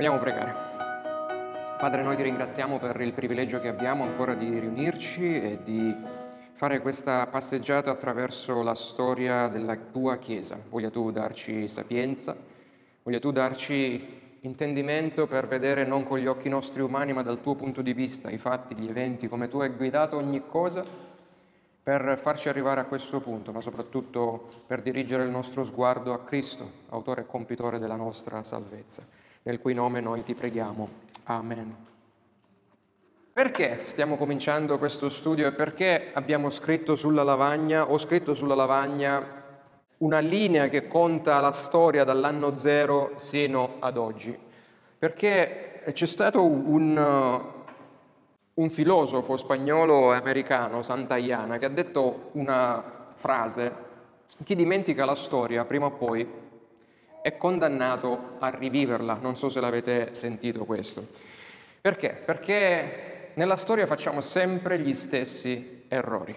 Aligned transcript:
Vogliamo 0.00 0.18
pregare. 0.18 0.54
Padre, 1.78 2.02
noi 2.02 2.16
ti 2.16 2.22
ringraziamo 2.22 2.78
per 2.78 2.98
il 3.02 3.12
privilegio 3.12 3.60
che 3.60 3.68
abbiamo 3.68 4.02
ancora 4.02 4.32
di 4.32 4.58
riunirci 4.58 5.42
e 5.42 5.58
di 5.62 5.94
fare 6.54 6.80
questa 6.80 7.26
passeggiata 7.26 7.90
attraverso 7.90 8.62
la 8.62 8.74
storia 8.74 9.48
della 9.48 9.76
tua 9.76 10.16
Chiesa. 10.16 10.58
Voglia 10.70 10.88
tu 10.88 11.10
darci 11.10 11.68
sapienza, 11.68 12.34
voglia 13.02 13.18
tu 13.18 13.30
darci 13.30 14.38
intendimento 14.40 15.26
per 15.26 15.46
vedere 15.46 15.84
non 15.84 16.04
con 16.04 16.18
gli 16.18 16.26
occhi 16.26 16.48
nostri 16.48 16.80
umani, 16.80 17.12
ma 17.12 17.20
dal 17.20 17.42
tuo 17.42 17.54
punto 17.54 17.82
di 17.82 17.92
vista 17.92 18.30
i 18.30 18.38
fatti, 18.38 18.74
gli 18.74 18.88
eventi, 18.88 19.28
come 19.28 19.48
tu 19.48 19.58
hai 19.58 19.68
guidato 19.68 20.16
ogni 20.16 20.44
cosa 20.46 20.82
per 21.82 22.16
farci 22.18 22.48
arrivare 22.48 22.80
a 22.80 22.84
questo 22.84 23.20
punto, 23.20 23.52
ma 23.52 23.60
soprattutto 23.60 24.64
per 24.66 24.80
dirigere 24.80 25.24
il 25.24 25.30
nostro 25.30 25.62
sguardo 25.62 26.14
a 26.14 26.20
Cristo, 26.20 26.70
autore 26.88 27.20
e 27.20 27.26
compitore 27.26 27.78
della 27.78 27.96
nostra 27.96 28.42
salvezza 28.42 29.19
nel 29.42 29.60
cui 29.60 29.74
nome 29.74 30.00
noi 30.00 30.22
ti 30.22 30.34
preghiamo. 30.34 30.88
Amen. 31.24 31.88
Perché 33.32 33.80
stiamo 33.84 34.16
cominciando 34.16 34.76
questo 34.78 35.08
studio 35.08 35.46
e 35.46 35.52
perché 35.52 36.10
abbiamo 36.12 36.50
scritto 36.50 36.96
sulla 36.96 37.22
lavagna, 37.22 37.90
ho 37.90 37.96
scritto 37.96 38.34
sulla 38.34 38.54
lavagna 38.54 39.38
una 39.98 40.18
linea 40.18 40.68
che 40.68 40.88
conta 40.88 41.40
la 41.40 41.52
storia 41.52 42.04
dall'anno 42.04 42.56
zero 42.56 43.12
sino 43.16 43.76
ad 43.78 43.96
oggi? 43.96 44.36
Perché 44.98 45.82
c'è 45.92 46.06
stato 46.06 46.44
un, 46.44 47.42
un 48.52 48.70
filosofo 48.70 49.36
spagnolo 49.36 50.12
e 50.12 50.16
americano, 50.16 50.82
Santayana, 50.82 51.56
che 51.56 51.64
ha 51.64 51.70
detto 51.70 52.30
una 52.32 53.12
frase, 53.14 53.72
chi 54.44 54.54
dimentica 54.54 55.04
la 55.04 55.14
storia 55.14 55.64
prima 55.64 55.86
o 55.86 55.92
poi 55.92 56.28
è 57.22 57.36
condannato 57.36 58.36
a 58.38 58.48
riviverla. 58.50 59.18
Non 59.20 59.36
so 59.36 59.48
se 59.48 59.60
l'avete 59.60 60.10
sentito 60.12 60.64
questo. 60.64 61.06
Perché? 61.80 62.20
Perché 62.24 63.30
nella 63.34 63.56
storia 63.56 63.86
facciamo 63.86 64.20
sempre 64.20 64.78
gli 64.78 64.94
stessi 64.94 65.84
errori. 65.88 66.36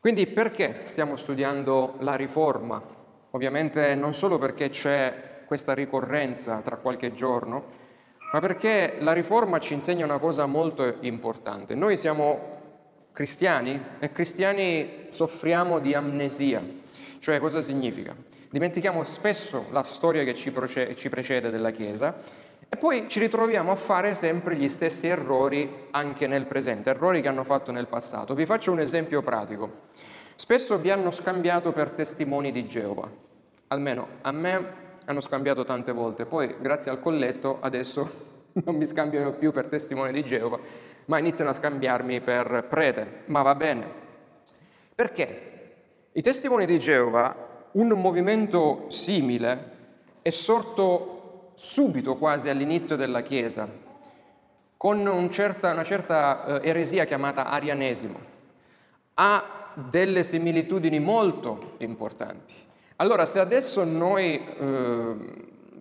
Quindi 0.00 0.26
perché 0.26 0.80
stiamo 0.84 1.16
studiando 1.16 1.94
la 2.00 2.16
riforma? 2.16 2.82
Ovviamente 3.30 3.94
non 3.94 4.14
solo 4.14 4.38
perché 4.38 4.68
c'è 4.68 5.44
questa 5.46 5.74
ricorrenza 5.74 6.60
tra 6.60 6.76
qualche 6.76 7.12
giorno, 7.12 7.80
ma 8.32 8.40
perché 8.40 8.96
la 8.98 9.12
riforma 9.12 9.58
ci 9.58 9.74
insegna 9.74 10.04
una 10.04 10.18
cosa 10.18 10.46
molto 10.46 10.96
importante. 11.00 11.74
Noi 11.74 11.96
siamo 11.96 12.60
cristiani 13.12 13.80
e 13.98 14.10
cristiani 14.10 15.06
soffriamo 15.10 15.78
di 15.78 15.94
amnesia. 15.94 16.62
Cioè 17.18 17.38
cosa 17.38 17.60
significa? 17.60 18.16
Dimentichiamo 18.52 19.02
spesso 19.02 19.68
la 19.70 19.82
storia 19.82 20.24
che 20.24 20.34
ci, 20.34 20.50
precede 20.50 21.48
della 21.48 21.70
Chiesa 21.70 22.14
e 22.68 22.76
poi 22.76 23.08
ci 23.08 23.18
ritroviamo 23.18 23.70
a 23.70 23.76
fare 23.76 24.12
sempre 24.12 24.56
gli 24.56 24.68
stessi 24.68 25.06
errori 25.06 25.86
anche 25.90 26.26
nel 26.26 26.44
presente, 26.44 26.90
errori 26.90 27.22
che 27.22 27.28
hanno 27.28 27.44
fatto 27.44 27.72
nel 27.72 27.86
passato. 27.86 28.34
Vi 28.34 28.44
faccio 28.44 28.70
un 28.70 28.80
esempio 28.80 29.22
pratico. 29.22 29.88
Spesso 30.34 30.76
vi 30.76 30.90
hanno 30.90 31.10
scambiato 31.10 31.72
per 31.72 31.92
testimoni 31.92 32.52
di 32.52 32.66
Geova, 32.66 33.10
almeno 33.68 34.06
a 34.20 34.32
me 34.32 34.74
hanno 35.06 35.22
scambiato 35.22 35.64
tante 35.64 35.92
volte, 35.92 36.26
poi 36.26 36.54
grazie 36.60 36.90
al 36.90 37.00
colletto 37.00 37.56
adesso 37.58 38.10
non 38.52 38.74
mi 38.74 38.84
scambiano 38.84 39.32
più 39.32 39.50
per 39.50 39.68
testimone 39.68 40.12
di 40.12 40.26
Geova, 40.26 40.58
ma 41.06 41.16
iniziano 41.16 41.48
a 41.48 41.54
scambiarmi 41.54 42.20
per 42.20 42.66
prete, 42.68 43.22
ma 43.28 43.40
va 43.40 43.54
bene. 43.54 43.86
Perché? 44.94 45.48
I 46.12 46.20
testimoni 46.20 46.66
di 46.66 46.78
Geova 46.78 47.48
un 47.72 47.88
movimento 47.88 48.86
simile 48.88 49.70
è 50.22 50.30
sorto 50.30 51.52
subito 51.54 52.16
quasi 52.16 52.48
all'inizio 52.48 52.96
della 52.96 53.22
Chiesa, 53.22 53.68
con 54.76 55.06
un 55.06 55.30
certa, 55.30 55.72
una 55.72 55.84
certa 55.84 56.60
eh, 56.60 56.68
eresia 56.68 57.04
chiamata 57.04 57.46
arianesimo. 57.46 58.30
Ha 59.14 59.44
delle 59.74 60.22
similitudini 60.22 60.98
molto 60.98 61.74
importanti. 61.78 62.54
Allora, 62.96 63.24
se 63.26 63.38
adesso 63.38 63.84
noi 63.84 64.44
eh, 64.44 65.14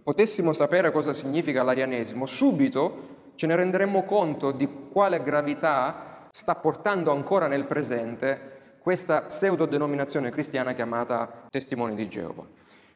potessimo 0.02 0.54
sapere 0.54 0.92
cosa 0.92 1.14
significa 1.14 1.62
l'arianesimo, 1.64 2.26
subito 2.26 3.10
ce 3.36 3.48
ne 3.48 3.56
renderemmo 3.56 4.04
conto 4.04 4.52
di 4.52 4.68
quale 4.92 5.22
gravità 5.22 6.28
sta 6.32 6.56
portando 6.56 7.12
ancora 7.12 7.48
nel 7.48 7.66
presente 7.66 8.51
questa 8.82 9.22
pseudo-denominazione 9.22 10.32
cristiana 10.32 10.74
chiamata 10.74 11.46
testimoni 11.52 11.94
di 11.94 12.08
Geova. 12.08 12.44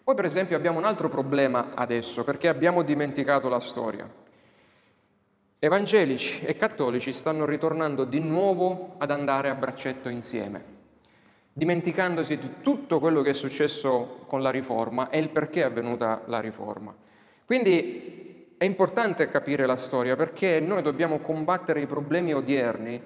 Poi 0.03 0.15
per 0.15 0.25
esempio 0.25 0.55
abbiamo 0.55 0.79
un 0.79 0.83
altro 0.85 1.09
problema 1.09 1.73
adesso, 1.75 2.23
perché 2.23 2.47
abbiamo 2.47 2.81
dimenticato 2.81 3.49
la 3.49 3.59
storia. 3.59 4.11
Evangelici 5.59 6.43
e 6.43 6.57
cattolici 6.57 7.11
stanno 7.11 7.45
ritornando 7.45 8.03
di 8.03 8.19
nuovo 8.19 8.95
ad 8.97 9.11
andare 9.11 9.49
a 9.49 9.55
braccetto 9.55 10.09
insieme, 10.09 10.63
dimenticandosi 11.53 12.37
di 12.37 12.49
tutto 12.61 12.99
quello 12.99 13.21
che 13.21 13.31
è 13.31 13.33
successo 13.33 14.23
con 14.25 14.41
la 14.41 14.49
riforma 14.49 15.09
e 15.09 15.19
il 15.19 15.29
perché 15.29 15.61
è 15.61 15.65
avvenuta 15.65 16.23
la 16.25 16.39
riforma. 16.39 16.95
Quindi 17.45 18.53
è 18.57 18.65
importante 18.65 19.29
capire 19.29 19.67
la 19.67 19.75
storia 19.75 20.15
perché 20.15 20.59
noi 20.59 20.81
dobbiamo 20.81 21.19
combattere 21.19 21.81
i 21.81 21.87
problemi 21.87 22.33
odierni 22.33 23.01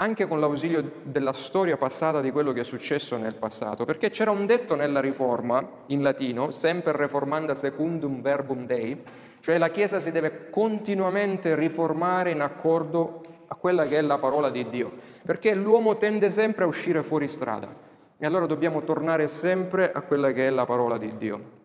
anche 0.00 0.26
con 0.26 0.40
l'ausilio 0.40 0.92
della 1.02 1.34
storia 1.34 1.76
passata 1.76 2.22
di 2.22 2.30
quello 2.30 2.52
che 2.52 2.60
è 2.60 2.64
successo 2.64 3.18
nel 3.18 3.34
passato, 3.34 3.84
perché 3.84 4.08
c'era 4.08 4.30
un 4.30 4.46
detto 4.46 4.74
nella 4.74 4.98
Riforma, 4.98 5.62
in 5.86 6.02
latino, 6.02 6.50
semper 6.52 6.94
reformanda 6.94 7.54
secundum 7.54 8.22
verbum 8.22 8.64
Dei, 8.64 8.98
cioè 9.40 9.58
la 9.58 9.68
Chiesa 9.68 10.00
si 10.00 10.10
deve 10.10 10.48
continuamente 10.48 11.54
riformare 11.54 12.30
in 12.30 12.40
accordo 12.40 13.20
a 13.48 13.54
quella 13.56 13.84
che 13.84 13.98
è 13.98 14.00
la 14.00 14.16
parola 14.16 14.48
di 14.48 14.70
Dio, 14.70 14.90
perché 15.22 15.54
l'uomo 15.54 15.98
tende 15.98 16.30
sempre 16.30 16.64
a 16.64 16.66
uscire 16.66 17.02
fuori 17.02 17.28
strada 17.28 17.68
e 18.16 18.24
allora 18.24 18.46
dobbiamo 18.46 18.82
tornare 18.84 19.28
sempre 19.28 19.92
a 19.92 20.00
quella 20.00 20.32
che 20.32 20.46
è 20.46 20.50
la 20.50 20.64
parola 20.64 20.96
di 20.96 21.14
Dio. 21.18 21.58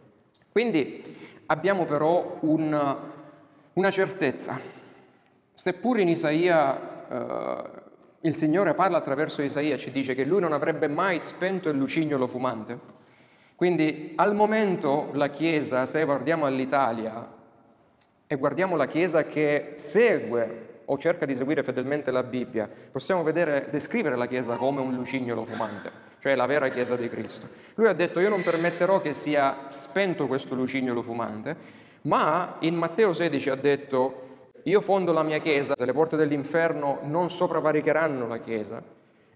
Quindi 0.52 1.41
abbiamo 1.46 1.85
però 1.85 2.38
un, 2.41 2.97
una 3.72 3.91
certezza, 3.91 4.59
seppur 5.53 6.00
in 6.00 6.09
Isaia... 6.09 7.07
Eh, 7.07 7.84
il 8.25 8.36
Signore 8.36 8.74
parla 8.74 8.97
attraverso 8.97 9.44
Isaia, 9.44 9.78
ci 9.78 9.91
dice 9.91 10.16
che 10.16 10.25
lui 10.25 10.41
non 10.41 10.52
avrebbe 10.52 10.88
mai 10.88 11.19
spento 11.19 11.69
il 11.69 11.78
lucignolo 11.78 12.25
fumante. 12.25 12.94
Quindi 13.56 14.13
al 14.16 14.34
momento 14.34 15.09
la 15.13 15.30
Chiesa, 15.30 15.86
se 15.86 16.03
guardiamo 16.03 16.46
all'Italia 16.46 17.34
e 18.25 18.35
guardiamo 18.35 18.75
la 18.75 18.88
Chiesa 18.88 19.25
che 19.25 19.74
segue 19.75 20.81
o 20.85 20.97
cerca 20.97 21.25
di 21.28 21.35
seguire 21.35 21.62
fedelmente 21.62 22.09
la 22.09 22.24
Bibbia, 22.24 22.68
possiamo 22.91 23.22
vedere, 23.22 23.68
descrivere 23.69 24.16
la 24.16 24.25
Chiesa 24.25 24.56
come 24.56 24.81
un 24.81 24.96
lucignolo 24.96 25.46
fumante, 25.46 25.91
cioè 26.19 26.34
la 26.34 26.47
vera 26.47 26.68
Chiesa 26.69 26.96
di 26.96 27.08
Cristo. 27.08 27.47
Lui 27.75 27.88
ha 27.88 27.94
detto 27.94 28.19
io 28.19 28.30
non 28.30 28.41
permetterò 28.41 29.02
che 29.02 29.14
sia 29.14 29.66
spento 29.68 30.25
questo 30.25 30.56
lucignolo 30.56 31.03
fumante, 31.03 31.56
ma 32.02 32.56
in 32.62 32.75
Matteo 32.75 33.14
16 33.14 33.50
ha 33.52 33.56
detto 33.56 34.25
io 34.68 34.81
fondo 34.81 35.12
la 35.12 35.22
mia 35.22 35.38
Chiesa, 35.38 35.76
le 35.78 35.94
porte 35.94 36.16
dell'inferno 36.16 37.00
non 37.03 37.30
sopravaricheranno 37.30 38.28
la 38.28 38.40
Chiesa 38.40 38.81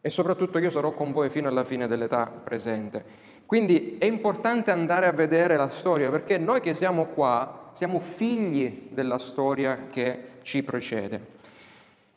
e 0.01 0.09
soprattutto 0.09 0.57
io 0.57 0.71
sarò 0.71 0.91
con 0.91 1.11
voi 1.11 1.29
fino 1.29 1.47
alla 1.47 1.63
fine 1.63 1.87
dell'età 1.87 2.31
presente. 2.43 3.03
Quindi 3.45 3.97
è 3.99 4.05
importante 4.05 4.71
andare 4.71 5.05
a 5.05 5.11
vedere 5.11 5.55
la 5.55 5.69
storia 5.69 6.09
perché 6.09 6.39
noi 6.39 6.61
che 6.61 6.73
siamo 6.73 7.05
qua 7.05 7.69
siamo 7.73 7.99
figli 7.99 8.87
della 8.89 9.19
storia 9.19 9.87
che 9.91 10.37
ci 10.41 10.63
precede. 10.63 11.37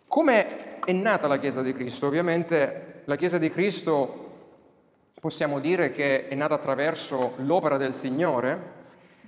Come 0.07 0.81
è 0.81 0.93
nata 0.93 1.27
la 1.27 1.39
Chiesa 1.39 1.61
di 1.61 1.75
Cristo? 1.75 2.07
Ovviamente 2.07 3.03
la 3.05 3.17
Chiesa 3.17 3.37
di 3.37 3.51
Cristo 3.51 4.31
possiamo 5.21 5.61
dire 5.61 5.91
che 5.91 6.29
è 6.29 6.35
nata 6.35 6.55
attraverso 6.55 7.35
l'opera 7.37 7.77
del 7.77 7.93
Signore, 7.93 8.81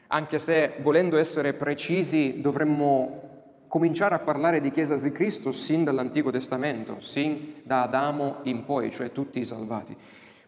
anche 0.06 0.38
se 0.38 0.72
volendo 0.78 1.18
essere 1.18 1.52
precisi 1.52 2.40
dovremmo 2.40 3.33
cominciare 3.74 4.14
a 4.14 4.20
parlare 4.20 4.60
di 4.60 4.70
Chiesa 4.70 4.94
di 4.94 5.10
Cristo 5.10 5.50
sin 5.50 5.82
dall'Antico 5.82 6.30
Testamento, 6.30 7.00
sin 7.00 7.54
da 7.64 7.82
Adamo 7.82 8.36
in 8.44 8.64
poi, 8.64 8.92
cioè 8.92 9.10
tutti 9.10 9.40
i 9.40 9.44
salvati. 9.44 9.96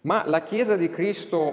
Ma 0.02 0.24
la 0.28 0.44
Chiesa 0.44 0.76
di 0.76 0.88
Cristo 0.88 1.52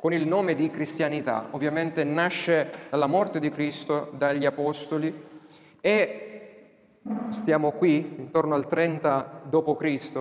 con 0.00 0.12
il 0.12 0.26
nome 0.26 0.56
di 0.56 0.68
cristianità 0.70 1.46
ovviamente 1.52 2.02
nasce 2.02 2.88
dalla 2.90 3.06
morte 3.06 3.38
di 3.38 3.48
Cristo, 3.52 4.10
dagli 4.16 4.44
Apostoli 4.44 5.14
e 5.80 6.64
stiamo 7.28 7.70
qui 7.70 8.16
intorno 8.18 8.56
al 8.56 8.66
30 8.66 9.42
d.C. 9.48 10.20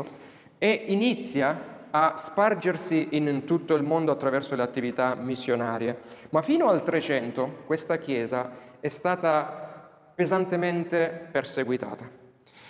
e 0.60 0.84
inizia 0.90 1.88
a 1.90 2.14
spargersi 2.16 3.08
in 3.14 3.46
tutto 3.46 3.74
il 3.74 3.82
mondo 3.82 4.12
attraverso 4.12 4.56
le 4.56 4.62
attività 4.62 5.16
missionarie. 5.16 6.02
Ma 6.30 6.44
fino 6.44 6.68
al 6.70 6.84
300 6.84 7.64
questa 7.66 7.98
Chiesa 7.98 8.52
è 8.80 8.88
stata 8.90 9.73
pesantemente 10.16 11.28
perseguitata. 11.32 12.10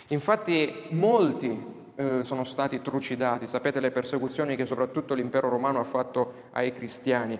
Infatti 0.07 0.87
molti 0.89 1.71
eh, 1.95 2.23
sono 2.23 2.43
stati 2.43 2.81
trucidati, 2.81 3.47
sapete 3.47 3.79
le 3.79 3.91
persecuzioni 3.91 4.55
che 4.55 4.65
soprattutto 4.65 5.13
l'impero 5.13 5.49
romano 5.49 5.79
ha 5.79 5.83
fatto 5.83 6.49
ai 6.51 6.73
cristiani. 6.73 7.39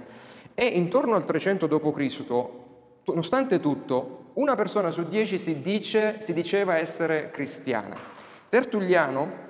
E 0.53 0.65
intorno 0.65 1.15
al 1.15 1.25
300 1.25 1.67
d.C. 1.67 2.25
nonostante 3.05 3.59
tutto, 3.59 4.31
una 4.33 4.55
persona 4.55 4.91
su 4.91 5.07
dieci 5.07 5.38
si, 5.38 5.61
dice, 5.61 6.17
si 6.19 6.33
diceva 6.33 6.77
essere 6.77 7.31
cristiana. 7.31 7.97
Tertulliano, 8.50 9.41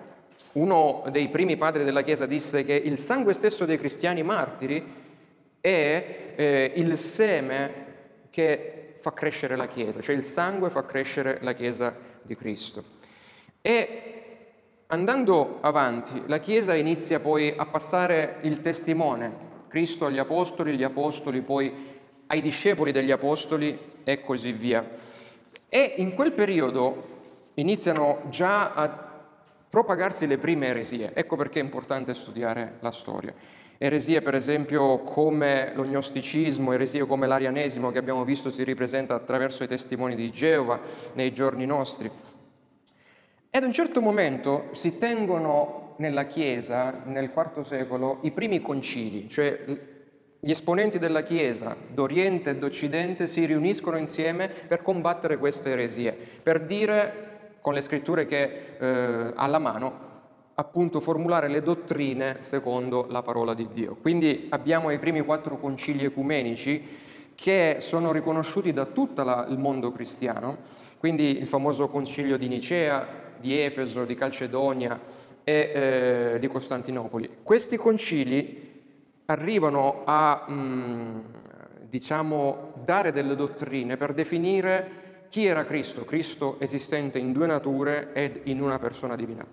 uno 0.54 1.04
dei 1.10 1.30
primi 1.30 1.58
padri 1.58 1.84
della 1.84 2.02
Chiesa, 2.02 2.26
disse 2.26 2.64
che 2.64 2.74
il 2.74 2.98
sangue 2.98 3.34
stesso 3.34 3.66
dei 3.66 3.78
cristiani 3.78 4.24
martiri 4.24 5.02
è 5.60 6.34
eh, 6.36 6.72
il 6.76 6.98
seme 6.98 7.82
che 8.30 8.73
fa 9.04 9.12
crescere 9.12 9.58
la 9.58 9.68
Chiesa, 9.68 10.00
cioè 10.00 10.16
il 10.16 10.24
sangue 10.24 10.70
fa 10.70 10.86
crescere 10.86 11.40
la 11.42 11.52
Chiesa 11.52 11.94
di 12.22 12.38
Cristo. 12.38 12.82
E 13.62 14.14
andando 14.88 15.58
avanti, 15.60 16.24
la 16.28 16.40
Chiesa 16.40 16.74
inizia 16.74 17.20
poi 17.20 17.54
a 17.54 17.66
passare 17.66 18.38
il 18.44 18.62
testimone, 18.62 19.52
Cristo 19.68 20.06
agli 20.06 20.20
apostoli, 20.20 20.78
gli 20.78 20.84
apostoli 20.84 21.42
poi 21.42 21.74
ai 22.28 22.40
discepoli 22.40 22.94
degli 22.94 23.12
apostoli 23.12 23.78
e 24.06 24.22
così 24.22 24.54
via. 24.54 24.90
E 25.68 25.96
in 25.98 26.14
quel 26.14 26.32
periodo 26.32 27.10
iniziano 27.56 28.22
già 28.30 28.72
a 28.72 29.12
propagarsi 29.70 30.28
le 30.28 30.38
prime 30.38 30.68
eresie. 30.68 31.12
Ecco 31.14 31.36
perché 31.36 31.60
è 31.60 31.64
importante 31.64 32.14
studiare 32.14 32.78
la 32.80 32.92
storia. 32.92 33.34
Eresie 33.78 34.22
per 34.22 34.36
esempio 34.36 35.00
come 35.00 35.72
lo 35.76 35.84
gnosticismo, 35.84 36.74
eresie 36.74 37.06
come 37.06 37.28
l'arianesimo 37.28 37.92
che 37.92 37.98
abbiamo 37.98 38.24
visto 38.24 38.50
si 38.50 38.64
ripresenta 38.64 39.16
attraverso 39.16 39.64
i 39.64 39.68
testimoni 39.68 40.16
di 40.16 40.32
Geova 40.32 40.80
nei 41.14 41.34
giorni 41.34 41.66
nostri. 41.66 42.10
E 43.50 43.58
ad 43.58 43.64
un 43.64 43.74
certo 43.74 44.02
momento 44.02 44.70
si 44.72 44.98
tengono 44.98 45.96
nella 45.98 46.26
Chiesa, 46.26 47.04
nel 47.06 47.32
IV 47.36 47.62
secolo, 47.62 48.20
i 48.22 48.32
primi 48.32 48.62
concili, 48.62 49.30
cioè 49.30 49.60
gli 50.40 50.52
esponenti 50.52 51.00
della 51.00 51.24
Chiesa 51.24 51.76
d'Oriente 51.88 52.50
e 52.50 52.56
d'Occidente 52.58 53.28
si 53.28 53.46
riuniscono 53.46 53.98
insieme 53.98 54.50
per 54.50 54.82
combattere 54.82 55.38
queste 55.38 55.70
eresie, 55.70 56.12
per 56.14 56.66
dire, 56.66 57.58
con 57.62 57.74
le 57.74 57.82
scritture 57.82 58.26
che 58.26 58.76
eh, 58.78 59.32
alla 59.36 59.60
mano, 59.60 60.13
appunto 60.56 61.00
formulare 61.00 61.48
le 61.48 61.62
dottrine 61.62 62.38
secondo 62.40 63.08
la 63.10 63.22
parola 63.22 63.54
di 63.54 63.68
Dio. 63.72 63.96
Quindi 64.00 64.48
abbiamo 64.50 64.92
i 64.92 65.00
primi 65.00 65.22
quattro 65.22 65.58
concili 65.58 66.06
ecumenici 66.06 67.02
che 67.36 67.78
sono 67.80 68.12
riconosciuti 68.12 68.72
da 68.72 68.86
tutto 68.86 69.22
il 69.50 69.58
mondo 69.58 69.92
cristiano, 69.92 70.58
quindi 71.00 71.38
il 71.38 71.48
famoso 71.48 71.88
concilio 71.88 72.38
di 72.38 72.48
Nicea, 72.48 73.08
di 73.40 73.60
Efeso, 73.60 74.06
di 74.06 74.16
Calcedonia 74.16 75.00
e 75.44 76.34
eh, 76.34 76.40
di 76.40 76.48
Costantinopoli. 76.48 77.38
Questi 77.42 77.76
concili 77.76 78.72
arrivano 79.26 80.04
a 80.06 80.46
mh, 80.48 80.54
mm, 80.54 81.20
diciamo, 81.90 82.74
dare 82.84 83.12
delle 83.12 83.36
dottrine 83.36 83.98
per 83.98 84.14
definire 84.14 85.02
chi 85.30 85.46
era 85.46 85.64
Cristo, 85.66 86.06
Cristo 86.06 86.60
esistente 86.60 87.18
in 87.18 87.32
due 87.34 87.48
nature 87.48 88.14
ed 88.14 88.42
in 88.44 88.62
una 88.62 88.78
persona 88.78 89.16
divina. 89.16 89.46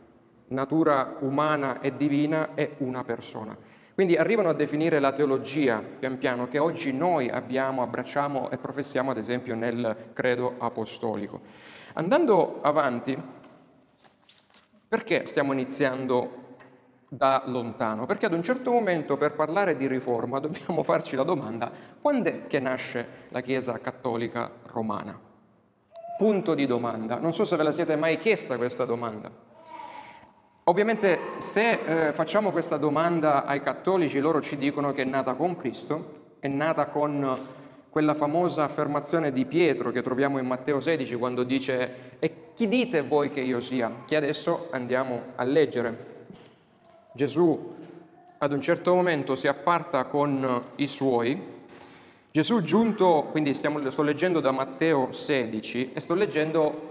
Natura 0.50 1.17
umana 1.20 1.81
e 1.81 1.97
divina 1.97 2.55
è 2.55 2.75
una 2.79 3.05
persona. 3.05 3.56
Quindi 3.94 4.17
arrivano 4.17 4.49
a 4.49 4.55
definire 4.55 4.99
la 4.99 5.12
teologia, 5.12 5.81
pian 5.81 6.19
piano, 6.19 6.49
che 6.49 6.58
oggi 6.58 6.93
noi 6.93 7.29
abbiamo, 7.29 7.82
abbracciamo 7.82 8.50
e 8.50 8.56
professiamo, 8.56 9.11
ad 9.11 9.19
esempio, 9.19 9.55
nel 9.55 10.11
credo 10.12 10.55
apostolico. 10.58 11.41
Andando 11.93 12.61
avanti, 12.62 13.17
perché 14.88 15.26
stiamo 15.26 15.52
iniziando 15.52 16.56
da 17.06 17.43
lontano, 17.47 18.06
perché 18.06 18.26
ad 18.26 18.32
un 18.32 18.43
certo 18.43 18.73
momento 18.73 19.17
per 19.17 19.35
parlare 19.35 19.76
di 19.76 19.87
riforma 19.87 20.38
dobbiamo 20.41 20.82
farci 20.82 21.14
la 21.14 21.25
domanda 21.25 21.70
quando 22.00 22.29
è 22.29 22.47
che 22.47 22.58
nasce 22.58 23.06
la 23.29 23.41
Chiesa 23.41 23.79
cattolica 23.79 24.50
romana? 24.67 25.19
Punto 26.17 26.55
di 26.55 26.67
domanda. 26.67 27.19
Non 27.19 27.32
so 27.32 27.44
se 27.44 27.56
ve 27.56 27.62
la 27.62 27.73
siete 27.73 27.97
mai 27.97 28.19
chiesta 28.19 28.56
questa 28.56 28.85
domanda. 28.85 29.49
Ovviamente 30.65 31.19
se 31.39 32.09
eh, 32.09 32.12
facciamo 32.12 32.51
questa 32.51 32.77
domanda 32.77 33.45
ai 33.45 33.61
cattolici, 33.62 34.21
loro 34.21 34.41
ci 34.41 34.57
dicono 34.57 34.93
che 34.93 35.03
è 35.03 35.05
nata 35.07 35.35
con 35.35 35.57
Cristo, 35.57 36.37
è 36.39 36.49
nata 36.49 36.87
con 36.87 37.39
quella 37.91 38.15
famosa 38.15 38.65
affermazione 38.65 39.33
di 39.33 39.45
Pietro 39.47 39.91
che 39.91 40.01
troviamo 40.01 40.39
in 40.39 40.47
Matteo 40.47 40.79
16 40.79 41.17
quando 41.17 41.43
dice 41.43 42.17
e 42.21 42.53
chi 42.55 42.69
dite 42.69 43.03
voi 43.03 43.31
che 43.31 43.41
io 43.41 43.59
sia? 43.59 44.03
Che 44.07 44.17
adesso 44.17 44.69
andiamo 44.71 45.23
a 45.35 45.43
leggere. 45.43 46.09
Gesù 47.12 47.79
ad 48.39 48.53
un 48.53 48.62
certo 48.62 48.95
momento 48.95 49.35
si 49.35 49.49
apparta 49.49 50.05
con 50.05 50.62
i 50.77 50.87
suoi. 50.87 51.59
Gesù 52.31 52.62
giunto, 52.62 53.29
quindi 53.31 53.53
stiamo, 53.55 53.91
sto 53.91 54.03
leggendo 54.03 54.41
da 54.41 54.51
Matteo 54.51 55.11
16 55.11 55.93
e 55.93 56.01
sto 56.01 56.15
leggendo, 56.15 56.90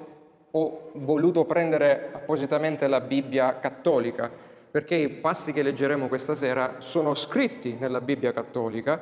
ho 0.51 0.91
voluto 0.93 1.45
prendere 1.45 2.09
appositamente 2.11 2.87
la 2.87 3.01
Bibbia 3.01 3.59
cattolica, 3.59 4.31
perché 4.71 4.95
i 4.95 5.09
passi 5.09 5.53
che 5.53 5.63
leggeremo 5.63 6.07
questa 6.07 6.35
sera 6.35 6.75
sono 6.79 7.15
scritti 7.15 7.75
nella 7.79 8.01
Bibbia 8.01 8.31
cattolica 8.31 9.01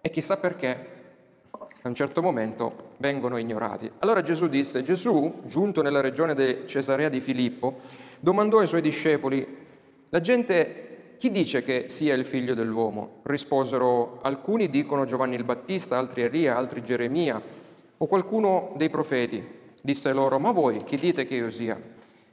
e 0.00 0.10
chissà 0.10 0.36
perché 0.36 0.92
a 1.50 1.88
un 1.88 1.94
certo 1.94 2.22
momento 2.22 2.92
vengono 2.96 3.36
ignorati. 3.36 3.90
Allora 3.98 4.22
Gesù 4.22 4.48
disse, 4.48 4.82
Gesù, 4.82 5.42
giunto 5.44 5.82
nella 5.82 6.00
regione 6.00 6.34
di 6.34 6.62
Cesarea 6.66 7.08
di 7.08 7.20
Filippo, 7.20 7.80
domandò 8.20 8.58
ai 8.58 8.66
suoi 8.66 8.80
discepoli, 8.80 9.46
la 10.08 10.20
gente, 10.20 11.16
chi 11.18 11.30
dice 11.30 11.62
che 11.62 11.88
sia 11.88 12.14
il 12.14 12.24
figlio 12.24 12.54
dell'uomo? 12.54 13.20
Risposero, 13.24 14.18
alcuni 14.22 14.70
dicono 14.70 15.04
Giovanni 15.04 15.34
il 15.34 15.44
Battista, 15.44 15.98
altri 15.98 16.22
Elia, 16.22 16.56
altri 16.56 16.82
Geremia 16.82 17.40
o 17.96 18.06
qualcuno 18.06 18.72
dei 18.76 18.88
profeti. 18.88 19.62
Disse 19.84 20.14
loro, 20.14 20.38
ma 20.38 20.50
voi 20.50 20.82
chi 20.82 20.96
dite 20.96 21.26
che 21.26 21.34
io 21.34 21.50
sia? 21.50 21.78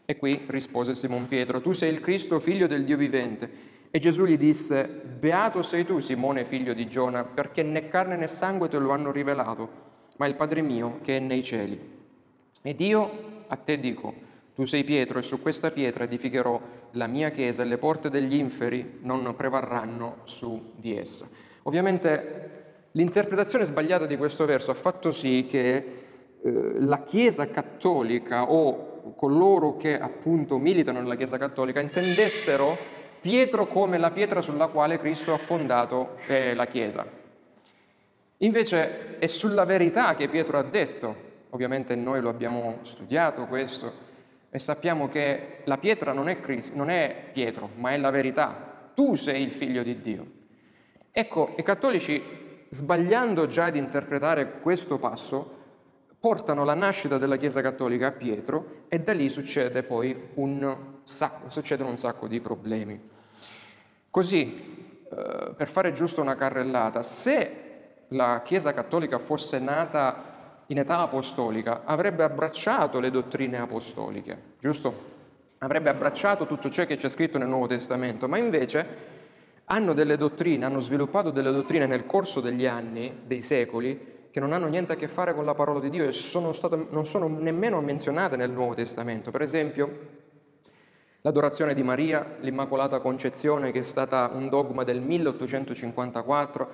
E 0.06 0.16
qui 0.16 0.46
rispose 0.48 0.96
Simon 0.96 1.28
Pietro, 1.28 1.60
tu 1.60 1.74
sei 1.74 1.92
il 1.92 2.00
Cristo, 2.00 2.40
figlio 2.40 2.66
del 2.66 2.86
Dio 2.86 2.96
vivente. 2.96 3.50
E 3.92 4.00
Gesù 4.00 4.24
gli 4.24 4.38
disse, 4.38 4.88
beato 4.88 5.62
sei 5.62 5.84
tu, 5.84 6.00
Simone, 6.00 6.46
figlio 6.46 6.74
di 6.74 6.88
Giona, 6.88 7.26
perché 7.26 7.62
né 7.62 7.90
carne 7.90 8.16
né 8.16 8.28
sangue 8.28 8.70
te 8.70 8.78
lo 8.78 8.92
hanno 8.92 9.12
rivelato, 9.12 9.70
ma 10.16 10.28
il 10.28 10.36
Padre 10.36 10.62
mio 10.62 11.00
che 11.02 11.18
è 11.18 11.20
nei 11.20 11.44
cieli. 11.44 11.78
Ed 12.62 12.80
io 12.80 13.44
a 13.48 13.58
te 13.58 13.78
dico, 13.78 14.14
tu 14.56 14.64
sei 14.64 14.86
Pietro 14.86 15.20
e 15.20 15.22
su 15.22 15.42
questa 15.42 15.72
pietra 15.72 16.06
edificherò 16.06 16.62
la 16.92 17.08
mia 17.08 17.32
chiesa 17.32 17.64
e 17.64 17.66
le 17.66 17.78
porte 17.78 18.10
degli 18.10 18.36
inferi 18.36 19.00
non 19.02 19.36
prevarranno 19.36 20.20
su 20.24 20.72
di 20.78 20.96
essa. 20.96 21.28
Ovviamente 21.64 22.88
l'interpretazione 22.92 23.66
sbagliata 23.66 24.06
di 24.06 24.16
questo 24.16 24.46
verso 24.46 24.72
ha 24.72 24.76
fatto 24.76 25.12
sì 25.12 25.46
che 25.50 26.01
la 26.44 27.04
Chiesa 27.04 27.48
cattolica 27.48 28.52
o 28.52 29.14
coloro 29.16 29.76
che 29.78 30.00
appunto 30.00 30.58
militano 30.58 31.02
nella 31.02 31.16
Chiesa 31.16 31.38
cattolica 31.38 31.80
intendessero 31.80 33.00
Pietro 33.22 33.68
come 33.68 34.00
la 34.00 34.10
pietra 34.10 34.42
sulla 34.42 34.68
quale 34.68 34.98
Cristo 34.98 35.34
ha 35.34 35.38
fondato 35.38 36.16
eh, 36.26 36.56
la 36.56 36.66
Chiesa. 36.66 37.06
Invece 38.38 39.20
è 39.20 39.28
sulla 39.28 39.64
verità 39.64 40.16
che 40.16 40.28
Pietro 40.28 40.58
ha 40.58 40.64
detto, 40.64 41.16
ovviamente 41.52 41.94
noi 41.94 42.20
lo 42.20 42.30
abbiamo 42.30 42.80
studiato 42.82 43.46
questo, 43.46 44.10
e 44.50 44.58
sappiamo 44.58 45.08
che 45.08 45.60
la 45.66 45.78
pietra 45.78 46.14
non 46.14 46.30
è, 46.30 46.40
Cristo, 46.40 46.76
non 46.76 46.90
è 46.90 47.30
Pietro, 47.32 47.70
ma 47.76 47.92
è 47.92 47.98
la 47.98 48.10
verità. 48.10 48.90
Tu 48.96 49.14
sei 49.14 49.44
il 49.44 49.52
figlio 49.52 49.84
di 49.84 50.02
Dio. 50.02 50.26
Ecco, 51.12 51.54
i 51.58 51.64
cattolici, 51.64 52.22
sbagliando 52.70 53.46
già 53.46 53.66
ad 53.66 53.76
interpretare 53.76 54.60
questo 54.62 54.98
passo, 54.98 55.60
portano 56.22 56.64
la 56.64 56.76
nascita 56.76 57.18
della 57.18 57.36
Chiesa 57.36 57.62
Cattolica 57.62 58.08
a 58.08 58.12
Pietro 58.12 58.84
e 58.90 59.00
da 59.00 59.12
lì 59.12 59.28
succede 59.28 59.82
poi 59.82 60.30
un 60.36 60.76
sacco, 61.04 61.50
succedono 61.50 61.90
un 61.90 61.98
sacco 61.98 62.28
di 62.28 62.40
problemi. 62.40 63.10
Così, 64.08 65.00
eh, 65.12 65.54
per 65.58 65.68
fare 65.68 65.92
giusto 65.92 66.22
una 66.22 66.36
carrellata, 66.36 67.02
se 67.02 67.70
la 68.10 68.42
Chiesa 68.44 68.72
Cattolica 68.72 69.18
fosse 69.18 69.58
nata 69.58 70.64
in 70.68 70.78
età 70.78 71.00
apostolica 71.00 71.82
avrebbe 71.86 72.24
abbracciato 72.24 73.00
le 73.00 73.10
dottrine 73.10 73.58
apostoliche, 73.58 74.38
giusto? 74.60 75.10
Avrebbe 75.58 75.90
abbracciato 75.90 76.46
tutto 76.46 76.70
ciò 76.70 76.86
che 76.86 76.98
c'è 76.98 77.10
scritto 77.10 77.40
nel 77.40 77.48
Nuovo 77.48 77.66
Testamento, 77.66 78.28
ma 78.28 78.38
invece 78.38 79.20
hanno 79.66 79.94
delle 79.94 80.18
dottrine, 80.18 80.66
hanno 80.66 80.80
sviluppato 80.80 81.32
delle 81.32 81.52
dottrine 81.52 81.88
nel 81.88 82.06
corso 82.06 82.42
degli 82.42 82.68
anni, 82.68 83.22
dei 83.26 83.42
secoli, 83.42 84.20
che 84.32 84.40
non 84.40 84.54
hanno 84.54 84.68
niente 84.68 84.94
a 84.94 84.96
che 84.96 85.10
fare 85.10 85.36
con 85.36 85.44
la 85.44 85.54
parola 85.54 85.80
di 85.80 85.90
Dio 85.90 86.06
e 86.06 86.14
sono 86.14 86.54
state, 86.54 86.88
non 86.90 87.06
sono 87.06 87.28
nemmeno 87.28 87.82
menzionate 87.82 88.38
nel 88.38 88.50
Nuovo 88.50 88.74
Testamento. 88.74 89.30
Per 89.30 89.42
esempio, 89.42 90.00
l'adorazione 91.22 91.74
di 91.74 91.84
Maria, 91.84 92.38
l'Immacolata 92.40 93.00
Concezione, 93.00 93.72
che 93.72 93.80
è 93.80 93.84
stata 93.84 94.32
un 94.34 94.48
dogma 94.48 94.86
del 94.86 95.02
1854, 95.02 96.70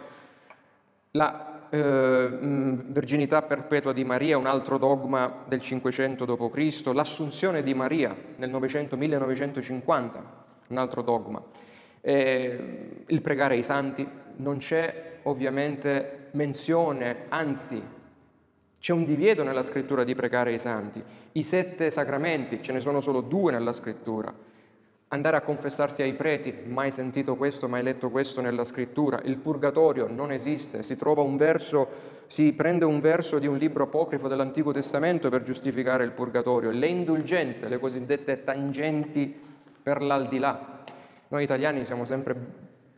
la 1.11 1.67
eh, 1.69 2.29
mm, 2.31 2.79
verginità 2.87 3.41
perpetua 3.41 3.91
di 3.91 4.03
Maria, 4.03 4.37
un 4.37 4.45
altro 4.45 4.77
dogma 4.77 5.43
del 5.47 5.59
500 5.59 6.25
d.C., 6.25 6.91
l'assunzione 6.93 7.63
di 7.63 7.73
Maria 7.73 8.15
nel 8.35 8.51
900-1950, 8.51 10.09
un 10.67 10.77
altro 10.77 11.01
dogma, 11.01 11.41
eh, 12.01 13.03
il 13.07 13.21
pregare 13.21 13.55
ai 13.55 13.63
santi, 13.63 14.07
non 14.37 14.57
c'è 14.57 15.19
ovviamente 15.23 16.26
menzione, 16.37 17.25
anzi 17.29 17.81
c'è 18.79 18.93
un 18.93 19.03
divieto 19.03 19.43
nella 19.43 19.63
scrittura 19.63 20.03
di 20.03 20.13
pregare 20.13 20.51
ai 20.51 20.59
santi. 20.59 21.03
I 21.33 21.43
sette 21.43 21.89
sacramenti, 21.89 22.61
ce 22.61 22.71
ne 22.71 22.79
sono 22.79 23.01
solo 23.01 23.21
due 23.21 23.51
nella 23.51 23.73
scrittura. 23.73 24.33
Andare 25.09 25.37
a 25.37 25.41
confessarsi 25.41 26.01
ai 26.01 26.13
preti, 26.13 26.53
mai 26.65 26.91
sentito 26.91 27.35
questo, 27.35 27.67
mai 27.67 27.81
letto 27.81 28.09
questo 28.09 28.39
nella 28.41 28.65
scrittura. 28.65 29.19
Il 29.23 29.37
purgatorio 29.37 30.07
non 30.07 30.31
esiste, 30.31 30.83
si 30.83 30.95
trova 30.95 31.21
un 31.21 31.37
verso, 31.37 31.87
si 32.27 32.53
prende 32.53 32.85
un 32.85 32.99
verso 32.99 33.39
di 33.39 33.47
un 33.47 33.57
libro 33.57 33.85
apocrifo 33.85 34.27
dell'Antico 34.27 34.71
Testamento 34.71 35.29
per 35.29 35.43
giustificare 35.43 36.03
il 36.03 36.11
purgatorio. 36.11 36.71
Le 36.71 36.87
indulgenze, 36.87 37.67
le 37.67 37.79
cosiddette 37.79 38.43
tangenti 38.43 39.33
per 39.81 40.01
l'aldilà. 40.01 40.83
Noi 41.29 41.43
italiani 41.43 41.83
siamo 41.83 42.05
sempre, 42.05 42.35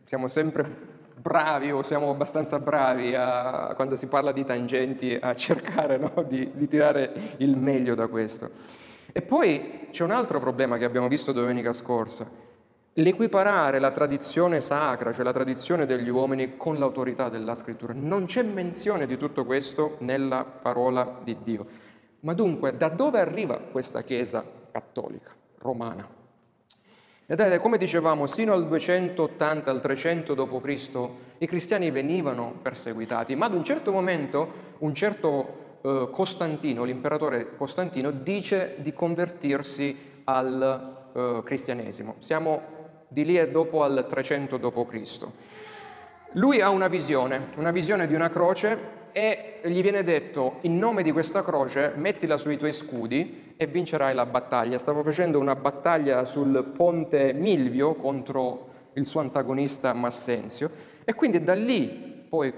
siamo 0.04 0.28
sempre 0.28 0.89
bravi 1.20 1.70
o 1.70 1.82
siamo 1.82 2.10
abbastanza 2.10 2.58
bravi 2.58 3.14
a, 3.14 3.72
quando 3.74 3.96
si 3.96 4.06
parla 4.06 4.32
di 4.32 4.44
tangenti 4.44 5.16
a 5.20 5.34
cercare 5.36 5.98
no, 5.98 6.24
di, 6.26 6.50
di 6.54 6.66
tirare 6.66 7.34
il 7.38 7.56
meglio 7.56 7.94
da 7.94 8.06
questo. 8.06 8.50
E 9.12 9.22
poi 9.22 9.88
c'è 9.90 10.04
un 10.04 10.12
altro 10.12 10.38
problema 10.38 10.78
che 10.78 10.84
abbiamo 10.84 11.08
visto 11.08 11.32
domenica 11.32 11.72
scorsa, 11.72 12.28
l'equiparare 12.94 13.78
la 13.78 13.90
tradizione 13.90 14.60
sacra, 14.60 15.12
cioè 15.12 15.24
la 15.24 15.32
tradizione 15.32 15.86
degli 15.86 16.08
uomini, 16.08 16.56
con 16.56 16.78
l'autorità 16.78 17.28
della 17.28 17.54
scrittura. 17.54 17.92
Non 17.94 18.26
c'è 18.26 18.42
menzione 18.42 19.06
di 19.06 19.16
tutto 19.16 19.44
questo 19.44 19.96
nella 20.00 20.44
parola 20.44 21.18
di 21.22 21.36
Dio. 21.42 21.66
Ma 22.20 22.34
dunque, 22.34 22.76
da 22.76 22.88
dove 22.88 23.18
arriva 23.18 23.58
questa 23.58 24.02
Chiesa 24.02 24.44
cattolica, 24.70 25.30
romana? 25.58 26.19
Vedete, 27.30 27.58
come 27.60 27.78
dicevamo, 27.78 28.26
sino 28.26 28.54
al 28.54 28.66
280, 28.66 29.70
al 29.70 29.80
300 29.80 30.34
d.C., 30.34 31.08
i 31.38 31.46
cristiani 31.46 31.92
venivano 31.92 32.56
perseguitati, 32.60 33.36
ma 33.36 33.46
ad 33.46 33.54
un 33.54 33.62
certo 33.62 33.92
momento 33.92 34.52
un 34.78 34.92
certo 34.92 35.78
eh, 35.80 36.08
Costantino, 36.10 36.82
l'imperatore 36.82 37.54
Costantino, 37.54 38.10
dice 38.10 38.74
di 38.78 38.92
convertirsi 38.92 40.22
al 40.24 41.10
eh, 41.14 41.42
cristianesimo. 41.44 42.16
Siamo 42.18 42.62
di 43.06 43.24
lì 43.24 43.38
e 43.38 43.48
dopo 43.48 43.84
al 43.84 44.06
300 44.08 44.56
d.C. 44.56 45.26
Lui 46.32 46.60
ha 46.60 46.70
una 46.70 46.88
visione, 46.88 47.50
una 47.58 47.70
visione 47.70 48.08
di 48.08 48.14
una 48.16 48.28
croce 48.28 48.98
e 49.12 49.60
gli 49.62 49.82
viene 49.82 50.02
detto 50.02 50.56
in 50.62 50.78
nome 50.78 51.04
di 51.04 51.12
questa 51.12 51.44
croce 51.44 51.92
mettila 51.94 52.36
sui 52.36 52.56
tuoi 52.56 52.72
scudi 52.72 53.49
e 53.60 53.66
vincerai 53.66 54.14
la 54.14 54.24
battaglia. 54.24 54.78
Stavo 54.78 55.02
facendo 55.02 55.38
una 55.38 55.54
battaglia 55.54 56.24
sul 56.24 56.72
ponte 56.74 57.34
Milvio 57.34 57.92
contro 57.92 58.68
il 58.94 59.06
suo 59.06 59.20
antagonista 59.20 59.92
Massenzio 59.92 60.70
e 61.04 61.12
quindi 61.12 61.44
da 61.44 61.52
lì 61.52 62.24
poi 62.26 62.50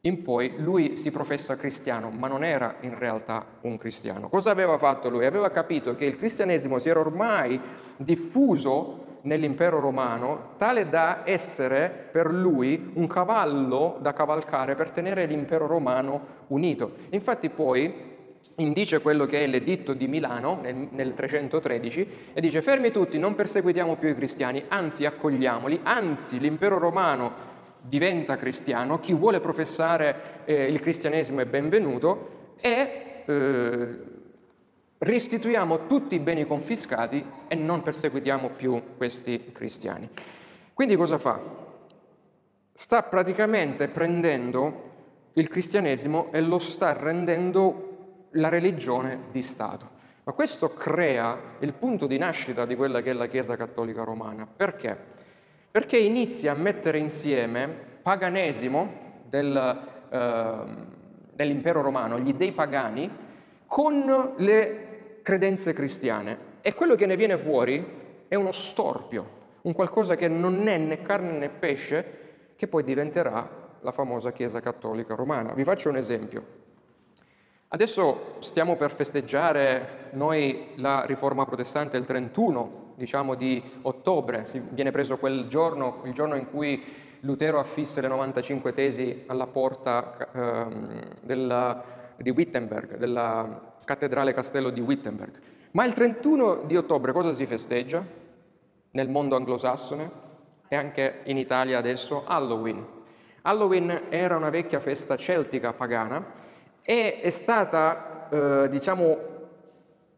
in 0.00 0.22
poi 0.22 0.54
lui 0.56 0.96
si 0.96 1.10
professa 1.10 1.56
cristiano, 1.56 2.08
ma 2.08 2.26
non 2.26 2.42
era 2.42 2.76
in 2.80 2.98
realtà 2.98 3.44
un 3.60 3.76
cristiano. 3.76 4.30
Cosa 4.30 4.50
aveva 4.50 4.78
fatto 4.78 5.10
lui? 5.10 5.26
Aveva 5.26 5.50
capito 5.50 5.94
che 5.94 6.06
il 6.06 6.16
cristianesimo 6.16 6.78
si 6.78 6.88
era 6.88 7.00
ormai 7.00 7.60
diffuso 7.98 9.18
nell'impero 9.22 9.78
romano, 9.78 10.54
tale 10.56 10.88
da 10.88 11.20
essere 11.24 12.08
per 12.10 12.32
lui 12.32 12.92
un 12.94 13.06
cavallo 13.06 13.98
da 14.00 14.14
cavalcare 14.14 14.74
per 14.74 14.90
tenere 14.90 15.26
l'impero 15.26 15.66
romano 15.66 16.40
unito. 16.48 16.92
Infatti 17.10 17.50
poi 17.50 18.11
indice 18.56 19.00
quello 19.00 19.26
che 19.26 19.44
è 19.44 19.46
l'editto 19.46 19.94
di 19.94 20.06
Milano 20.06 20.58
nel, 20.60 20.88
nel 20.90 21.14
313 21.14 22.08
e 22.32 22.40
dice 22.40 22.62
fermi 22.62 22.90
tutti, 22.90 23.18
non 23.18 23.34
perseguitiamo 23.34 23.96
più 23.96 24.08
i 24.08 24.14
cristiani, 24.14 24.64
anzi 24.68 25.04
accogliamoli, 25.04 25.80
anzi 25.82 26.38
l'impero 26.38 26.78
romano 26.78 27.50
diventa 27.80 28.36
cristiano, 28.36 28.98
chi 28.98 29.12
vuole 29.12 29.40
professare 29.40 30.42
eh, 30.44 30.66
il 30.66 30.80
cristianesimo 30.80 31.40
è 31.40 31.46
benvenuto 31.46 32.54
e 32.60 33.22
eh, 33.24 33.98
restituiamo 34.98 35.86
tutti 35.86 36.14
i 36.14 36.20
beni 36.20 36.46
confiscati 36.46 37.24
e 37.48 37.54
non 37.56 37.82
perseguitiamo 37.82 38.50
più 38.50 38.80
questi 38.96 39.50
cristiani. 39.52 40.08
Quindi 40.72 40.94
cosa 40.96 41.18
fa? 41.18 41.40
Sta 42.72 43.02
praticamente 43.02 43.88
prendendo 43.88 44.90
il 45.34 45.48
cristianesimo 45.48 46.28
e 46.32 46.40
lo 46.40 46.58
sta 46.58 46.92
rendendo 46.92 47.91
la 48.32 48.48
religione 48.48 49.24
di 49.30 49.42
Stato. 49.42 50.00
Ma 50.24 50.32
questo 50.32 50.72
crea 50.72 51.36
il 51.58 51.72
punto 51.72 52.06
di 52.06 52.16
nascita 52.16 52.64
di 52.64 52.76
quella 52.76 53.02
che 53.02 53.10
è 53.10 53.14
la 53.14 53.26
Chiesa 53.26 53.56
Cattolica 53.56 54.04
Romana. 54.04 54.46
Perché? 54.46 54.96
Perché 55.70 55.98
inizia 55.98 56.52
a 56.52 56.54
mettere 56.54 56.98
insieme 56.98 57.68
paganesimo 58.02 59.20
del, 59.28 59.80
eh, 60.10 60.56
dell'impero 61.32 61.80
romano, 61.80 62.18
gli 62.18 62.34
dei 62.34 62.52
pagani, 62.52 63.10
con 63.66 64.34
le 64.36 65.20
credenze 65.22 65.72
cristiane 65.72 66.50
e 66.60 66.74
quello 66.74 66.94
che 66.94 67.06
ne 67.06 67.16
viene 67.16 67.36
fuori 67.36 68.00
è 68.28 68.34
uno 68.34 68.52
storpio, 68.52 69.40
un 69.62 69.72
qualcosa 69.72 70.14
che 70.14 70.28
non 70.28 70.68
è 70.68 70.76
né 70.78 71.02
carne 71.02 71.38
né 71.38 71.48
pesce, 71.48 72.20
che 72.54 72.68
poi 72.68 72.84
diventerà 72.84 73.76
la 73.80 73.92
famosa 73.92 74.30
Chiesa 74.30 74.60
Cattolica 74.60 75.14
Romana. 75.14 75.52
Vi 75.52 75.64
faccio 75.64 75.88
un 75.88 75.96
esempio. 75.96 76.60
Adesso 77.74 78.34
stiamo 78.40 78.76
per 78.76 78.90
festeggiare 78.90 80.10
noi 80.10 80.72
la 80.74 81.06
riforma 81.06 81.46
protestante 81.46 81.96
il 81.96 82.04
31, 82.04 82.92
diciamo 82.96 83.34
di 83.34 83.62
ottobre, 83.80 84.44
si 84.44 84.60
viene 84.72 84.90
preso 84.90 85.16
quel 85.16 85.46
giorno, 85.46 86.02
il 86.04 86.12
giorno 86.12 86.34
in 86.34 86.50
cui 86.50 86.84
Lutero 87.20 87.58
affisse 87.58 88.02
le 88.02 88.08
95 88.08 88.74
tesi 88.74 89.24
alla 89.26 89.46
porta 89.46 90.28
ehm, 90.34 91.02
della, 91.22 91.82
di 92.18 92.28
Wittenberg, 92.28 92.98
della 92.98 93.78
cattedrale 93.86 94.34
castello 94.34 94.68
di 94.68 94.82
Wittenberg. 94.82 95.38
Ma 95.70 95.86
il 95.86 95.94
31 95.94 96.64
di 96.64 96.76
ottobre 96.76 97.12
cosa 97.12 97.32
si 97.32 97.46
festeggia 97.46 98.04
nel 98.90 99.08
mondo 99.08 99.34
anglosassone 99.34 100.10
e 100.68 100.76
anche 100.76 101.20
in 101.24 101.38
Italia 101.38 101.78
adesso? 101.78 102.24
Halloween. 102.26 102.84
Halloween 103.40 104.08
era 104.10 104.36
una 104.36 104.50
vecchia 104.50 104.78
festa 104.78 105.16
celtica 105.16 105.72
pagana 105.72 106.41
e 106.82 107.20
è 107.20 107.30
stata, 107.30 108.28
eh, 108.30 108.68
diciamo, 108.68 109.30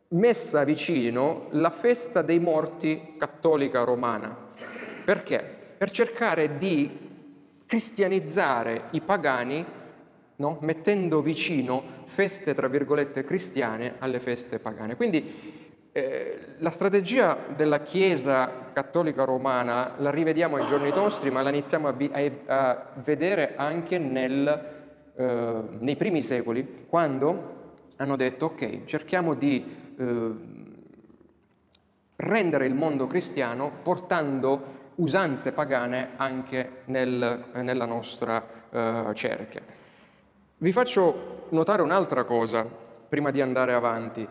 messa 0.08 0.64
vicino 0.64 1.46
la 1.50 1.70
festa 1.70 2.22
dei 2.22 2.38
morti 2.38 3.14
cattolica 3.18 3.84
romana. 3.84 4.36
Perché? 5.04 5.42
Per 5.76 5.90
cercare 5.90 6.56
di 6.56 7.02
cristianizzare 7.66 8.84
i 8.90 9.00
pagani 9.00 9.64
no? 10.36 10.58
mettendo 10.60 11.20
vicino 11.20 11.82
feste, 12.04 12.54
tra 12.54 12.68
virgolette, 12.68 13.24
cristiane 13.24 13.94
alle 13.98 14.20
feste 14.20 14.58
pagane. 14.58 14.96
Quindi 14.96 15.62
eh, 15.92 16.38
la 16.58 16.70
strategia 16.70 17.36
della 17.54 17.80
Chiesa 17.80 18.70
cattolica 18.72 19.24
romana 19.24 19.94
la 19.98 20.10
rivediamo 20.10 20.56
ai 20.56 20.66
giorni 20.66 20.90
nostri, 20.90 21.30
ma 21.30 21.42
la 21.42 21.50
iniziamo 21.50 21.88
a, 21.88 21.92
vi- 21.92 22.10
a 22.46 22.86
vedere 23.02 23.54
anche 23.56 23.98
nel, 23.98 24.83
eh, 25.16 25.62
nei 25.78 25.96
primi 25.96 26.22
secoli, 26.22 26.86
quando 26.88 27.52
hanno 27.96 28.16
detto 28.16 28.46
ok, 28.46 28.84
cerchiamo 28.84 29.34
di 29.34 29.64
eh, 29.96 30.30
rendere 32.16 32.66
il 32.66 32.74
mondo 32.74 33.06
cristiano 33.06 33.70
portando 33.82 34.82
usanze 34.96 35.52
pagane 35.52 36.10
anche 36.16 36.82
nel, 36.86 37.44
nella 37.54 37.86
nostra 37.86 38.44
eh, 38.70 39.10
cerchia. 39.14 39.62
Vi 40.56 40.72
faccio 40.72 41.46
notare 41.50 41.82
un'altra 41.82 42.24
cosa 42.24 42.64
prima 43.08 43.30
di 43.30 43.40
andare 43.40 43.74
avanti. 43.74 44.26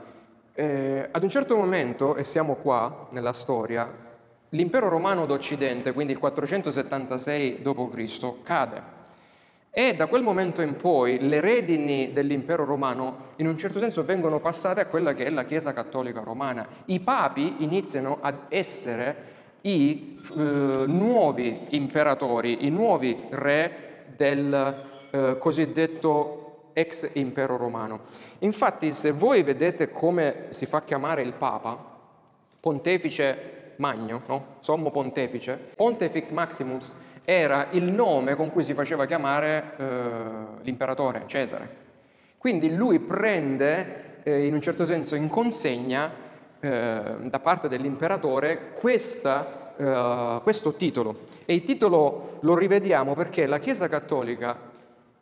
Eh, 0.53 1.07
ad 1.11 1.23
un 1.23 1.29
certo 1.29 1.55
momento, 1.55 2.15
e 2.15 2.23
siamo 2.23 2.55
qua 2.55 3.07
nella 3.11 3.33
storia, 3.33 3.89
l'impero 4.49 4.89
romano 4.89 5.25
d'Occidente, 5.25 5.93
quindi 5.93 6.13
il 6.13 6.19
476 6.19 7.61
d.C., 7.61 8.41
cade. 8.43 9.01
E 9.75 9.95
da 9.95 10.05
quel 10.05 10.21
momento 10.21 10.61
in 10.61 10.75
poi 10.75 11.17
le 11.17 11.41
redini 11.41 12.13
dell'impero 12.13 12.63
romano 12.63 13.31
in 13.37 13.47
un 13.47 13.57
certo 13.57 13.79
senso 13.79 14.05
vengono 14.05 14.39
passate 14.39 14.81
a 14.81 14.85
quella 14.85 15.13
che 15.13 15.25
è 15.25 15.31
la 15.31 15.45
Chiesa 15.45 15.73
cattolica 15.73 16.21
romana. 16.21 16.67
I 16.85 16.99
papi 16.99 17.55
iniziano 17.63 18.19
ad 18.21 18.35
essere 18.49 19.15
i 19.61 20.21
eh, 20.29 20.35
nuovi 20.85 21.65
imperatori, 21.69 22.67
i 22.67 22.69
nuovi 22.69 23.17
re 23.31 24.05
del 24.15 25.07
eh, 25.09 25.37
cosiddetto 25.39 26.69
ex 26.73 27.09
impero 27.13 27.57
romano. 27.57 28.01
Infatti 28.39 28.91
se 28.91 29.11
voi 29.11 29.41
vedete 29.41 29.89
come 29.89 30.49
si 30.51 30.67
fa 30.67 30.83
chiamare 30.83 31.23
il 31.23 31.33
Papa, 31.33 31.83
pontefice 32.59 33.73
magno, 33.77 34.21
no? 34.27 34.45
sommo 34.59 34.91
pontefice, 34.91 35.57
pontifex 35.75 36.29
maximus 36.29 36.93
era 37.25 37.67
il 37.71 37.91
nome 37.91 38.35
con 38.35 38.49
cui 38.51 38.63
si 38.63 38.73
faceva 38.73 39.05
chiamare 39.05 39.73
eh, 39.77 39.83
l'imperatore 40.61 41.23
Cesare. 41.25 41.81
Quindi 42.37 42.75
lui 42.75 42.99
prende 42.99 44.21
eh, 44.23 44.45
in 44.45 44.53
un 44.53 44.61
certo 44.61 44.85
senso 44.85 45.15
in 45.15 45.29
consegna 45.29 46.11
eh, 46.59 47.01
da 47.21 47.39
parte 47.39 47.67
dell'imperatore 47.69 48.71
questa, 48.73 49.73
eh, 49.77 50.41
questo 50.43 50.73
titolo. 50.73 51.19
E 51.45 51.53
il 51.53 51.63
titolo 51.63 52.37
lo 52.41 52.55
rivediamo 52.55 53.13
perché 53.13 53.45
la 53.47 53.59
Chiesa 53.59 53.87
Cattolica 53.87 54.71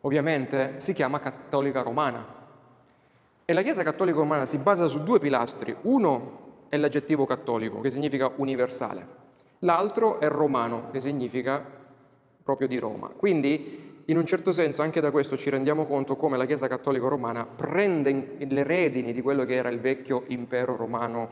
ovviamente 0.00 0.74
si 0.78 0.92
chiama 0.92 1.20
cattolica 1.20 1.82
romana. 1.82 2.40
E 3.44 3.52
la 3.52 3.62
Chiesa 3.62 3.82
cattolica 3.82 4.18
romana 4.18 4.46
si 4.46 4.58
basa 4.58 4.86
su 4.86 5.02
due 5.02 5.18
pilastri. 5.18 5.74
Uno 5.82 6.40
è 6.68 6.76
l'aggettivo 6.76 7.26
cattolico, 7.26 7.80
che 7.80 7.90
significa 7.90 8.30
universale. 8.36 9.20
L'altro 9.60 10.18
è 10.20 10.28
romano, 10.28 10.90
che 10.90 11.00
significa 11.00 11.62
proprio 12.42 12.68
di 12.68 12.78
Roma. 12.78 13.08
Quindi, 13.08 14.02
in 14.06 14.16
un 14.16 14.26
certo 14.26 14.52
senso, 14.52 14.82
anche 14.82 15.00
da 15.00 15.10
questo 15.10 15.36
ci 15.36 15.50
rendiamo 15.50 15.84
conto 15.84 16.16
come 16.16 16.36
la 16.36 16.46
Chiesa 16.46 16.68
cattolica 16.68 17.08
romana 17.08 17.46
prende 17.46 18.36
le 18.38 18.62
redini 18.62 19.12
di 19.12 19.22
quello 19.22 19.44
che 19.44 19.54
era 19.54 19.68
il 19.68 19.80
vecchio 19.80 20.24
impero 20.28 20.76
romano 20.76 21.28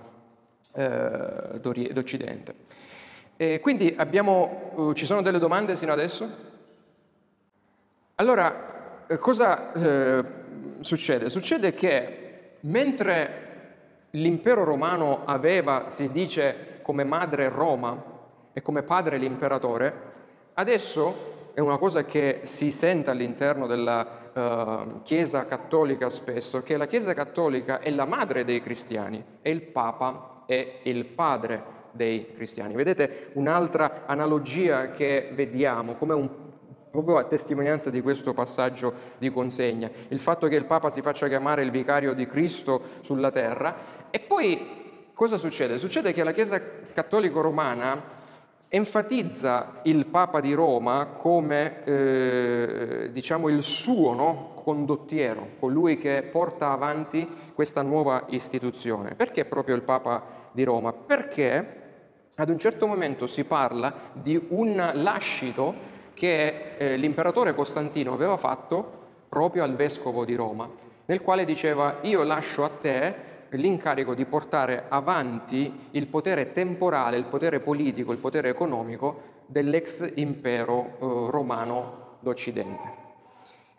eh, 0.75 1.61
d'Occidente. 1.61 2.55
E 3.37 3.59
quindi 3.61 3.95
abbiamo, 3.97 4.73
uh, 4.75 4.93
ci 4.93 5.07
sono 5.07 5.23
delle 5.23 5.39
domande 5.39 5.75
sino 5.75 5.93
adesso? 5.93 6.29
Allora, 8.17 9.07
eh, 9.07 9.17
cosa 9.17 9.73
eh, 9.73 10.25
succede? 10.81 11.31
Succede 11.31 11.73
che 11.73 12.57
mentre 12.61 13.49
l'impero 14.11 14.63
romano 14.63 15.23
aveva, 15.25 15.87
si 15.89 16.13
dice, 16.13 16.81
come 16.83 17.03
madre 17.03 17.49
Roma 17.49 18.03
e 18.53 18.61
come 18.61 18.83
padre 18.83 19.17
l'imperatore, 19.17 19.93
adesso 20.61 21.29
è 21.55 21.61
una 21.61 21.79
cosa 21.79 22.05
che 22.05 22.41
si 22.43 22.71
sente 22.71 23.11
all'interno 23.11 23.67
della 23.67 24.31
uh, 24.33 25.03
Chiesa 25.03 25.47
cattolica 25.47 26.11
spesso, 26.11 26.63
che 26.63 26.77
la 26.77 26.87
Chiesa 26.87 27.15
cattolica 27.15 27.81
è 27.81 27.91
la 27.91 28.05
madre 28.05 28.45
dei 28.45 28.61
cristiani 28.61 29.25
e 29.41 29.51
il 29.51 29.63
Papa 29.63 30.45
è 30.47 30.81
il 30.85 31.07
padre 31.07 31.79
dei 31.93 32.35
cristiani. 32.35 32.75
Vedete 32.75 33.31
un'altra 33.35 34.03
analogia 34.07 34.91
che 34.91 35.31
vediamo 35.33 35.95
come 35.95 36.15
un 36.15 36.29
proprio 36.91 37.19
a 37.19 37.25
testimonianza 37.25 37.89
di 37.89 38.03
questo 38.03 38.35
passaggio 38.35 38.93
di 39.19 39.31
consegna, 39.31 39.89
il 40.09 40.19
fatto 40.19 40.49
che 40.49 40.57
il 40.57 40.65
Papa 40.65 40.91
si 40.91 41.03
faccia 41.03 41.29
chiamare 41.29 41.63
il 41.63 41.71
vicario 41.71 42.15
di 42.15 42.27
Cristo 42.27 42.83
sulla 43.01 43.31
terra 43.31 44.09
e 44.11 44.19
poi 44.19 45.09
cosa 45.15 45.37
succede? 45.37 45.79
Succede 45.79 46.13
che 46.13 46.25
la 46.25 46.33
Chiesa 46.33 46.61
cattolica 46.93 47.41
romana 47.41 48.19
enfatizza 48.73 49.81
il 49.83 50.07
Papa 50.07 50.39
di 50.41 50.55
Roma 50.55 51.07
come 51.17 51.83
eh, 51.85 53.11
diciamo 53.13 53.49
il 53.49 53.65
suo 53.65 54.15
no? 54.15 54.53
condottiero, 54.55 55.49
colui 55.59 55.97
che 55.97 56.23
porta 56.23 56.71
avanti 56.71 57.29
questa 57.53 57.83
nuova 57.83 58.27
istituzione. 58.29 59.17
Perché 59.17 59.45
proprio 59.45 59.75
il 59.75 59.83
Papa 59.83 60.23
di 60.53 60.63
Roma? 60.63 60.93
Perché 60.93 61.79
ad 62.37 62.49
un 62.49 62.59
certo 62.59 62.87
momento 62.87 63.27
si 63.27 63.45
parla 63.45 63.93
di 64.13 64.41
un 64.51 64.91
lascito 64.95 65.75
che 66.15 66.77
eh, 66.77 66.97
l'imperatore 66.97 67.55
Costantino 67.55 68.13
aveva 68.13 68.37
fatto 68.37 68.99
proprio 69.29 69.65
al 69.65 69.75
vescovo 69.75 70.25
di 70.25 70.37
Roma, 70.37 70.71
nel 71.07 71.23
quale 71.23 71.45
diceva 71.45 71.99
io 72.03 72.23
lascio 72.23 72.63
a 72.63 72.69
te 72.69 73.15
l'incarico 73.51 74.15
di 74.15 74.25
portare 74.25 74.85
avanti 74.89 75.89
il 75.93 76.07
potere 76.07 76.53
temporale, 76.53 77.17
il 77.17 77.25
potere 77.25 77.61
politico, 77.61 78.13
il 78.13 78.19
potere 78.19 78.49
economico 78.49 79.39
dell'ex 79.47 80.13
impero 80.15 80.85
eh, 80.85 81.31
romano 81.31 82.19
d'Occidente. 82.21 83.09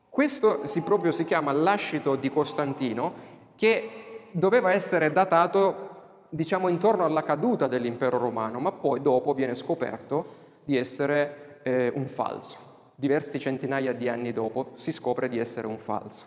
Questo 0.10 0.68
si, 0.68 0.82
proprio 0.82 1.12
si 1.12 1.24
chiama 1.24 1.54
lascito 1.54 2.16
di 2.16 2.30
Costantino 2.30 3.30
che 3.56 4.28
doveva 4.32 4.72
essere 4.74 5.12
datato 5.12 5.90
diciamo 6.28 6.68
intorno 6.68 7.06
alla 7.06 7.24
caduta 7.24 7.68
dell'impero 7.68 8.18
romano, 8.18 8.60
ma 8.60 8.72
poi 8.72 9.01
dopo 9.01 9.34
viene 9.34 9.56
scoperto 9.56 10.40
di 10.63 10.78
essere 10.78 11.60
eh, 11.63 11.92
un 11.94 12.07
falso. 12.07 12.70
Diversi 12.96 13.40
centinaia 13.40 13.94
di 13.94 14.07
anni 14.07 14.31
dopo 14.31 14.72
si 14.75 14.92
scopre 14.92 15.27
di 15.27 15.40
essere 15.40 15.68
un 15.68 15.77
falso. 15.77 16.25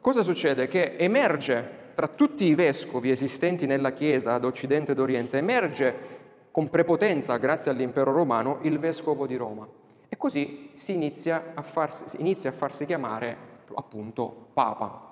Cosa 0.00 0.22
succede? 0.22 0.68
Che 0.68 0.96
emerge 0.96 1.84
tra 1.96 2.08
tutti 2.08 2.46
i 2.46 2.54
vescovi 2.54 3.10
esistenti 3.10 3.64
nella 3.64 3.92
Chiesa 3.92 4.36
d'Occidente 4.36 4.92
ed 4.92 4.98
Oriente, 4.98 5.38
emerge 5.38 5.94
con 6.50 6.68
prepotenza, 6.68 7.38
grazie 7.38 7.70
all'impero 7.70 8.12
romano, 8.12 8.58
il 8.62 8.78
vescovo 8.78 9.26
di 9.26 9.34
Roma. 9.34 9.66
E 10.08 10.16
così 10.18 10.72
si 10.76 10.92
inizia 10.92 11.52
a 11.54 11.62
farsi, 11.62 12.20
inizia 12.20 12.50
a 12.50 12.52
farsi 12.52 12.84
chiamare 12.84 13.54
appunto 13.74 14.48
Papa, 14.52 15.06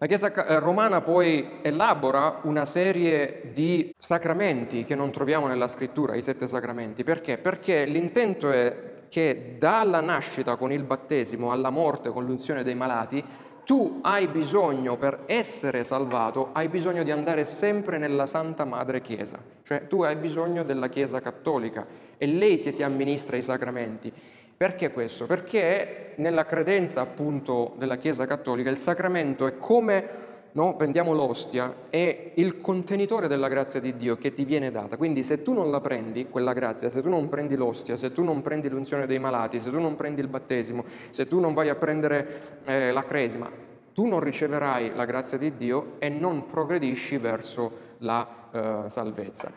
la 0.00 0.06
Chiesa 0.06 0.32
eh, 0.32 0.60
romana 0.60 1.00
poi 1.00 1.58
elabora 1.60 2.38
una 2.42 2.66
serie 2.66 3.50
di 3.52 3.92
sacramenti 3.98 4.84
che 4.84 4.94
non 4.94 5.10
troviamo 5.10 5.48
nella 5.48 5.66
scrittura, 5.66 6.14
i 6.14 6.22
sette 6.22 6.46
sacramenti. 6.46 7.02
Perché? 7.02 7.36
Perché 7.36 7.84
l'intento 7.84 8.50
è 8.50 9.06
che 9.08 9.56
dalla 9.58 10.00
nascita 10.00 10.54
con 10.54 10.70
il 10.70 10.84
battesimo 10.84 11.50
alla 11.50 11.70
morte 11.70 12.10
con 12.10 12.24
l'unzione 12.24 12.62
dei 12.62 12.76
malati, 12.76 13.24
tu 13.68 13.98
hai 14.00 14.28
bisogno, 14.28 14.96
per 14.96 15.24
essere 15.26 15.84
salvato, 15.84 16.52
hai 16.54 16.68
bisogno 16.68 17.02
di 17.02 17.10
andare 17.10 17.44
sempre 17.44 17.98
nella 17.98 18.24
Santa 18.24 18.64
Madre 18.64 19.02
Chiesa, 19.02 19.38
cioè 19.62 19.86
tu 19.86 20.00
hai 20.00 20.16
bisogno 20.16 20.62
della 20.62 20.88
Chiesa 20.88 21.20
cattolica, 21.20 21.86
è 22.16 22.24
lei 22.24 22.62
che 22.62 22.72
ti 22.72 22.82
amministra 22.82 23.36
i 23.36 23.42
sacramenti. 23.42 24.10
Perché 24.56 24.90
questo? 24.90 25.26
Perché 25.26 26.14
nella 26.16 26.46
credenza 26.46 27.02
appunto 27.02 27.74
della 27.76 27.98
Chiesa 27.98 28.24
Cattolica 28.24 28.70
il 28.70 28.78
sacramento 28.78 29.46
è 29.46 29.58
come, 29.58 30.08
no, 30.52 30.76
prendiamo 30.76 31.12
l'ostia, 31.12 31.74
è 31.90 32.32
il 32.34 32.60
contenitore 32.60 33.28
della 33.28 33.48
grazia 33.48 33.80
di 33.80 33.96
Dio 33.96 34.16
che 34.16 34.32
ti 34.32 34.44
viene 34.44 34.70
data. 34.70 34.96
Quindi 34.96 35.22
se 35.22 35.42
tu 35.42 35.52
non 35.52 35.70
la 35.70 35.80
prendi, 35.80 36.28
quella 36.28 36.52
grazia, 36.52 36.90
se 36.90 37.02
tu 37.02 37.08
non 37.08 37.28
prendi 37.28 37.56
l'ostia, 37.56 37.96
se 37.96 38.12
tu 38.12 38.22
non 38.22 38.42
prendi 38.42 38.68
l'unzione 38.68 39.06
dei 39.06 39.18
malati, 39.18 39.60
se 39.60 39.70
tu 39.70 39.78
non 39.78 39.96
prendi 39.96 40.20
il 40.20 40.28
battesimo, 40.28 40.84
se 41.10 41.26
tu 41.26 41.40
non 41.40 41.54
vai 41.54 41.68
a 41.68 41.74
prendere 41.74 42.60
eh, 42.64 42.92
la 42.92 43.04
cresima, 43.04 43.50
tu 43.92 44.06
non 44.06 44.20
riceverai 44.20 44.94
la 44.94 45.04
grazia 45.04 45.38
di 45.38 45.56
Dio 45.56 45.94
e 45.98 46.08
non 46.08 46.46
progredisci 46.46 47.16
verso 47.18 47.86
la 47.98 48.26
eh, 48.50 48.90
salvezza. 48.90 49.52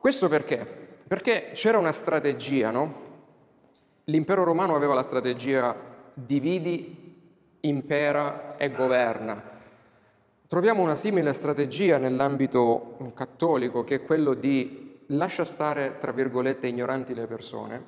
Questo 0.00 0.28
perché? 0.28 0.66
Perché 1.06 1.50
c'era 1.52 1.78
una 1.78 1.92
strategia, 1.92 2.70
no? 2.70 3.04
L'impero 4.04 4.44
romano 4.44 4.74
aveva 4.74 4.94
la 4.94 5.02
strategia 5.02 5.74
dividi, 6.14 7.14
impera 7.60 8.56
e 8.56 8.70
governa. 8.70 9.42
Troviamo 10.48 10.80
una 10.80 10.94
simile 10.94 11.32
strategia 11.32 11.98
nell'ambito 11.98 13.12
cattolico 13.14 13.82
che 13.82 13.96
è 13.96 14.02
quello 14.04 14.32
di 14.32 15.00
lascia 15.06 15.44
stare, 15.44 15.96
tra 15.98 16.12
virgolette, 16.12 16.68
ignoranti 16.68 17.14
le 17.14 17.26
persone, 17.26 17.84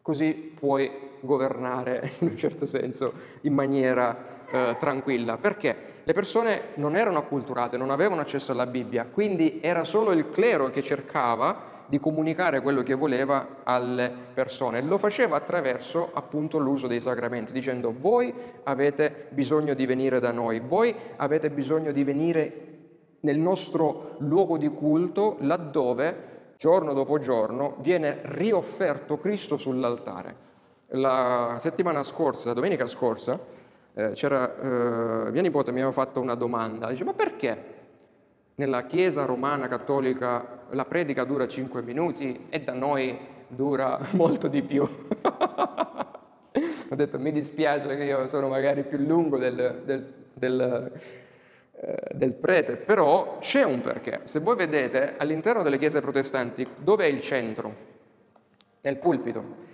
così 0.00 0.54
puoi 0.56 0.88
governare 1.18 2.12
in 2.20 2.28
un 2.28 2.36
certo 2.36 2.66
senso 2.66 3.12
in 3.40 3.52
maniera 3.52 4.42
eh, 4.48 4.76
tranquilla. 4.78 5.38
Perché? 5.38 5.94
Le 6.04 6.12
persone 6.12 6.66
non 6.74 6.94
erano 6.94 7.18
acculturate, 7.18 7.76
non 7.76 7.90
avevano 7.90 8.20
accesso 8.20 8.52
alla 8.52 8.66
Bibbia, 8.66 9.06
quindi 9.10 9.58
era 9.60 9.82
solo 9.82 10.12
il 10.12 10.30
clero 10.30 10.70
che 10.70 10.82
cercava 10.82 11.75
di 11.86 11.98
comunicare 11.98 12.60
quello 12.60 12.82
che 12.82 12.94
voleva 12.94 13.58
alle 13.62 14.12
persone. 14.34 14.82
Lo 14.82 14.98
faceva 14.98 15.36
attraverso 15.36 16.10
appunto 16.12 16.58
l'uso 16.58 16.86
dei 16.86 17.00
sacramenti, 17.00 17.52
dicendo 17.52 17.94
voi 17.96 18.32
avete 18.64 19.26
bisogno 19.30 19.74
di 19.74 19.86
venire 19.86 20.20
da 20.20 20.32
noi, 20.32 20.60
voi 20.60 20.94
avete 21.16 21.50
bisogno 21.50 21.92
di 21.92 22.04
venire 22.04 22.60
nel 23.20 23.38
nostro 23.38 24.16
luogo 24.18 24.56
di 24.56 24.68
culto 24.68 25.36
laddove 25.40 26.34
giorno 26.56 26.92
dopo 26.92 27.18
giorno 27.18 27.76
viene 27.80 28.20
riofferto 28.22 29.18
Cristo 29.18 29.56
sull'altare. 29.56 30.44
La 30.90 31.56
settimana 31.58 32.02
scorsa, 32.02 32.48
la 32.48 32.54
domenica 32.54 32.86
scorsa, 32.86 33.38
eh, 33.94 34.10
c'era, 34.10 35.26
eh, 35.26 35.30
mia 35.30 35.42
nipote 35.42 35.72
mi 35.72 35.78
aveva 35.78 35.92
fatto 35.92 36.20
una 36.20 36.34
domanda, 36.34 36.88
dice 36.88 37.04
ma 37.04 37.12
perché 37.12 37.75
nella 38.56 38.84
Chiesa 38.84 39.24
romana 39.24 39.68
cattolica 39.68 40.64
la 40.70 40.84
predica 40.84 41.24
dura 41.24 41.46
5 41.46 41.82
minuti 41.82 42.46
e 42.48 42.60
da 42.60 42.72
noi 42.72 43.18
dura 43.48 43.98
molto 44.12 44.48
di 44.48 44.62
più. 44.62 44.82
Ho 46.88 46.94
detto 46.94 47.18
mi 47.18 47.32
dispiace 47.32 47.86
che 47.96 48.04
io 48.04 48.26
sono 48.26 48.48
magari 48.48 48.82
più 48.84 48.98
lungo 48.98 49.36
del, 49.38 49.82
del, 49.84 50.12
del, 50.32 50.92
eh, 51.72 52.14
del 52.14 52.34
prete, 52.34 52.76
però 52.76 53.38
c'è 53.38 53.62
un 53.64 53.80
perché. 53.80 54.20
Se 54.24 54.40
voi 54.40 54.56
vedete 54.56 55.16
all'interno 55.16 55.62
delle 55.62 55.78
chiese 55.78 56.00
protestanti 56.00 56.66
dove 56.76 57.04
è 57.04 57.08
il 57.08 57.20
centro? 57.20 57.94
Nel 58.80 58.96
pulpito. 58.96 59.64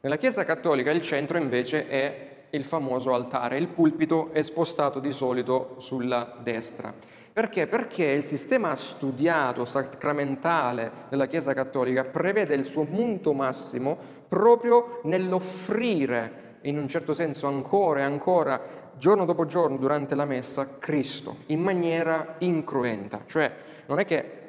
Nella 0.00 0.16
Chiesa 0.16 0.44
cattolica 0.44 0.90
il 0.90 1.02
centro 1.02 1.38
invece 1.38 1.86
è 1.86 2.28
il 2.50 2.64
famoso 2.64 3.14
altare, 3.14 3.58
il 3.58 3.68
pulpito 3.68 4.30
è 4.32 4.42
spostato 4.42 4.98
di 4.98 5.12
solito 5.12 5.76
sulla 5.78 6.38
destra. 6.42 6.92
Perché? 7.32 7.66
Perché 7.66 8.04
il 8.04 8.24
sistema 8.24 8.74
studiato, 8.76 9.64
sacramentale 9.64 10.90
della 11.08 11.26
Chiesa 11.26 11.54
Cattolica 11.54 12.04
prevede 12.04 12.54
il 12.54 12.66
suo 12.66 12.84
punto 12.84 13.32
massimo 13.32 13.96
proprio 14.28 15.00
nell'offrire, 15.04 16.58
in 16.62 16.76
un 16.76 16.88
certo 16.88 17.14
senso 17.14 17.46
ancora 17.46 18.00
e 18.00 18.02
ancora, 18.02 18.60
giorno 18.98 19.24
dopo 19.24 19.46
giorno 19.46 19.78
durante 19.78 20.14
la 20.14 20.26
messa, 20.26 20.76
Cristo, 20.78 21.36
in 21.46 21.60
maniera 21.60 22.34
incruenta. 22.38 23.22
Cioè, 23.26 23.50
non 23.86 23.98
è 23.98 24.04
che 24.04 24.40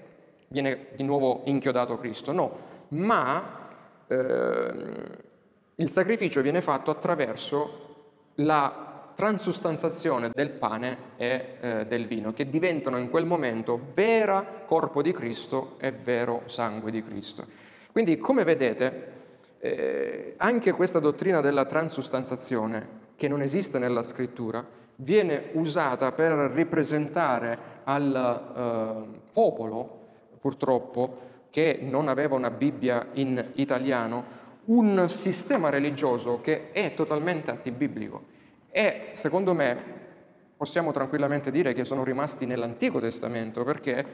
viene 0.50 0.88
di 0.96 1.04
nuovo 1.04 1.43
inchiodato 1.46 1.98
Cristo, 1.98 2.34
no, 2.34 2.58
ma 2.89 3.60
eh, 4.08 4.74
il 5.76 5.89
sacrificio 5.89 6.41
viene 6.41 6.62
fatto 6.62 6.91
attraverso 6.91 7.80
la 8.36 8.92
transustanzazione 9.15 10.30
del 10.34 10.52
pane 10.52 10.97
e 11.17 11.58
eh, 11.60 11.86
del 11.86 12.08
vino, 12.08 12.34
che 12.34 12.49
diventano 12.49 12.97
in 12.97 13.10
quel 13.10 13.26
momento 13.26 13.80
vera 13.93 14.63
corpo 14.65 15.02
di 15.02 15.12
Cristo 15.12 15.76
e 15.80 15.91
vero 15.91 16.43
sangue 16.45 16.91
di 16.91 17.04
Cristo. 17.04 17.45
Quindi, 17.91 18.17
come 18.17 18.43
vedete, 18.43 19.12
eh, 19.60 20.34
anche 20.38 20.71
questa 20.71 20.99
dottrina 20.99 21.41
della 21.41 21.65
transustanzazione, 21.65 23.02
che 23.15 23.28
non 23.28 23.41
esiste 23.41 23.80
nella 23.80 24.04
scrittura, 24.04 24.65
viene 24.97 25.49
usata 25.54 26.12
per 26.12 26.34
ripresentare 26.54 27.58
al 27.84 29.06
eh, 29.13 29.19
popolo, 29.32 29.99
purtroppo, 30.39 31.32
che 31.49 31.80
non 31.82 32.08
aveva 32.08 32.36
una 32.36 32.49
Bibbia 32.49 33.08
in 33.13 33.52
italiano, 33.54 34.41
un 34.65 35.08
sistema 35.08 35.69
religioso 35.69 36.41
che 36.41 36.71
è 36.71 36.93
totalmente 36.93 37.52
antibiblico. 37.52 38.32
E 38.75 39.12
secondo 39.13 39.53
me 39.53 40.01
possiamo 40.57 40.91
tranquillamente 40.91 41.51
dire 41.51 41.73
che 41.73 41.86
sono 41.86 42.03
rimasti 42.03 42.47
nell'Antico 42.47 42.99
Testamento 42.99 43.63
perché 43.63 44.05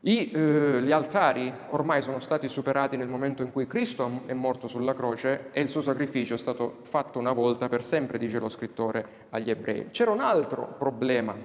i, 0.00 0.30
eh, 0.30 0.80
gli 0.82 0.90
altari 0.90 1.52
ormai 1.68 2.00
sono 2.00 2.18
stati 2.18 2.48
superati 2.48 2.96
nel 2.96 3.08
momento 3.08 3.42
in 3.42 3.52
cui 3.52 3.66
Cristo 3.66 4.22
è 4.24 4.32
morto 4.32 4.68
sulla 4.68 4.94
croce 4.94 5.50
e 5.52 5.60
il 5.60 5.68
suo 5.68 5.82
sacrificio 5.82 6.32
è 6.32 6.38
stato 6.38 6.78
fatto 6.80 7.18
una 7.18 7.32
volta 7.32 7.68
per 7.68 7.84
sempre, 7.84 8.16
dice 8.16 8.38
lo 8.38 8.48
scrittore 8.48 9.26
agli 9.28 9.50
ebrei. 9.50 9.84
C'era 9.90 10.12
un 10.12 10.20
altro 10.20 10.76
problema 10.78 11.36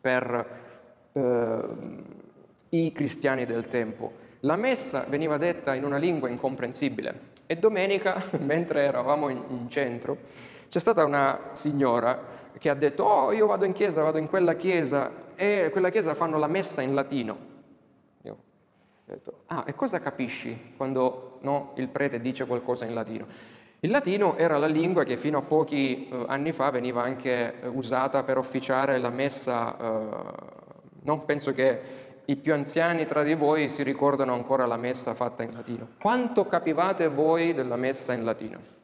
per 0.00 0.60
eh, 1.12 1.60
i 2.68 2.92
cristiani 2.92 3.44
del 3.44 3.66
tempo. 3.66 4.12
La 4.40 4.54
messa 4.54 5.04
veniva 5.08 5.36
detta 5.36 5.74
in 5.74 5.82
una 5.84 5.96
lingua 5.96 6.28
incomprensibile 6.28 7.38
e 7.46 7.56
domenica, 7.56 8.22
mentre 8.38 8.84
eravamo 8.84 9.28
in, 9.28 9.42
in 9.48 9.68
centro, 9.68 10.16
c'è 10.70 10.78
stata 10.78 11.04
una 11.04 11.50
signora 11.52 12.38
che 12.56 12.70
ha 12.70 12.74
detto, 12.74 13.02
oh 13.02 13.32
io 13.32 13.46
vado 13.46 13.66
in 13.66 13.72
chiesa, 13.72 14.02
vado 14.02 14.18
in 14.18 14.28
quella 14.28 14.54
chiesa 14.54 15.10
e 15.34 15.68
quella 15.72 15.90
chiesa 15.90 16.14
fanno 16.14 16.38
la 16.38 16.46
messa 16.46 16.80
in 16.80 16.94
latino. 16.94 17.50
Ho 19.10 19.14
detto, 19.14 19.42
ah, 19.46 19.64
e 19.66 19.74
cosa 19.74 19.98
capisci 19.98 20.74
quando 20.76 21.38
no, 21.40 21.72
il 21.74 21.88
prete 21.88 22.20
dice 22.20 22.46
qualcosa 22.46 22.84
in 22.84 22.94
latino? 22.94 23.26
Il 23.80 23.90
latino 23.90 24.36
era 24.36 24.56
la 24.56 24.68
lingua 24.68 25.02
che 25.02 25.16
fino 25.16 25.38
a 25.38 25.42
pochi 25.42 26.08
eh, 26.08 26.24
anni 26.28 26.52
fa 26.52 26.70
veniva 26.70 27.02
anche 27.02 27.60
eh, 27.60 27.66
usata 27.66 28.22
per 28.22 28.38
officiare 28.38 28.98
la 28.98 29.10
messa, 29.10 29.76
eh, 29.76 30.16
non 31.02 31.24
penso 31.24 31.52
che 31.52 31.80
i 32.26 32.36
più 32.36 32.52
anziani 32.52 33.04
tra 33.04 33.24
di 33.24 33.34
voi 33.34 33.68
si 33.68 33.82
ricordano 33.82 34.32
ancora 34.32 34.64
la 34.64 34.76
messa 34.76 35.12
fatta 35.14 35.42
in 35.42 35.54
latino. 35.54 35.88
Quanto 36.00 36.46
capivate 36.46 37.08
voi 37.08 37.52
della 37.52 37.74
messa 37.74 38.12
in 38.12 38.22
latino? 38.22 38.78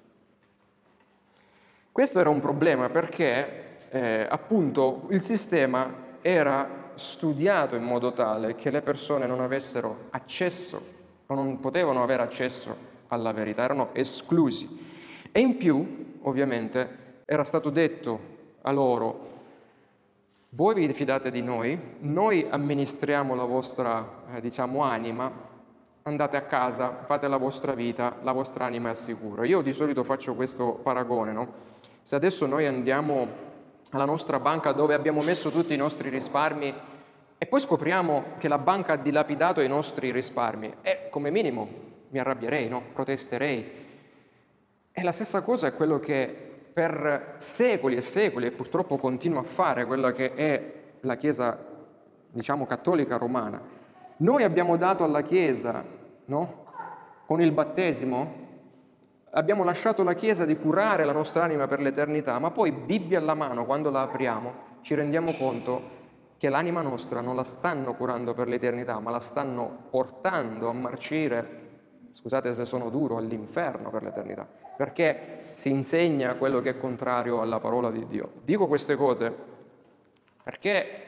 Questo 1.96 2.20
era 2.20 2.28
un 2.28 2.40
problema 2.40 2.90
perché 2.90 3.88
eh, 3.88 4.26
appunto 4.28 5.06
il 5.08 5.22
sistema 5.22 6.18
era 6.20 6.90
studiato 6.92 7.74
in 7.74 7.84
modo 7.84 8.12
tale 8.12 8.54
che 8.54 8.68
le 8.68 8.82
persone 8.82 9.26
non 9.26 9.40
avessero 9.40 10.08
accesso 10.10 10.78
o 11.24 11.34
non 11.34 11.58
potevano 11.58 12.02
avere 12.02 12.22
accesso 12.22 12.76
alla 13.08 13.32
verità, 13.32 13.62
erano 13.62 13.94
esclusi. 13.94 14.68
E 15.32 15.40
in 15.40 15.56
più, 15.56 16.18
ovviamente, 16.20 17.22
era 17.24 17.44
stato 17.44 17.70
detto 17.70 18.20
a 18.60 18.70
loro, 18.72 19.28
voi 20.50 20.74
vi 20.74 20.92
fidate 20.92 21.30
di 21.30 21.40
noi, 21.40 21.80
noi 22.00 22.46
amministriamo 22.46 23.34
la 23.34 23.44
vostra, 23.44 24.06
eh, 24.34 24.42
diciamo, 24.42 24.82
anima, 24.82 25.32
andate 26.06 26.36
a 26.36 26.42
casa, 26.42 27.02
fate 27.04 27.26
la 27.26 27.36
vostra 27.36 27.74
vita, 27.74 28.16
la 28.22 28.30
vostra 28.30 28.64
anima 28.64 28.88
è 28.88 28.90
al 28.90 28.96
sicuro. 28.96 29.42
Io 29.42 29.60
di 29.60 29.72
solito 29.72 30.04
faccio 30.04 30.34
questo 30.34 30.78
paragone, 30.80 31.32
no? 31.32 31.52
Se 32.02 32.14
adesso 32.14 32.46
noi 32.46 32.64
andiamo 32.64 33.26
alla 33.90 34.04
nostra 34.04 34.38
banca 34.38 34.70
dove 34.70 34.94
abbiamo 34.94 35.20
messo 35.22 35.50
tutti 35.50 35.74
i 35.74 35.76
nostri 35.76 36.08
risparmi 36.08 36.72
e 37.38 37.46
poi 37.46 37.60
scopriamo 37.60 38.34
che 38.38 38.46
la 38.46 38.58
banca 38.58 38.92
ha 38.92 38.96
dilapidato 38.96 39.60
i 39.60 39.68
nostri 39.68 40.12
risparmi, 40.12 40.76
e 40.80 41.08
come 41.10 41.30
minimo 41.30 41.68
mi 42.08 42.18
arrabbierei, 42.20 42.68
no? 42.68 42.82
protesterei. 42.92 43.84
E 44.92 45.02
la 45.02 45.12
stessa 45.12 45.42
cosa 45.42 45.66
è 45.66 45.74
quello 45.74 45.98
che 45.98 46.44
per 46.72 47.34
secoli 47.38 47.96
e 47.96 48.00
secoli, 48.00 48.46
e 48.46 48.52
purtroppo 48.52 48.96
continua 48.96 49.40
a 49.40 49.44
fare 49.44 49.84
quella 49.84 50.12
che 50.12 50.34
è 50.34 50.72
la 51.00 51.16
Chiesa, 51.16 51.58
diciamo, 52.30 52.64
cattolica 52.64 53.16
romana. 53.16 53.75
Noi 54.18 54.44
abbiamo 54.44 54.76
dato 54.76 55.04
alla 55.04 55.22
Chiesa, 55.22 55.84
no? 56.26 56.64
con 57.26 57.42
il 57.42 57.52
battesimo, 57.52 58.44
abbiamo 59.30 59.62
lasciato 59.62 60.02
la 60.02 60.14
Chiesa 60.14 60.44
di 60.44 60.56
curare 60.56 61.04
la 61.04 61.12
nostra 61.12 61.42
anima 61.42 61.66
per 61.66 61.80
l'eternità, 61.80 62.38
ma 62.38 62.50
poi 62.50 62.72
Bibbia 62.72 63.18
alla 63.18 63.34
mano, 63.34 63.66
quando 63.66 63.90
la 63.90 64.02
apriamo, 64.02 64.52
ci 64.80 64.94
rendiamo 64.94 65.32
conto 65.32 65.94
che 66.38 66.48
l'anima 66.48 66.82
nostra 66.82 67.20
non 67.20 67.36
la 67.36 67.44
stanno 67.44 67.94
curando 67.94 68.32
per 68.32 68.48
l'eternità, 68.48 68.98
ma 69.00 69.10
la 69.10 69.20
stanno 69.20 69.84
portando 69.90 70.68
a 70.68 70.72
marcire, 70.72 71.64
scusate 72.12 72.54
se 72.54 72.64
sono 72.64 72.88
duro, 72.88 73.16
all'inferno 73.16 73.90
per 73.90 74.02
l'eternità, 74.02 74.46
perché 74.76 75.52
si 75.54 75.70
insegna 75.70 76.34
quello 76.36 76.60
che 76.60 76.70
è 76.70 76.76
contrario 76.78 77.40
alla 77.40 77.58
parola 77.58 77.90
di 77.90 78.06
Dio. 78.06 78.32
Dico 78.42 78.66
queste 78.66 78.96
cose 78.96 79.54
perché 80.46 81.05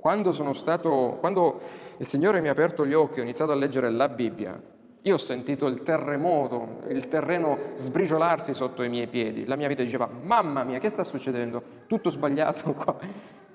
quando 0.00 0.30
sono 0.30 0.52
stato, 0.52 1.16
quando 1.18 1.60
il 1.96 2.06
Signore 2.06 2.40
mi 2.40 2.46
ha 2.46 2.52
aperto 2.52 2.86
gli 2.86 2.94
occhi, 2.94 3.18
ho 3.18 3.24
iniziato 3.24 3.50
a 3.50 3.56
leggere 3.56 3.90
la 3.90 4.08
Bibbia, 4.08 4.60
io 5.02 5.14
ho 5.14 5.18
sentito 5.18 5.66
il 5.66 5.82
terremoto, 5.82 6.82
il 6.88 7.08
terreno 7.08 7.58
sbriciolarsi 7.74 8.54
sotto 8.54 8.82
i 8.82 8.88
miei 8.88 9.08
piedi. 9.08 9.44
La 9.44 9.56
mia 9.56 9.66
vita 9.66 9.82
diceva, 9.82 10.08
mamma 10.08 10.62
mia, 10.62 10.78
che 10.78 10.88
sta 10.88 11.02
succedendo? 11.02 11.62
Tutto 11.86 12.10
sbagliato 12.10 12.72
qua. 12.74 12.96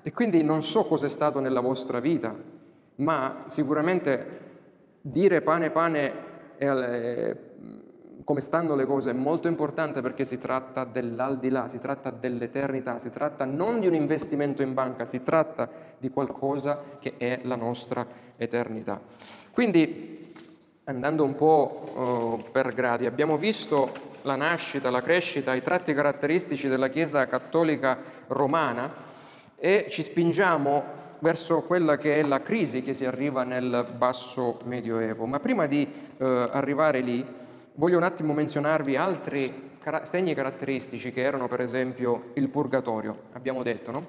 E 0.02 0.12
quindi 0.12 0.42
non 0.42 0.62
so 0.62 0.84
cos'è 0.84 1.08
stato 1.08 1.40
nella 1.40 1.60
vostra 1.60 2.00
vita, 2.00 2.34
ma 2.96 3.44
sicuramente 3.46 4.40
dire 5.00 5.40
pane 5.40 5.70
pane 5.70 6.12
e, 6.58 7.36
come 8.22 8.40
stanno 8.40 8.74
le 8.74 8.86
cose 8.86 9.10
è 9.10 9.14
molto 9.14 9.48
importante 9.48 10.00
perché 10.00 10.24
si 10.24 10.38
tratta 10.38 10.84
dell'aldilà, 10.84 11.68
si 11.68 11.78
tratta 11.78 12.10
dell'eternità, 12.10 12.98
si 12.98 13.10
tratta 13.10 13.44
non 13.44 13.80
di 13.80 13.86
un 13.86 13.94
investimento 13.94 14.62
in 14.62 14.74
banca, 14.74 15.04
si 15.04 15.22
tratta 15.22 15.68
di 15.98 16.10
qualcosa 16.10 16.80
che 17.00 17.14
è 17.18 17.40
la 17.42 17.56
nostra 17.56 18.06
eternità. 18.36 19.00
Quindi 19.50 20.32
andando 20.84 21.24
un 21.24 21.34
po' 21.34 22.40
uh, 22.46 22.50
per 22.50 22.72
gradi, 22.74 23.06
abbiamo 23.06 23.36
visto 23.36 24.12
la 24.22 24.36
nascita, 24.36 24.90
la 24.90 25.02
crescita, 25.02 25.54
i 25.54 25.62
tratti 25.62 25.94
caratteristici 25.94 26.68
della 26.68 26.88
Chiesa 26.88 27.26
cattolica 27.26 27.98
romana 28.28 28.92
e 29.56 29.86
ci 29.88 30.02
spingiamo 30.02 31.02
verso 31.20 31.62
quella 31.62 31.96
che 31.96 32.16
è 32.16 32.22
la 32.22 32.42
crisi 32.42 32.82
che 32.82 32.92
si 32.92 33.06
arriva 33.06 33.44
nel 33.44 33.86
basso 33.96 34.60
medioevo. 34.64 35.24
Ma 35.24 35.40
prima 35.40 35.66
di 35.66 35.88
uh, 36.18 36.24
arrivare 36.24 37.00
lì, 37.00 37.24
voglio 37.74 37.96
un 37.96 38.02
attimo 38.04 38.32
menzionarvi 38.32 38.96
altri 38.96 39.72
segni 40.02 40.34
caratteristici 40.34 41.10
che 41.10 41.22
erano 41.22 41.48
per 41.48 41.60
esempio 41.60 42.30
il 42.34 42.48
purgatorio, 42.48 43.24
abbiamo 43.32 43.62
detto, 43.62 43.90
no? 43.90 44.06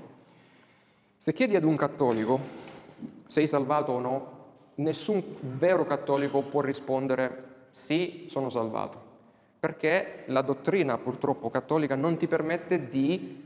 Se 1.18 1.34
chiedi 1.34 1.56
ad 1.56 1.64
un 1.64 1.76
cattolico 1.76 2.40
sei 3.26 3.48
salvato 3.48 3.92
o 3.92 4.00
no, 4.00 4.34
nessun 4.76 5.24
vero 5.40 5.86
cattolico 5.86 6.42
può 6.42 6.62
rispondere 6.62 7.44
sì, 7.72 8.26
sono 8.30 8.50
salvato, 8.50 9.02
perché 9.60 10.24
la 10.28 10.42
dottrina 10.42 10.98
purtroppo 10.98 11.50
cattolica 11.50 11.96
non 11.96 12.18
ti 12.18 12.28
permette 12.28 12.88
di 12.88 13.44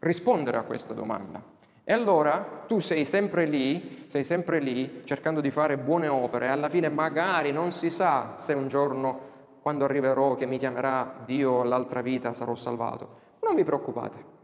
rispondere 0.00 0.56
a 0.56 0.62
questa 0.62 0.94
domanda. 0.94 1.50
E 1.84 1.92
allora 1.92 2.64
tu 2.66 2.78
sei 2.78 3.04
sempre 3.04 3.44
lì, 3.44 4.04
sei 4.06 4.24
sempre 4.24 4.60
lì 4.60 5.02
cercando 5.04 5.40
di 5.40 5.50
fare 5.50 5.76
buone 5.76 6.08
opere 6.08 6.48
alla 6.48 6.68
fine 6.68 6.88
magari 6.88 7.52
non 7.52 7.72
si 7.72 7.90
sa 7.90 8.34
se 8.36 8.52
un 8.54 8.68
giorno 8.68 9.30
quando 9.62 9.84
arriverò 9.84 10.34
che 10.34 10.44
mi 10.44 10.58
chiamerà 10.58 11.22
Dio 11.24 11.60
all'altra 11.60 12.02
vita 12.02 12.32
sarò 12.32 12.54
salvato. 12.54 13.20
Non 13.40 13.54
vi 13.54 13.64
preoccupate, 13.64 14.40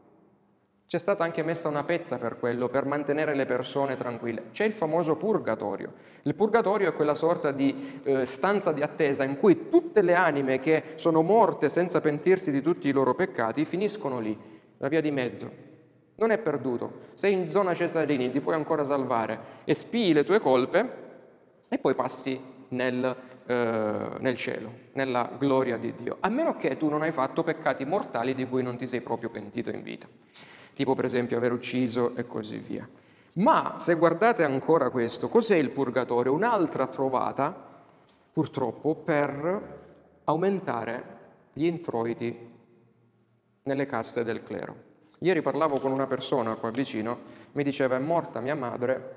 c'è 0.88 0.96
stata 0.96 1.22
anche 1.22 1.42
messa 1.42 1.68
una 1.68 1.84
pezza 1.84 2.16
per 2.16 2.38
quello, 2.38 2.70
per 2.70 2.86
mantenere 2.86 3.34
le 3.34 3.44
persone 3.44 3.94
tranquille. 3.98 4.44
C'è 4.52 4.64
il 4.64 4.72
famoso 4.72 5.16
purgatorio. 5.16 5.92
Il 6.22 6.34
purgatorio 6.34 6.88
è 6.88 6.94
quella 6.94 7.12
sorta 7.12 7.50
di 7.50 8.00
eh, 8.04 8.24
stanza 8.24 8.72
di 8.72 8.80
attesa 8.80 9.22
in 9.22 9.36
cui 9.36 9.68
tutte 9.68 10.00
le 10.00 10.14
anime 10.14 10.58
che 10.60 10.92
sono 10.94 11.20
morte 11.20 11.68
senza 11.68 12.00
pentirsi 12.00 12.50
di 12.50 12.62
tutti 12.62 12.88
i 12.88 12.92
loro 12.92 13.14
peccati 13.14 13.66
finiscono 13.66 14.18
lì, 14.18 14.34
la 14.78 14.88
via 14.88 15.02
di 15.02 15.10
mezzo. 15.10 15.50
Non 16.14 16.30
è 16.30 16.38
perduto. 16.38 17.00
Sei 17.12 17.34
in 17.34 17.48
zona 17.48 17.74
Cesarini, 17.74 18.30
ti 18.30 18.40
puoi 18.40 18.54
ancora 18.54 18.82
salvare, 18.82 19.38
espii 19.64 20.14
le 20.14 20.24
tue 20.24 20.40
colpe 20.40 20.92
e 21.68 21.76
poi 21.76 21.94
passi 21.94 22.40
nel, 22.68 23.14
eh, 23.48 24.08
nel 24.18 24.36
cielo, 24.36 24.70
nella 24.92 25.30
gloria 25.36 25.78
di 25.78 25.92
Dio. 25.94 26.18
A 26.20 26.28
meno 26.28 26.54
che 26.56 26.76
tu 26.76 26.88
non 26.88 27.02
hai 27.02 27.12
fatto 27.12 27.42
peccati 27.42 27.84
mortali 27.84 28.34
di 28.34 28.46
cui 28.46 28.62
non 28.62 28.76
ti 28.76 28.86
sei 28.86 29.00
proprio 29.00 29.30
pentito 29.30 29.70
in 29.70 29.82
vita 29.82 30.06
tipo 30.78 30.94
per 30.94 31.06
esempio 31.06 31.36
aver 31.36 31.50
ucciso 31.50 32.14
e 32.14 32.24
così 32.24 32.58
via. 32.58 32.88
Ma 33.34 33.78
se 33.80 33.94
guardate 33.94 34.44
ancora 34.44 34.90
questo, 34.90 35.28
cos'è 35.28 35.56
il 35.56 35.70
purgatorio? 35.70 36.32
Un'altra 36.32 36.86
trovata, 36.86 37.52
purtroppo, 38.32 38.94
per 38.94 40.20
aumentare 40.22 41.16
gli 41.52 41.64
introiti 41.64 42.48
nelle 43.64 43.86
casse 43.86 44.22
del 44.22 44.44
clero. 44.44 44.86
Ieri 45.18 45.42
parlavo 45.42 45.80
con 45.80 45.90
una 45.90 46.06
persona 46.06 46.54
qua 46.54 46.70
vicino, 46.70 47.22
mi 47.54 47.64
diceva 47.64 47.96
è 47.96 47.98
morta 47.98 48.38
mia 48.38 48.54
madre, 48.54 49.14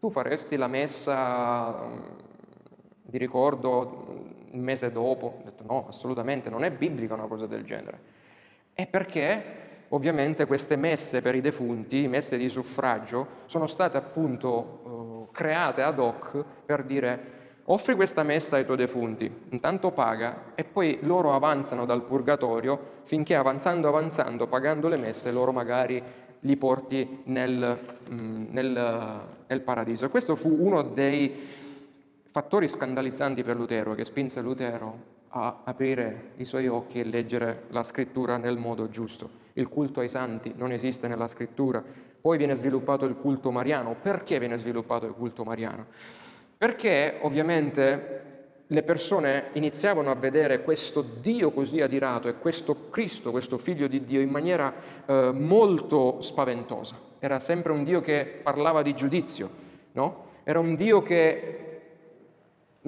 tu 0.00 0.10
faresti 0.10 0.56
la 0.56 0.66
messa 0.66 1.76
mm, 3.08 3.10
di 3.10 3.18
ricordo 3.18 4.26
il 4.50 4.60
mese 4.60 4.92
dopo? 4.92 5.38
Ho 5.40 5.44
detto 5.44 5.64
no, 5.66 5.86
assolutamente, 5.88 6.50
non 6.50 6.64
è 6.64 6.70
biblica 6.70 7.14
una 7.14 7.26
cosa 7.26 7.46
del 7.46 7.64
genere. 7.64 8.16
E 8.74 8.86
perché 8.86 9.66
ovviamente 9.88 10.46
queste 10.46 10.76
messe 10.76 11.22
per 11.22 11.34
i 11.34 11.40
defunti, 11.40 12.06
messe 12.08 12.36
di 12.36 12.48
suffragio, 12.48 13.26
sono 13.46 13.66
state 13.66 13.96
appunto 13.96 15.26
eh, 15.30 15.34
create 15.34 15.82
ad 15.82 15.98
hoc 15.98 16.44
per 16.64 16.84
dire 16.84 17.36
offri 17.70 17.94
questa 17.94 18.22
messa 18.22 18.56
ai 18.56 18.64
tuoi 18.64 18.76
defunti, 18.76 19.30
intanto 19.50 19.90
paga 19.90 20.52
e 20.54 20.64
poi 20.64 20.98
loro 21.02 21.34
avanzano 21.34 21.84
dal 21.84 22.02
purgatorio 22.02 22.96
finché 23.04 23.34
avanzando, 23.34 23.88
avanzando, 23.88 24.46
pagando 24.46 24.88
le 24.88 24.96
messe, 24.96 25.30
loro 25.32 25.52
magari 25.52 26.02
li 26.40 26.56
porti 26.56 27.22
nel, 27.24 27.78
mm, 28.10 28.46
nel, 28.50 29.20
nel 29.46 29.60
paradiso. 29.60 30.08
Questo 30.08 30.36
fu 30.36 30.56
uno 30.60 30.82
dei 30.82 31.66
fattori 32.38 32.68
scandalizzanti 32.68 33.42
per 33.42 33.56
Lutero 33.56 33.96
che 33.96 34.04
spinse 34.04 34.40
Lutero 34.40 35.16
a 35.30 35.62
aprire 35.64 36.34
i 36.36 36.44
suoi 36.44 36.68
occhi 36.68 37.00
e 37.00 37.04
leggere 37.04 37.64
la 37.70 37.82
scrittura 37.82 38.36
nel 38.36 38.58
modo 38.58 38.88
giusto. 38.88 39.28
Il 39.54 39.68
culto 39.68 39.98
ai 39.98 40.08
santi 40.08 40.52
non 40.56 40.70
esiste 40.70 41.08
nella 41.08 41.26
scrittura, 41.26 41.82
poi 42.20 42.38
viene 42.38 42.54
sviluppato 42.54 43.06
il 43.06 43.16
culto 43.16 43.50
mariano. 43.50 43.96
Perché 44.00 44.38
viene 44.38 44.56
sviluppato 44.56 45.04
il 45.06 45.14
culto 45.14 45.42
mariano? 45.42 45.86
Perché 46.56 47.18
ovviamente 47.22 48.22
le 48.68 48.82
persone 48.84 49.48
iniziavano 49.54 50.08
a 50.08 50.14
vedere 50.14 50.62
questo 50.62 51.02
Dio 51.02 51.50
così 51.50 51.80
adirato 51.80 52.28
e 52.28 52.38
questo 52.38 52.88
Cristo, 52.90 53.32
questo 53.32 53.58
figlio 53.58 53.88
di 53.88 54.04
Dio, 54.04 54.20
in 54.20 54.30
maniera 54.30 54.72
eh, 55.04 55.32
molto 55.32 56.20
spaventosa. 56.20 56.94
Era 57.18 57.40
sempre 57.40 57.72
un 57.72 57.82
Dio 57.82 58.00
che 58.00 58.38
parlava 58.40 58.82
di 58.82 58.94
giudizio, 58.94 59.50
no? 59.90 60.26
Era 60.44 60.60
un 60.60 60.76
Dio 60.76 61.02
che 61.02 61.66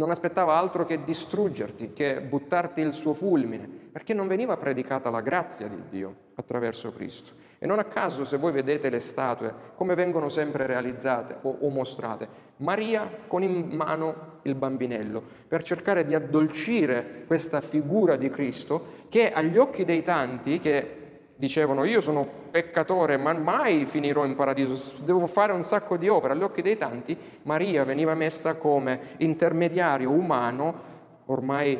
non 0.01 0.11
aspettava 0.11 0.57
altro 0.57 0.87
che 0.87 1.05
distruggerti, 1.05 1.93
che 1.93 2.23
buttarti 2.23 2.81
il 2.81 2.95
suo 2.95 3.13
fulmine, 3.13 3.69
perché 3.93 4.15
non 4.15 4.29
veniva 4.29 4.57
predicata 4.57 5.11
la 5.11 5.21
grazia 5.21 5.69
di 5.69 5.83
Dio 5.91 6.15
attraverso 6.37 6.91
Cristo. 6.91 7.33
E 7.59 7.67
non 7.67 7.79
a 7.79 7.85
caso, 7.85 8.25
se 8.25 8.39
voi 8.39 8.51
vedete 8.51 8.89
le 8.89 9.01
statue, 9.01 9.53
come 9.75 9.95
vengono 9.95 10.31
sempre 10.31 10.65
realizzate 10.67 11.37
o, 11.43 11.55
o 11.61 11.69
mostrate, 11.69 12.27
Maria 12.57 13.11
con 13.27 13.43
in 13.43 13.69
mano 13.77 14.39
il 14.43 14.55
bambinello, 14.55 15.23
per 15.47 15.63
cercare 15.63 16.05
di 16.05 16.15
addolcire 16.15 17.25
questa 17.27 17.61
figura 17.61 18.17
di 18.17 18.31
Cristo 18.31 19.05
che 19.11 19.31
agli 19.31 19.59
occhi 19.59 19.85
dei 19.85 20.01
tanti 20.01 20.61
che 20.61 21.00
dicevano 21.41 21.85
io 21.85 22.03
sono 22.03 22.29
peccatore 22.51 23.17
ma 23.17 23.33
mai 23.33 23.87
finirò 23.87 24.27
in 24.27 24.35
paradiso, 24.35 25.03
devo 25.03 25.27
fare 25.27 25.53
un 25.53 25.65
sacco 25.65 25.97
di 25.97 26.07
opere, 26.07 26.35
agli 26.35 26.43
occhi 26.43 26.61
dei 26.61 26.77
tanti 26.77 27.17
Maria 27.45 27.83
veniva 27.83 28.15
messa 28.15 28.57
come 28.57 29.15
intermediario 29.17 30.11
umano 30.11 30.89
ormai 31.25 31.79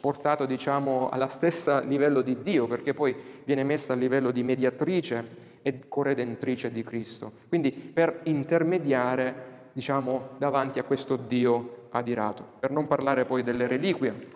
portato 0.00 0.44
diciamo 0.44 1.08
alla 1.08 1.28
stessa 1.28 1.80
livello 1.80 2.20
di 2.20 2.42
Dio, 2.42 2.66
perché 2.66 2.94
poi 2.94 3.14
viene 3.44 3.64
messa 3.64 3.92
a 3.92 3.96
livello 3.96 4.30
di 4.30 4.42
mediatrice 4.42 5.44
e 5.62 5.88
corredentrice 5.88 6.70
di 6.70 6.84
Cristo. 6.84 7.32
Quindi 7.48 7.72
per 7.72 8.20
intermediare 8.24 9.54
diciamo 9.72 10.30
davanti 10.38 10.78
a 10.78 10.84
questo 10.84 11.16
Dio 11.16 11.88
adirato. 11.90 12.44
Per 12.58 12.70
non 12.70 12.86
parlare 12.86 13.24
poi 13.24 13.42
delle 13.42 13.66
reliquie. 13.66 14.34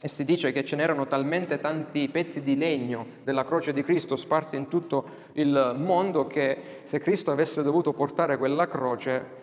E 0.00 0.08
si 0.08 0.24
dice 0.24 0.50
che 0.52 0.64
ce 0.64 0.76
n'erano 0.76 1.06
talmente 1.06 1.58
tanti 1.58 2.08
pezzi 2.08 2.42
di 2.42 2.56
legno 2.56 3.06
della 3.22 3.44
croce 3.44 3.72
di 3.72 3.82
Cristo 3.82 4.16
sparsi 4.16 4.56
in 4.56 4.68
tutto 4.68 5.28
il 5.32 5.74
mondo 5.76 6.26
che 6.26 6.80
se 6.84 6.98
Cristo 7.00 7.30
avesse 7.30 7.62
dovuto 7.62 7.92
portare 7.92 8.38
quella 8.38 8.66
croce 8.66 9.40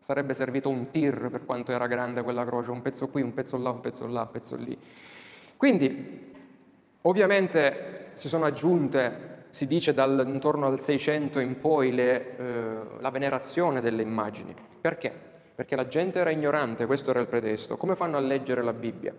Sarebbe 0.00 0.32
servito 0.32 0.68
un 0.68 0.90
tir 0.90 1.28
per 1.28 1.44
quanto 1.44 1.72
era 1.72 1.88
grande 1.88 2.22
quella 2.22 2.44
croce, 2.44 2.70
un 2.70 2.82
pezzo 2.82 3.08
qui, 3.08 3.20
un 3.20 3.34
pezzo 3.34 3.58
là, 3.58 3.70
un 3.70 3.80
pezzo 3.80 4.06
là, 4.06 4.22
un 4.22 4.30
pezzo 4.30 4.56
lì. 4.56 4.78
Quindi, 5.56 6.32
ovviamente 7.02 8.10
si 8.12 8.28
sono 8.28 8.44
aggiunte, 8.44 9.46
si 9.50 9.66
dice 9.66 9.92
dal, 9.92 10.24
intorno 10.26 10.66
al 10.66 10.80
600 10.80 11.40
in 11.40 11.58
poi, 11.58 11.92
le, 11.92 12.36
eh, 12.36 13.00
la 13.00 13.10
venerazione 13.10 13.80
delle 13.80 14.02
immagini. 14.02 14.54
Perché? 14.80 15.12
Perché 15.52 15.74
la 15.74 15.88
gente 15.88 16.20
era 16.20 16.30
ignorante, 16.30 16.86
questo 16.86 17.10
era 17.10 17.18
il 17.18 17.26
pretesto. 17.26 17.76
Come 17.76 17.96
fanno 17.96 18.16
a 18.16 18.20
leggere 18.20 18.62
la 18.62 18.72
Bibbia? 18.72 19.12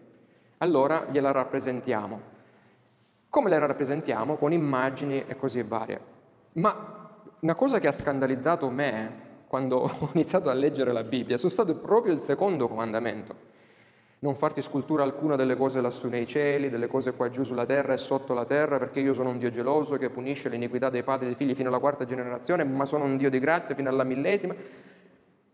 Allora 0.62 1.08
gliela 1.10 1.32
rappresentiamo. 1.32 2.38
Come 3.30 3.50
la 3.50 3.60
rappresentiamo? 3.60 4.36
Con 4.36 4.52
immagini 4.52 5.24
e 5.26 5.38
così 5.38 5.62
varie. 5.62 6.00
Ma 6.54 7.08
una 7.40 7.56
cosa 7.56 7.80
che 7.80 7.88
ha 7.88 7.94
scandalizzato 7.94 8.70
me 8.70 9.28
quando 9.48 9.78
ho 10.00 10.10
iniziato 10.14 10.50
a 10.50 10.54
leggere 10.54 10.92
la 10.92 11.04
Bibbia, 11.04 11.38
sono 11.38 11.52
stato 11.52 11.76
proprio 11.76 12.14
il 12.14 12.20
secondo 12.20 12.68
comandamento. 12.68 13.48
Non 14.20 14.36
farti 14.36 14.62
scultura 14.62 15.04
alcuna 15.04 15.38
delle 15.38 15.56
cose 15.56 15.80
lassù 15.80 16.10
nei 16.10 16.28
cieli, 16.28 16.70
delle 16.70 16.88
cose 16.88 17.14
qua 17.14 17.30
giù 17.30 17.44
sulla 17.44 17.66
terra 17.66 17.94
e 17.94 17.98
sotto 17.98 18.34
la 18.34 18.44
terra, 18.44 18.78
perché 18.78 19.00
io 19.00 19.14
sono 19.14 19.30
un 19.30 19.38
Dio 19.38 19.50
geloso 19.50 19.96
che 19.96 20.10
punisce 20.10 20.50
l'iniquità 20.50 20.90
dei 20.90 21.04
padri 21.04 21.26
e 21.26 21.28
dei 21.30 21.38
figli 21.38 21.56
fino 21.56 21.70
alla 21.70 21.80
quarta 21.80 22.04
generazione, 22.04 22.66
ma 22.66 22.86
sono 22.86 23.06
un 23.06 23.16
Dio 23.16 23.30
di 23.30 23.40
grazia 23.40 23.76
fino 23.76 23.88
alla 23.88 24.04
millesima. 24.04 24.54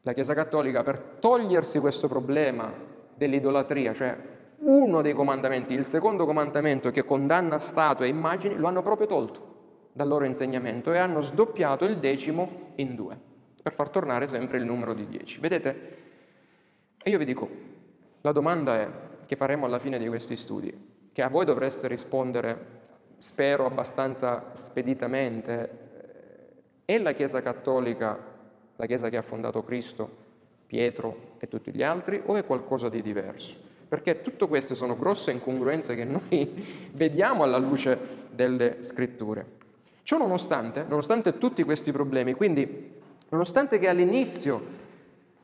La 0.01 0.13
Chiesa 0.13 0.33
Cattolica, 0.33 0.81
per 0.81 0.99
togliersi 1.19 1.79
questo 1.79 2.07
problema 2.07 2.73
dell'idolatria, 3.13 3.93
cioè 3.93 4.17
uno 4.59 5.01
dei 5.01 5.13
comandamenti, 5.13 5.73
il 5.73 5.85
secondo 5.85 6.25
comandamento 6.25 6.91
che 6.91 7.03
condanna 7.03 7.59
statue 7.59 8.05
e 8.05 8.09
immagini, 8.09 8.55
lo 8.55 8.67
hanno 8.67 8.81
proprio 8.81 9.07
tolto 9.07 9.53
dal 9.91 10.07
loro 10.07 10.25
insegnamento 10.25 10.91
e 10.91 10.97
hanno 10.97 11.21
sdoppiato 11.21 11.85
il 11.85 11.97
decimo 11.97 12.71
in 12.75 12.95
due 12.95 13.17
per 13.61 13.73
far 13.73 13.89
tornare 13.89 14.27
sempre 14.27 14.57
il 14.57 14.65
numero 14.65 14.93
di 14.93 15.07
10. 15.07 15.39
Vedete? 15.39 15.97
E 17.01 17.09
io 17.09 17.17
vi 17.17 17.25
dico, 17.25 17.49
la 18.21 18.31
domanda 18.31 18.79
è, 18.79 18.89
che 19.25 19.35
faremo 19.35 19.65
alla 19.65 19.79
fine 19.79 19.97
di 19.97 20.07
questi 20.07 20.35
studi, 20.35 21.09
che 21.11 21.21
a 21.21 21.29
voi 21.29 21.45
dovreste 21.45 21.87
rispondere, 21.87 22.83
spero 23.17 23.65
abbastanza 23.65 24.51
speditamente, 24.53 25.69
eh, 26.85 26.93
è 26.93 26.99
la 26.99 27.13
Chiesa 27.13 27.41
Cattolica 27.41 28.33
la 28.77 28.85
Chiesa 28.85 29.09
che 29.09 29.17
ha 29.17 29.21
fondato 29.21 29.63
Cristo, 29.63 30.23
Pietro 30.65 31.33
e 31.37 31.47
tutti 31.47 31.71
gli 31.73 31.83
altri, 31.83 32.21
o 32.25 32.35
è 32.35 32.45
qualcosa 32.45 32.89
di 32.89 33.01
diverso? 33.01 33.64
Perché 33.87 34.21
tutte 34.21 34.47
queste 34.47 34.75
sono 34.75 34.95
grosse 34.97 35.31
incongruenze 35.31 35.95
che 35.95 36.05
noi 36.05 36.89
vediamo 36.93 37.43
alla 37.43 37.57
luce 37.57 37.97
delle 38.31 38.77
scritture. 38.81 39.63
Ciò 40.03 40.17
nonostante, 40.17 40.85
nonostante 40.87 41.37
tutti 41.37 41.63
questi 41.63 41.91
problemi, 41.91 42.33
quindi 42.33 42.93
Nonostante 43.29 43.79
che 43.79 43.89
all'inizio 43.89 44.83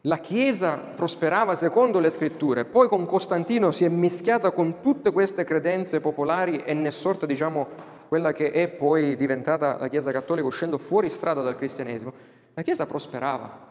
la 0.01 0.19
Chiesa 0.19 0.77
prosperava 0.77 1.55
secondo 1.55 1.99
le 1.99 2.09
scritture, 2.09 2.63
poi 2.63 2.87
con 2.87 3.05
Costantino 3.05 3.71
si 3.71 3.85
è 3.85 3.89
mischiata 3.89 4.51
con 4.51 4.81
tutte 4.81 5.11
queste 5.11 5.43
credenze 5.43 5.99
popolari 5.99 6.63
e 6.63 6.73
ne 6.73 6.87
è 6.87 6.91
sorta, 6.91 7.25
diciamo, 7.25 7.67
quella 8.07 8.33
che 8.33 8.51
è 8.51 8.67
poi 8.67 9.15
diventata 9.15 9.77
la 9.79 9.89
Chiesa 9.89 10.11
cattolica 10.11 10.45
uscendo 10.45 10.77
fuori 10.77 11.09
strada 11.09 11.41
dal 11.41 11.57
cristianesimo, 11.57 12.13
la 12.53 12.61
Chiesa 12.61 12.85
prosperava 12.85 13.69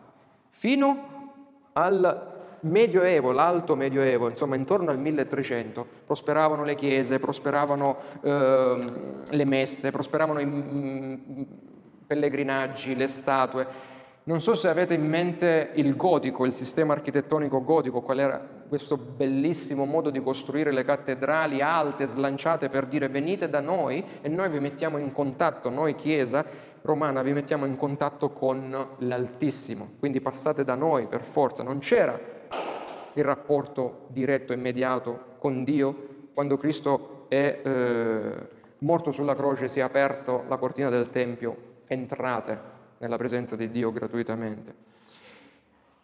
fino 0.50 1.28
al 1.72 2.39
Medioevo, 2.61 3.33
l'alto 3.33 3.77
Medioevo, 3.77 4.29
insomma 4.29 4.57
intorno 4.57 4.90
al 4.90 4.99
1300, 4.99 5.87
prosperavano 6.07 6.64
le 6.64 6.75
chiese, 6.75 7.18
prosperavano 7.18 7.96
eh, 8.23 8.85
le 9.31 9.44
messe, 9.44 9.90
prosperavano 9.90 10.40
i 10.40 10.46
mm, 10.46 11.14
pellegrinaggi, 12.07 12.94
le 12.94 13.07
statue, 13.07 13.66
non 14.23 14.40
so 14.40 14.55
se 14.55 14.68
avete 14.68 14.94
in 14.94 15.09
mente 15.09 15.70
il 15.75 15.96
gotico, 15.96 16.44
il 16.44 16.53
sistema 16.53 16.92
architettonico 16.92 17.64
gotico, 17.64 18.03
qual 18.03 18.18
era 18.18 18.46
questo 18.68 18.96
bellissimo 18.99 19.87
modo 19.87 20.11
di 20.11 20.23
costruire 20.23 20.70
le 20.70 20.85
cattedrali 20.85 21.62
alte, 21.62 22.05
slanciate 22.05 22.68
per 22.68 22.87
dire 22.87 23.09
venite 23.09 23.49
da 23.49 23.61
noi 23.61 24.05
e 24.20 24.29
noi 24.29 24.51
vi 24.51 24.61
mettiamo 24.61 24.99
in 24.99 25.11
contatto, 25.11 25.70
noi 25.70 25.94
Chiesa 25.94 26.44
romana 26.83 27.23
vi 27.23 27.33
mettiamo 27.33 27.64
in 27.64 27.77
contatto 27.77 28.31
con 28.31 28.88
l'Altissimo, 28.99 29.94
quindi 29.99 30.20
passate 30.20 30.64
da 30.64 30.75
noi 30.75 31.07
per 31.07 31.23
forza, 31.23 31.62
non 31.62 31.79
c'era 31.79 32.29
il 33.14 33.24
rapporto 33.24 34.06
diretto, 34.08 34.52
immediato 34.52 35.36
con 35.38 35.64
Dio, 35.64 36.08
quando 36.32 36.56
Cristo 36.56 37.26
è 37.28 37.60
eh, 37.62 38.48
morto 38.78 39.10
sulla 39.10 39.34
croce 39.34 39.68
si 39.68 39.80
è 39.80 39.82
aperto 39.82 40.44
la 40.48 40.56
cortina 40.56 40.88
del 40.88 41.10
Tempio, 41.10 41.56
entrate 41.86 42.58
nella 42.98 43.16
presenza 43.16 43.56
di 43.56 43.70
Dio 43.70 43.92
gratuitamente. 43.92 44.74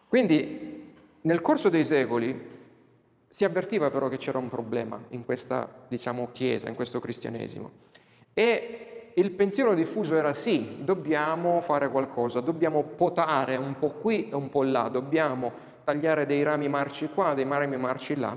Quindi 0.07 0.93
nel 1.21 1.41
corso 1.41 1.69
dei 1.69 1.85
secoli 1.85 2.55
si 3.27 3.43
avvertiva 3.43 3.89
però 3.89 4.07
che 4.07 4.17
c'era 4.17 4.37
un 4.37 4.49
problema 4.49 4.99
in 5.09 5.25
questa, 5.25 5.69
diciamo, 5.87 6.29
chiesa, 6.31 6.69
in 6.69 6.75
questo 6.75 6.99
cristianesimo. 6.99 7.71
E 8.33 9.11
il 9.15 9.31
pensiero 9.31 9.73
diffuso 9.73 10.15
era 10.15 10.33
sì, 10.33 10.83
dobbiamo 10.83 11.59
fare 11.61 11.89
qualcosa, 11.89 12.39
dobbiamo 12.39 12.83
potare 12.83 13.55
un 13.55 13.77
po' 13.77 13.89
qui 13.89 14.29
e 14.29 14.35
un 14.35 14.49
po' 14.49 14.63
là, 14.63 14.87
dobbiamo 14.89 15.51
tagliare 15.87 16.25
dei 16.25 16.43
rami 16.43 16.67
marci 16.67 17.07
qua, 17.07 17.33
dei 17.33 17.45
rami 17.47 17.77
marci 17.77 18.17
là, 18.17 18.35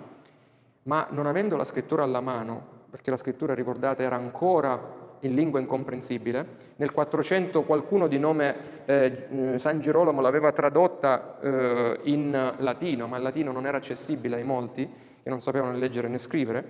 ma 0.85 1.09
non 1.11 1.27
avendo 1.27 1.57
la 1.57 1.65
scrittura 1.65 2.05
alla 2.05 2.21
mano, 2.21 2.63
perché 2.89 3.11
la 3.11 3.17
scrittura, 3.17 3.55
ricordate, 3.55 4.05
era 4.05 4.15
ancora 4.15 4.81
in 5.23 5.35
lingua 5.35 5.59
incomprensibile. 5.59 6.47
Nel 6.77 6.93
400 6.93 7.65
qualcuno 7.65 8.07
di 8.07 8.21
nome 8.21 8.85
eh, 8.85 9.57
San 9.57 9.81
Girolamo 9.81 10.21
l'aveva 10.21 10.53
tradotta 10.53 11.41
eh, 11.41 11.99
in 12.05 12.55
latino, 12.59 13.09
ma 13.09 13.17
il 13.17 13.25
latino 13.25 13.51
non 13.51 13.67
era 13.67 13.79
accessibile 13.79 14.37
ai 14.37 14.45
molti 14.45 14.89
che 15.21 15.29
non 15.29 15.41
sapevano 15.41 15.73
né 15.73 15.79
leggere 15.79 16.07
né 16.07 16.19
scrivere. 16.19 16.65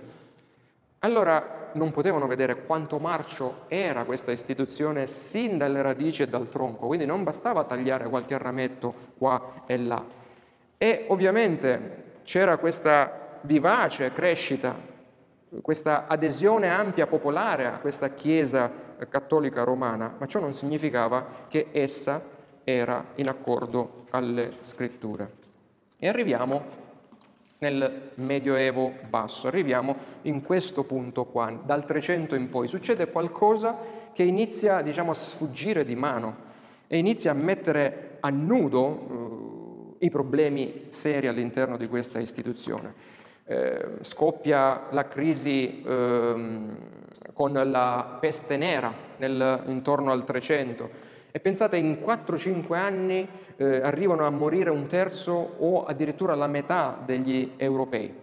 Allora 1.03 1.69
non 1.73 1.91
potevano 1.91 2.25
vedere 2.25 2.65
quanto 2.65 2.97
marcio 2.97 3.65
era 3.67 4.03
questa 4.03 4.31
istituzione 4.31 5.05
sin 5.05 5.59
dalle 5.59 5.83
radici 5.83 6.23
e 6.23 6.27
dal 6.27 6.49
tronco, 6.49 6.87
quindi 6.87 7.05
non 7.05 7.23
bastava 7.23 7.65
tagliare 7.65 8.09
qualche 8.09 8.35
rametto 8.39 8.93
qua 9.19 9.63
e 9.67 9.77
là. 9.77 10.19
E 10.83 11.05
ovviamente 11.09 12.19
c'era 12.23 12.57
questa 12.57 13.37
vivace 13.41 14.11
crescita 14.11 14.89
questa 15.61 16.07
adesione 16.07 16.69
ampia 16.69 17.07
popolare 17.07 17.65
a 17.65 17.79
questa 17.79 18.11
Chiesa 18.11 18.71
cattolica 19.09 19.63
romana, 19.63 20.15
ma 20.17 20.25
ciò 20.25 20.39
non 20.39 20.53
significava 20.53 21.25
che 21.49 21.67
essa 21.71 22.23
era 22.63 23.03
in 23.15 23.27
accordo 23.27 24.05
alle 24.11 24.51
scritture. 24.59 25.29
E 25.99 26.07
arriviamo 26.07 26.79
nel 27.57 28.11
Medioevo 28.15 28.93
basso, 29.09 29.47
arriviamo 29.47 29.95
in 30.23 30.41
questo 30.41 30.83
punto 30.83 31.25
qua, 31.25 31.51
dal 31.63 31.85
300 31.85 32.35
in 32.35 32.49
poi, 32.49 32.67
succede 32.67 33.11
qualcosa 33.11 33.77
che 34.13 34.23
inizia 34.23 34.81
diciamo, 34.81 35.11
a 35.11 35.15
sfuggire 35.15 35.83
di 35.83 35.95
mano 35.95 36.49
e 36.87 36.97
inizia 36.97 37.31
a 37.31 37.35
mettere 37.35 38.17
a 38.21 38.29
nudo 38.29 38.85
uh, 38.85 39.50
i 40.01 40.09
problemi 40.09 40.85
seri 40.89 41.27
all'interno 41.27 41.77
di 41.77 41.87
questa 41.87 42.19
istituzione 42.19 43.19
eh, 43.45 43.97
scoppia 44.01 44.87
la 44.91 45.07
crisi 45.07 45.83
eh, 45.85 46.59
con 47.33 47.51
la 47.53 48.17
peste 48.19 48.55
nera 48.55 48.93
nel, 49.17 49.63
intorno 49.65 50.11
al 50.11 50.23
300 50.23 50.89
e 51.31 51.39
pensate 51.39 51.77
in 51.77 51.97
4-5 52.01 52.73
anni 52.75 53.27
eh, 53.57 53.81
arrivano 53.81 54.25
a 54.25 54.29
morire 54.29 54.69
un 54.69 54.87
terzo 54.87 55.55
o 55.57 55.83
addirittura 55.83 56.35
la 56.35 56.47
metà 56.47 57.01
degli 57.03 57.51
europei. 57.57 58.13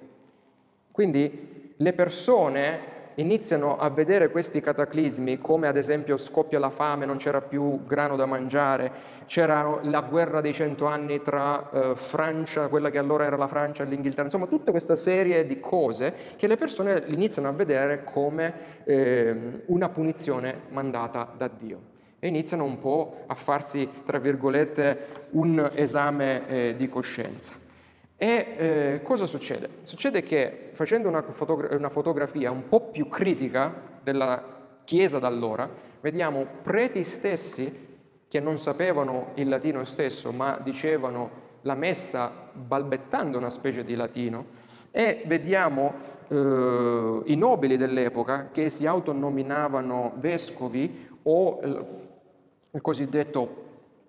Quindi 0.91 1.75
le 1.77 1.93
persone 1.93 2.97
iniziano 3.19 3.79
a 3.79 3.89
vedere 3.91 4.31
questi 4.31 4.61
cataclismi 4.61 5.39
come 5.39 5.67
ad 5.67 5.77
esempio 5.77 6.17
scoppia 6.17 6.59
la 6.59 6.71
fame, 6.71 7.07
non 7.07 7.17
c'era 7.17 7.41
più 7.41 7.85
grano 7.85 8.17
da 8.17 8.27
mangiare, 8.27 8.91
c'era 9.27 9.79
la 9.83 10.01
guerra 10.03 10.41
dei 10.41 10.53
cento 10.53 10.87
anni 10.87 11.21
tra 11.21 11.71
eh, 11.71 11.97
Francia, 11.97 12.69
quella 12.69 12.91
che 12.91 12.99
allora 12.99 13.25
era 13.25 13.37
la 13.37 13.49
Francia 13.49 13.83
e 13.83 13.87
l'Inghilterra, 13.87 14.25
insomma 14.25 14.47
tutta 14.47 14.71
questa 14.71 14.97
serie 14.97 15.47
di 15.47 15.61
cose 15.61 16.15
che 16.37 16.47
le 16.47 16.57
persone 16.57 17.05
iniziano 17.07 17.49
a 17.49 17.53
vedere 17.53 18.05
come 18.05 18.55
eh, 18.85 19.63
una 19.67 19.89
punizione 19.89 20.63
mandata 20.71 21.33
da 21.37 21.49
Dio 21.49 21.97
e 22.21 22.29
iniziano 22.29 22.65
un 22.65 22.79
po' 22.79 23.25
a 23.27 23.35
farsi, 23.35 23.89
tra 24.05 24.19
virgolette, 24.19 25.27
un 25.31 25.71
esame 25.75 26.49
eh, 26.49 26.75
di 26.77 26.89
coscienza. 26.89 27.67
E 28.21 28.55
eh, 28.59 29.01
cosa 29.05 29.27
succede? 29.27 29.69
Succede 29.83 30.23
che 30.23 30.71
facendo 30.73 31.07
una, 31.07 31.23
fotogra- 31.23 31.77
una, 31.77 31.89
fotografia 31.89 32.51
un 32.51 32.69
po' 32.69 32.81
più 32.81 33.07
critica 33.07 33.73
della 34.03 34.57
Chiesa 34.83 35.21
d'allora, 35.21 35.71
vediamo 36.01 36.45
preti 36.63 37.05
stessi 37.05 37.87
che 38.27 38.41
non 38.41 38.59
sapevano 38.59 39.31
il 39.35 39.49
latino 39.49 39.85
stesso, 39.85 40.33
ma 40.33 40.59
dicevano 40.61 41.47
la 41.63 41.77
messa 41.77 42.51
balbettando 42.53 43.39
una 43.39 43.51
specie 43.51 43.85
di 43.85 43.95
latino, 43.95 44.47
e 44.91 45.23
vediamo 45.27 45.95
eh, 46.27 47.23
i 47.25 47.37
nobili 47.37 47.77
dell'epoca 47.77 48.49
che 48.51 48.69
si 48.69 48.85
autonominavano 48.85 50.15
vescovi 50.17 51.09
o 51.23 51.61
eh, 51.63 51.85
il 52.73 52.81
cosiddetto 52.81 53.67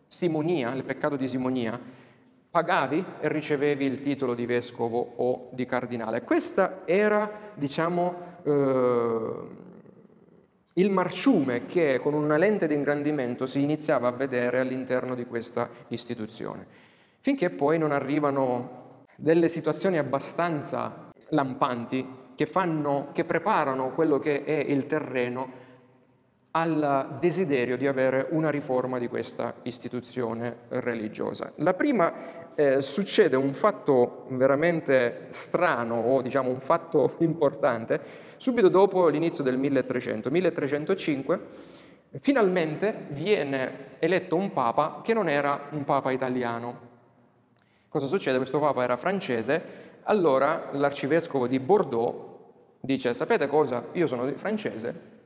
simonia, 0.07 0.73
il 0.73 0.83
peccato 0.83 1.15
di 1.15 1.27
simonia, 1.27 1.79
pagavi 2.51 3.05
e 3.19 3.27
ricevevi 3.27 3.85
il 3.85 4.01
titolo 4.01 4.33
di 4.33 4.45
vescovo 4.45 5.13
o 5.17 5.49
di 5.51 5.65
cardinale. 5.65 6.23
Questo 6.23 6.85
era, 6.85 7.29
diciamo, 7.53 8.15
eh, 8.43 9.67
il 10.73 10.89
marciume 10.89 11.65
che 11.65 11.99
con 12.01 12.13
una 12.13 12.37
lente 12.37 12.67
di 12.67 12.73
ingrandimento 12.73 13.45
si 13.45 13.61
iniziava 13.61 14.07
a 14.07 14.11
vedere 14.11 14.59
all'interno 14.59 15.13
di 15.13 15.25
questa 15.25 15.69
istituzione, 15.89 16.65
finché 17.19 17.49
poi 17.49 17.77
non 17.77 17.91
arrivano 17.91 19.03
delle 19.15 19.49
situazioni 19.49 19.97
abbastanza 19.97 21.11
lampanti 21.29 22.17
che, 22.35 22.45
fanno, 22.45 23.09
che 23.11 23.25
preparano 23.25 23.89
quello 23.89 24.17
che 24.17 24.45
è 24.45 24.53
il 24.53 24.85
terreno 24.85 25.67
al 26.51 27.17
desiderio 27.19 27.77
di 27.77 27.85
avere 27.85 28.27
una 28.31 28.49
riforma 28.49 28.97
di 28.97 29.07
questa 29.07 29.55
istituzione 29.63 30.59
religiosa. 30.69 31.51
La 31.57 31.73
prima 31.73 32.38
eh, 32.55 32.81
succede 32.81 33.35
un 33.35 33.53
fatto 33.53 34.25
veramente 34.29 35.27
strano 35.29 35.95
o 35.95 36.21
diciamo 36.21 36.49
un 36.49 36.59
fatto 36.59 37.15
importante 37.19 38.27
subito 38.37 38.69
dopo 38.69 39.07
l'inizio 39.07 39.43
del 39.43 39.57
1300, 39.57 40.29
1305, 40.29 41.39
finalmente 42.19 43.05
viene 43.09 43.97
eletto 43.99 44.35
un 44.35 44.51
papa 44.53 45.01
che 45.03 45.13
non 45.13 45.27
era 45.27 45.67
un 45.71 45.83
papa 45.83 46.11
italiano. 46.11 46.87
Cosa 47.89 48.07
succede? 48.07 48.37
Questo 48.37 48.59
papa 48.59 48.83
era 48.83 48.95
francese, 48.97 49.61
allora 50.03 50.69
l'arcivescovo 50.71 51.47
di 51.47 51.59
Bordeaux 51.59 52.27
dice, 52.79 53.13
sapete 53.13 53.47
cosa? 53.47 53.87
Io 53.93 54.07
sono 54.07 54.31
francese, 54.35 55.17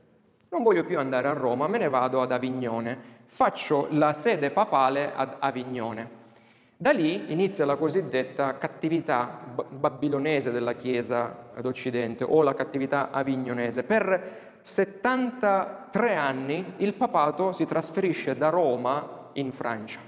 non 0.48 0.62
voglio 0.62 0.84
più 0.84 0.98
andare 0.98 1.28
a 1.28 1.32
Roma, 1.32 1.68
me 1.68 1.78
ne 1.78 1.88
vado 1.88 2.20
ad 2.20 2.32
Avignone, 2.32 2.98
faccio 3.26 3.86
la 3.90 4.12
sede 4.12 4.50
papale 4.50 5.12
ad 5.14 5.36
Avignone. 5.38 6.22
Da 6.76 6.90
lì 6.90 7.32
inizia 7.32 7.64
la 7.64 7.76
cosiddetta 7.76 8.58
cattività 8.58 9.40
babilonese 9.68 10.50
della 10.50 10.74
Chiesa 10.74 11.50
d'Occidente 11.60 12.24
o 12.24 12.42
la 12.42 12.54
cattività 12.54 13.10
avignonese. 13.10 13.84
Per 13.84 14.58
73 14.60 16.16
anni 16.16 16.74
il 16.78 16.94
papato 16.94 17.52
si 17.52 17.64
trasferisce 17.64 18.36
da 18.36 18.48
Roma 18.48 19.30
in 19.34 19.52
Francia. 19.52 20.00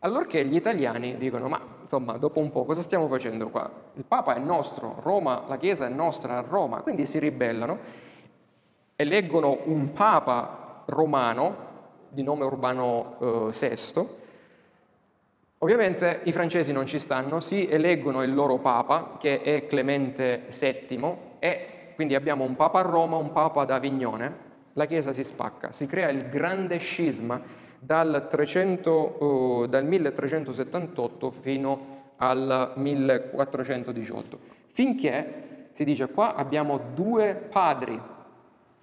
Allorché 0.00 0.44
gli 0.44 0.54
italiani 0.54 1.16
dicono, 1.18 1.48
ma 1.48 1.60
insomma, 1.82 2.16
dopo 2.18 2.38
un 2.38 2.50
po' 2.50 2.64
cosa 2.64 2.82
stiamo 2.82 3.08
facendo 3.08 3.48
qua? 3.48 3.68
Il 3.94 4.04
Papa 4.04 4.36
è 4.36 4.38
nostro, 4.38 5.00
Roma, 5.02 5.44
la 5.48 5.56
Chiesa 5.56 5.86
è 5.86 5.90
nostra 5.90 6.38
a 6.38 6.44
Roma, 6.46 6.82
quindi 6.82 7.06
si 7.06 7.18
ribellano 7.18 8.04
eleggono 8.96 9.58
un 9.64 9.92
papa 9.92 10.82
romano 10.86 11.64
di 12.08 12.22
nome 12.22 12.44
Urbano 12.44 13.50
eh, 13.50 13.68
VI. 13.68 14.24
Ovviamente 15.66 16.20
i 16.22 16.30
francesi 16.30 16.72
non 16.72 16.86
ci 16.86 17.00
stanno, 17.00 17.40
si 17.40 17.68
eleggono 17.68 18.22
il 18.22 18.32
loro 18.32 18.58
papa, 18.58 19.16
che 19.18 19.42
è 19.42 19.66
Clemente 19.66 20.44
VII, 20.48 21.14
e 21.40 21.66
quindi 21.96 22.14
abbiamo 22.14 22.44
un 22.44 22.54
papa 22.54 22.78
a 22.78 22.82
Roma, 22.82 23.16
un 23.16 23.32
papa 23.32 23.62
ad 23.62 23.72
Avignone, 23.72 24.36
la 24.74 24.84
Chiesa 24.84 25.12
si 25.12 25.24
spacca, 25.24 25.72
si 25.72 25.86
crea 25.86 26.08
il 26.08 26.28
grande 26.28 26.76
scisma 26.78 27.42
dal, 27.80 28.28
300, 28.30 29.16
uh, 29.18 29.66
dal 29.66 29.84
1378 29.84 31.30
fino 31.32 32.12
al 32.18 32.74
1418, 32.76 34.38
finché 34.68 35.70
si 35.72 35.82
dice 35.82 36.06
qua 36.06 36.36
abbiamo 36.36 36.78
due 36.94 37.34
padri 37.34 38.00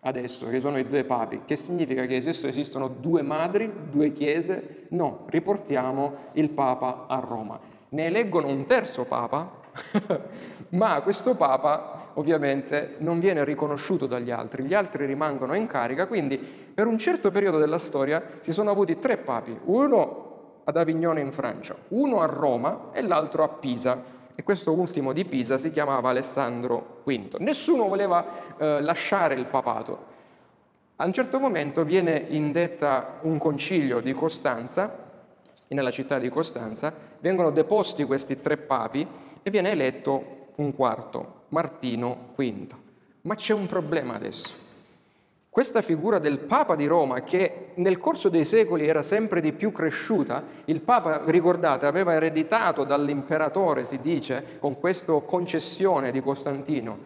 adesso, 0.04 0.48
che 0.50 0.60
sono 0.60 0.78
i 0.78 0.88
due 0.88 1.04
papi, 1.04 1.42
che 1.46 1.56
significa 1.56 2.06
che 2.06 2.18
esistono 2.18 2.88
due 2.88 3.22
madri, 3.22 3.72
due 3.90 4.12
chiese? 4.12 4.86
No, 4.90 5.26
riportiamo 5.28 6.16
il 6.34 6.50
papa 6.50 7.06
a 7.08 7.20
Roma. 7.20 7.60
Ne 7.90 8.06
eleggono 8.06 8.48
un 8.48 8.66
terzo 8.66 9.06
papa, 9.06 9.62
ma 10.70 11.02
questo 11.02 11.36
papa 11.36 12.12
ovviamente 12.16 12.96
non 13.00 13.20
viene 13.20 13.44
riconosciuto 13.44 14.06
dagli 14.06 14.32
altri, 14.32 14.64
gli 14.64 14.74
altri 14.74 15.06
rimangono 15.06 15.56
in 15.56 15.66
carica, 15.66 16.06
quindi 16.06 16.38
per 16.38 16.86
un 16.88 16.98
certo 16.98 17.32
periodo 17.32 17.58
della 17.58 17.78
storia 17.78 18.22
si 18.42 18.52
sono 18.52 18.70
avuti 18.70 19.00
tre 19.00 19.18
papi, 19.18 19.58
uno 19.66 20.62
ad 20.64 20.78
Avignone 20.78 21.22
in 21.22 21.32
Francia, 21.32 21.76
uno 21.90 22.22
a 22.22 22.26
Roma 22.26 22.90
e 22.92 23.02
l'altro 23.02 23.44
a 23.44 23.50
Pisa 23.50 24.22
e 24.36 24.44
questo 24.44 24.72
ultimo 24.72 25.14
di 25.14 25.26
Pisa 25.26 25.58
si 25.58 25.72
chiamava 25.72 26.10
Alessandro 26.10 27.02
V. 27.04 27.36
Nessuno 27.40 27.88
voleva 27.88 28.58
eh, 28.58 28.82
lasciare 28.82 29.36
il 29.36 29.46
papato. 29.46 30.12
A 30.98 31.06
un 31.06 31.14
certo 31.14 31.40
momento 31.40 31.84
viene 31.84 32.26
indetta 32.30 33.20
un 33.22 33.38
concilio 33.38 34.00
di 34.00 34.14
Costanza, 34.14 35.12
nella 35.70 35.92
città 35.92 36.20
di 36.20 36.30
Costanza, 36.30 36.94
vengono 37.20 37.50
deposti 37.52 38.04
questi 38.04 38.40
tre 38.40 38.58
papi 38.58 39.08
e 39.42 39.50
viene 39.50 39.72
eletto 39.72 40.52
un 40.56 40.74
quarto, 40.76 41.46
Martino 41.50 42.34
V. 42.36 42.76
Ma 43.22 43.36
c'è 43.36 43.54
un 43.54 43.66
problema 43.66 44.16
adesso. 44.16 44.54
Questa 45.54 45.84
figura 45.84 46.18
del 46.18 46.40
Papa 46.40 46.76
di 46.76 46.88
Roma, 46.88 47.22
che 47.22 47.74
nel 47.76 48.00
corso 48.00 48.30
dei 48.30 48.44
secoli 48.44 48.88
era 48.88 49.04
sempre 49.04 49.40
di 49.40 49.54
più 49.54 49.72
cresciuta, 49.72 50.44
il 50.66 50.82
Papa, 50.82 51.22
ricordate, 51.26 51.86
aveva 51.86 52.16
ereditato 52.16 52.84
dall'imperatore, 52.84 53.84
si 53.84 54.00
dice, 54.02 54.58
con 54.58 54.80
questa 54.80 55.14
concessione 55.20 56.10
di 56.10 56.24
Costantino, 56.24 56.98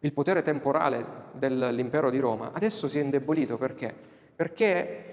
il 0.00 0.12
potere 0.12 0.42
temporale 0.42 1.06
dell'impero 1.32 2.10
di 2.10 2.18
Roma, 2.18 2.50
adesso 2.52 2.86
si 2.86 2.98
è 2.98 3.02
indebolito 3.02 3.56
perché? 3.56 3.94
Perché 4.36 5.04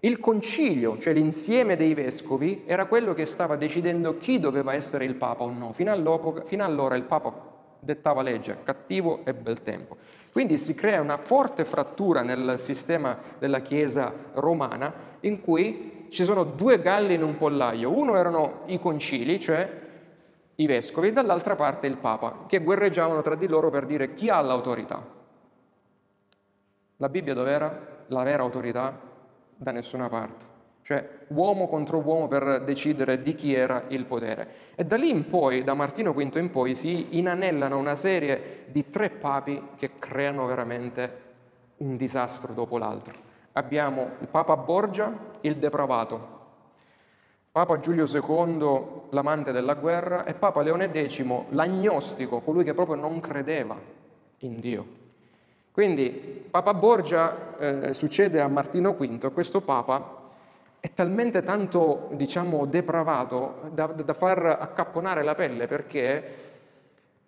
il 0.00 0.20
concilio, 0.20 0.98
cioè 0.98 1.14
l'insieme 1.14 1.76
dei 1.76 1.94
vescovi, 1.94 2.64
era 2.66 2.84
quello 2.84 3.14
che 3.14 3.24
stava 3.24 3.56
decidendo 3.56 4.18
chi 4.18 4.38
doveva 4.38 4.74
essere 4.74 5.06
il 5.06 5.14
Papa 5.14 5.44
o 5.44 5.50
no. 5.50 5.72
Fino, 5.72 6.42
fino 6.44 6.62
allora 6.62 6.94
il 6.94 7.04
Papa 7.04 7.54
dettava 7.80 8.20
legge, 8.20 8.58
cattivo 8.62 9.20
e 9.24 9.32
bel 9.32 9.62
tempo. 9.62 9.96
Quindi 10.36 10.58
si 10.58 10.74
crea 10.74 11.00
una 11.00 11.16
forte 11.16 11.64
frattura 11.64 12.20
nel 12.20 12.58
sistema 12.58 13.16
della 13.38 13.60
Chiesa 13.60 14.12
romana 14.34 14.92
in 15.20 15.40
cui 15.40 16.08
ci 16.10 16.24
sono 16.24 16.44
due 16.44 16.78
galli 16.82 17.14
in 17.14 17.22
un 17.22 17.38
pollaio. 17.38 17.90
Uno 17.90 18.16
erano 18.16 18.64
i 18.66 18.78
concili, 18.78 19.40
cioè 19.40 19.66
i 20.56 20.66
vescovi, 20.66 21.10
dall'altra 21.10 21.56
parte 21.56 21.86
il 21.86 21.96
Papa, 21.96 22.44
che 22.46 22.58
guerreggiavano 22.58 23.22
tra 23.22 23.34
di 23.34 23.46
loro 23.46 23.70
per 23.70 23.86
dire 23.86 24.12
chi 24.12 24.28
ha 24.28 24.38
l'autorità. 24.42 25.02
La 26.98 27.08
Bibbia 27.08 27.32
dov'era? 27.32 28.04
La 28.08 28.22
vera 28.22 28.42
autorità? 28.42 28.94
Da 29.56 29.70
nessuna 29.70 30.10
parte. 30.10 30.55
Cioè 30.86 31.04
uomo 31.30 31.66
contro 31.66 31.98
uomo 31.98 32.28
per 32.28 32.62
decidere 32.62 33.20
di 33.20 33.34
chi 33.34 33.52
era 33.52 33.86
il 33.88 34.04
potere. 34.04 34.48
E 34.76 34.84
da 34.84 34.94
lì 34.94 35.10
in 35.10 35.28
poi, 35.28 35.64
da 35.64 35.74
Martino 35.74 36.12
V 36.12 36.30
in 36.36 36.48
poi, 36.48 36.76
si 36.76 37.18
inanellano 37.18 37.76
una 37.76 37.96
serie 37.96 38.66
di 38.68 38.88
tre 38.88 39.10
papi 39.10 39.70
che 39.74 39.96
creano 39.98 40.46
veramente 40.46 41.22
un 41.78 41.96
disastro 41.96 42.52
dopo 42.52 42.78
l'altro. 42.78 43.14
Abbiamo 43.54 44.10
il 44.20 44.28
Papa 44.28 44.56
Borgia, 44.56 45.12
il 45.40 45.56
depravato, 45.56 46.34
Papa 47.50 47.80
Giulio 47.80 48.06
II, 48.06 49.08
l'amante 49.10 49.50
della 49.50 49.74
guerra, 49.74 50.24
e 50.24 50.34
Papa 50.34 50.62
Leone 50.62 50.92
X, 50.92 51.24
l'agnostico, 51.48 52.38
colui 52.42 52.62
che 52.62 52.74
proprio 52.74 52.94
non 52.94 53.18
credeva 53.18 53.76
in 54.38 54.60
Dio. 54.60 54.86
Quindi 55.72 56.46
Papa 56.48 56.74
Borgia 56.74 57.58
eh, 57.58 57.92
succede 57.92 58.40
a 58.40 58.46
Martino 58.46 58.92
V, 58.92 59.32
questo 59.32 59.60
Papa 59.60 60.22
è 60.86 60.92
talmente 60.94 61.42
tanto, 61.42 62.10
diciamo, 62.12 62.64
depravato 62.64 63.70
da, 63.72 63.86
da 63.86 64.14
far 64.14 64.56
accapponare 64.60 65.24
la 65.24 65.34
pelle 65.34 65.66
perché 65.66 66.44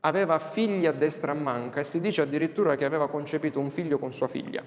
aveva 0.00 0.38
figli 0.38 0.86
a 0.86 0.92
destra 0.92 1.32
a 1.32 1.34
manca 1.34 1.80
e 1.80 1.84
si 1.84 2.00
dice 2.00 2.22
addirittura 2.22 2.76
che 2.76 2.84
aveva 2.84 3.08
concepito 3.08 3.58
un 3.58 3.70
figlio 3.70 3.98
con 3.98 4.12
sua 4.12 4.28
figlia. 4.28 4.62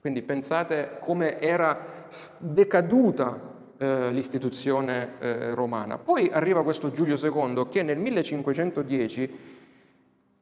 Quindi 0.00 0.22
pensate 0.22 0.98
come 1.00 1.40
era 1.40 2.06
decaduta 2.38 3.52
eh, 3.78 4.12
l'istituzione 4.12 5.14
eh, 5.18 5.54
romana. 5.54 5.98
Poi 5.98 6.30
arriva 6.32 6.62
questo 6.62 6.92
Giulio 6.92 7.16
II 7.16 7.66
che 7.68 7.82
nel 7.82 7.98
1510 7.98 9.38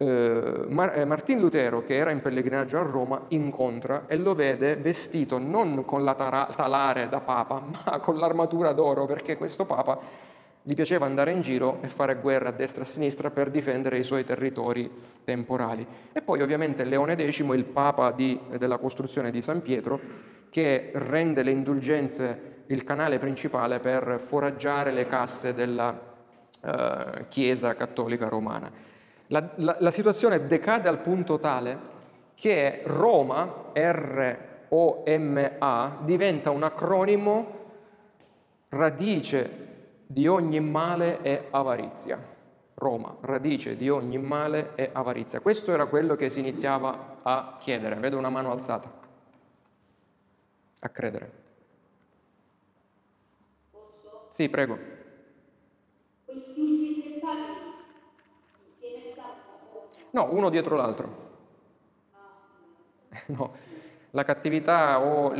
eh, 0.02 1.00
eh, 1.00 1.04
Martin 1.04 1.38
Lutero, 1.38 1.84
che 1.84 1.96
era 1.96 2.10
in 2.10 2.20
pellegrinaggio 2.20 2.78
a 2.78 2.82
Roma, 2.82 3.26
incontra 3.28 4.04
e 4.06 4.16
lo 4.16 4.34
vede 4.34 4.74
vestito 4.76 5.38
non 5.38 5.84
con 5.84 6.02
la 6.02 6.14
tara- 6.14 6.48
talare 6.54 7.08
da 7.08 7.20
papa, 7.20 7.62
ma 7.86 7.98
con 8.00 8.16
l'armatura 8.18 8.72
d'oro, 8.72 9.06
perché 9.06 9.36
questo 9.36 9.64
papa 9.64 10.30
gli 10.64 10.74
piaceva 10.74 11.06
andare 11.06 11.32
in 11.32 11.40
giro 11.40 11.78
e 11.82 11.88
fare 11.88 12.16
guerra 12.16 12.48
a 12.48 12.52
destra 12.52 12.82
e 12.82 12.86
a 12.86 12.88
sinistra 12.88 13.30
per 13.30 13.50
difendere 13.50 13.98
i 13.98 14.02
suoi 14.02 14.24
territori 14.24 14.90
temporali. 15.24 15.86
E 16.12 16.20
poi 16.22 16.42
ovviamente 16.42 16.84
Leone 16.84 17.16
X, 17.30 17.40
il 17.40 17.64
papa 17.64 18.10
di, 18.10 18.38
della 18.58 18.78
costruzione 18.78 19.30
di 19.30 19.42
San 19.42 19.62
Pietro, 19.62 20.00
che 20.50 20.90
rende 20.94 21.42
le 21.42 21.50
indulgenze 21.50 22.64
il 22.66 22.84
canale 22.84 23.18
principale 23.18 23.80
per 23.80 24.20
foraggiare 24.24 24.92
le 24.92 25.06
casse 25.06 25.54
della 25.54 25.98
eh, 26.64 27.26
Chiesa 27.28 27.74
cattolica 27.74 28.28
romana. 28.28 28.90
La, 29.32 29.48
la, 29.56 29.76
la 29.78 29.90
situazione 29.90 30.46
decade 30.46 30.88
al 30.90 31.00
punto 31.00 31.40
tale 31.40 31.78
che 32.34 32.82
Roma, 32.84 33.70
R-O-M-A, 33.72 34.76
diventa 36.02 36.50
un 36.50 36.62
acronimo 36.62 37.60
radice 38.68 39.60
di 40.06 40.26
ogni 40.26 40.60
male 40.60 41.22
è 41.22 41.46
avarizia. 41.50 42.18
Roma, 42.74 43.16
radice 43.22 43.74
di 43.74 43.88
ogni 43.88 44.18
male 44.18 44.74
è 44.74 44.90
avarizia. 44.92 45.40
Questo 45.40 45.72
era 45.72 45.86
quello 45.86 46.14
che 46.14 46.28
si 46.28 46.40
iniziava 46.40 47.20
a 47.22 47.56
chiedere. 47.58 47.94
Vedo 47.94 48.18
una 48.18 48.28
mano 48.28 48.50
alzata. 48.50 48.92
A 50.80 50.88
credere. 50.90 51.32
Sì, 54.28 54.50
prego. 54.50 54.78
Questi 56.26 56.60
insieme 56.60 56.91
No, 60.12 60.28
uno 60.32 60.48
dietro 60.48 60.76
l'altro. 60.76 61.30
No, 63.26 63.52
la 64.10 64.24
cattività 64.24 65.00
o 65.00 65.32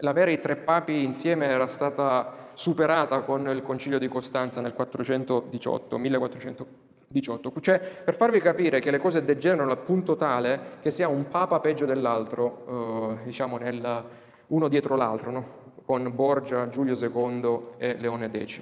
l'avere 0.00 0.32
i 0.32 0.40
tre 0.40 0.56
papi 0.56 1.04
insieme 1.04 1.46
era 1.46 1.68
stata 1.68 2.50
superata 2.54 3.20
con 3.20 3.48
il 3.48 3.62
concilio 3.62 3.98
di 3.98 4.08
Costanza 4.08 4.60
nel 4.60 4.74
418, 4.74 5.98
1418. 5.98 7.60
Cioè, 7.60 7.78
per 7.78 8.16
farvi 8.16 8.40
capire 8.40 8.80
che 8.80 8.90
le 8.90 8.98
cose 8.98 9.24
degenerano 9.24 9.70
al 9.70 9.78
punto 9.78 10.16
tale 10.16 10.78
che 10.80 10.90
sia 10.90 11.08
un 11.08 11.28
papa 11.28 11.60
peggio 11.60 11.86
dell'altro, 11.86 13.18
eh, 13.20 13.24
diciamo, 13.24 13.56
nel, 13.58 14.04
uno 14.48 14.68
dietro 14.68 14.96
l'altro, 14.96 15.30
no? 15.30 15.46
con 15.84 16.10
Borgia, 16.14 16.68
Giulio 16.68 16.94
II 16.94 17.76
e 17.78 17.96
Leone 17.98 18.30
X. 18.44 18.60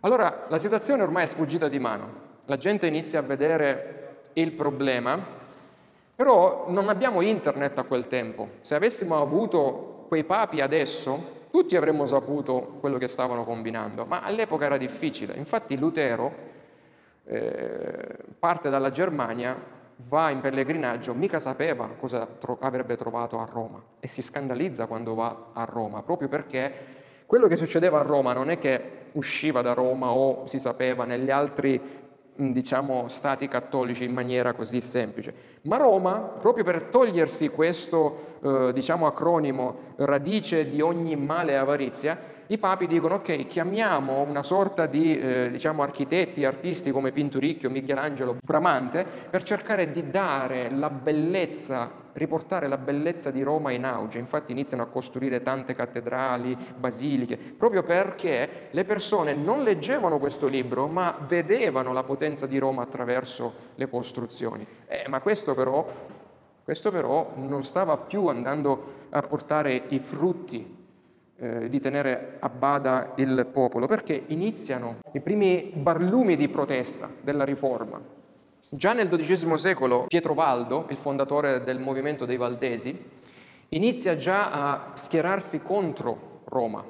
Allora 0.00 0.46
la 0.48 0.58
situazione 0.58 1.02
ormai 1.02 1.24
è 1.24 1.26
sfuggita 1.26 1.68
di 1.68 1.78
mano, 1.78 2.30
la 2.46 2.56
gente 2.56 2.86
inizia 2.86 3.20
a 3.20 3.22
vedere 3.22 4.11
il 4.34 4.52
problema, 4.52 5.18
però 6.14 6.66
non 6.68 6.88
abbiamo 6.88 7.20
internet 7.20 7.78
a 7.78 7.84
quel 7.84 8.06
tempo. 8.06 8.48
Se 8.60 8.74
avessimo 8.74 9.20
avuto 9.20 10.06
quei 10.08 10.24
papi 10.24 10.60
adesso, 10.60 11.40
tutti 11.50 11.76
avremmo 11.76 12.06
saputo 12.06 12.76
quello 12.80 12.98
che 12.98 13.08
stavano 13.08 13.44
combinando, 13.44 14.04
ma 14.04 14.22
all'epoca 14.22 14.64
era 14.64 14.76
difficile. 14.76 15.34
Infatti 15.34 15.78
Lutero 15.78 16.32
eh, 17.24 18.16
parte 18.38 18.70
dalla 18.70 18.90
Germania 18.90 19.56
va 20.08 20.30
in 20.30 20.40
pellegrinaggio 20.40 21.14
mica 21.14 21.38
sapeva 21.38 21.88
cosa 21.98 22.26
tro- 22.26 22.58
avrebbe 22.60 22.96
trovato 22.96 23.38
a 23.38 23.48
Roma 23.50 23.80
e 24.00 24.08
si 24.08 24.22
scandalizza 24.22 24.86
quando 24.86 25.14
va 25.14 25.50
a 25.52 25.64
Roma, 25.64 26.02
proprio 26.02 26.28
perché 26.28 26.72
quello 27.26 27.46
che 27.46 27.56
succedeva 27.56 28.00
a 28.00 28.02
Roma 28.02 28.32
non 28.32 28.50
è 28.50 28.58
che 28.58 29.00
usciva 29.12 29.62
da 29.62 29.72
Roma 29.72 30.10
o 30.10 30.46
si 30.46 30.58
sapeva 30.58 31.04
negli 31.04 31.30
altri 31.30 31.80
diciamo, 32.34 33.08
stati 33.08 33.48
cattolici 33.48 34.04
in 34.04 34.12
maniera 34.12 34.52
così 34.52 34.80
semplice. 34.80 35.34
Ma 35.62 35.76
Roma, 35.76 36.18
proprio 36.18 36.64
per 36.64 36.84
togliersi 36.84 37.48
questo 37.48 38.38
eh, 38.42 38.70
diciamo, 38.72 39.06
acronimo 39.06 39.94
radice 39.96 40.66
di 40.66 40.80
ogni 40.80 41.14
male 41.16 41.52
e 41.52 41.56
avarizia, 41.56 42.18
i 42.48 42.58
papi 42.58 42.86
dicono 42.86 43.14
ok, 43.16 43.46
chiamiamo 43.46 44.20
una 44.20 44.42
sorta 44.42 44.86
di 44.86 45.18
eh, 45.18 45.48
diciamo, 45.50 45.82
architetti, 45.82 46.44
artisti 46.44 46.90
come 46.90 47.12
Pinturicchio, 47.12 47.70
Michelangelo, 47.70 48.36
Bramante, 48.44 49.06
per 49.30 49.42
cercare 49.42 49.90
di 49.90 50.10
dare 50.10 50.70
la 50.70 50.90
bellezza, 50.90 51.90
riportare 52.14 52.68
la 52.68 52.76
bellezza 52.76 53.30
di 53.30 53.42
Roma 53.42 53.70
in 53.72 53.84
auge. 53.84 54.18
Infatti 54.18 54.52
iniziano 54.52 54.82
a 54.82 54.86
costruire 54.86 55.42
tante 55.42 55.74
cattedrali, 55.74 56.56
basiliche, 56.76 57.36
proprio 57.36 57.82
perché 57.82 58.68
le 58.70 58.84
persone 58.84 59.34
non 59.34 59.62
leggevano 59.62 60.18
questo 60.18 60.46
libro, 60.46 60.86
ma 60.86 61.16
vedevano 61.26 61.92
la 61.92 62.02
potenza 62.02 62.46
di 62.46 62.58
Roma 62.58 62.82
attraverso 62.82 63.52
le 63.74 63.88
costruzioni. 63.88 64.66
Eh, 64.86 65.04
ma 65.08 65.20
questo 65.20 65.54
però, 65.54 65.86
questo 66.64 66.90
però 66.90 67.32
non 67.36 67.64
stava 67.64 67.96
più 67.96 68.26
andando 68.26 69.00
a 69.10 69.22
portare 69.22 69.82
i 69.88 69.98
frutti 69.98 70.80
eh, 71.36 71.68
di 71.68 71.80
tenere 71.80 72.36
a 72.38 72.48
bada 72.48 73.12
il 73.16 73.48
popolo, 73.52 73.86
perché 73.86 74.24
iniziano 74.28 74.98
i 75.12 75.20
primi 75.20 75.72
barlumi 75.74 76.36
di 76.36 76.48
protesta 76.48 77.10
della 77.20 77.44
riforma. 77.44 78.20
Già 78.74 78.94
nel 78.94 79.10
XII 79.10 79.58
secolo 79.58 80.06
Pietro 80.06 80.32
Valdo, 80.32 80.86
il 80.88 80.96
fondatore 80.96 81.62
del 81.62 81.78
movimento 81.78 82.24
dei 82.24 82.38
Valdesi, 82.38 82.98
inizia 83.68 84.16
già 84.16 84.50
a 84.50 84.92
schierarsi 84.94 85.60
contro 85.60 86.40
Roma, 86.46 86.82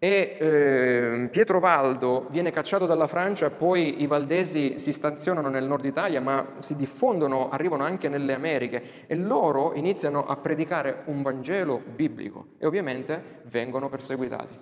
e 0.00 0.36
eh, 0.36 1.28
Pietro 1.30 1.60
Valdo 1.60 2.26
viene 2.30 2.50
cacciato 2.50 2.86
dalla 2.86 3.06
Francia, 3.06 3.50
poi 3.50 4.02
i 4.02 4.08
valdesi 4.08 4.80
si 4.80 4.92
stazionano 4.92 5.48
nel 5.48 5.64
nord 5.64 5.84
Italia, 5.84 6.20
ma 6.20 6.54
si 6.58 6.74
diffondono, 6.74 7.50
arrivano 7.50 7.84
anche 7.84 8.08
nelle 8.08 8.34
Americhe 8.34 9.06
e 9.06 9.14
loro 9.14 9.74
iniziano 9.74 10.26
a 10.26 10.34
predicare 10.36 11.02
un 11.04 11.22
Vangelo 11.22 11.80
biblico 11.94 12.46
e 12.58 12.66
ovviamente 12.66 13.42
vengono 13.44 13.88
perseguitati. 13.88 14.58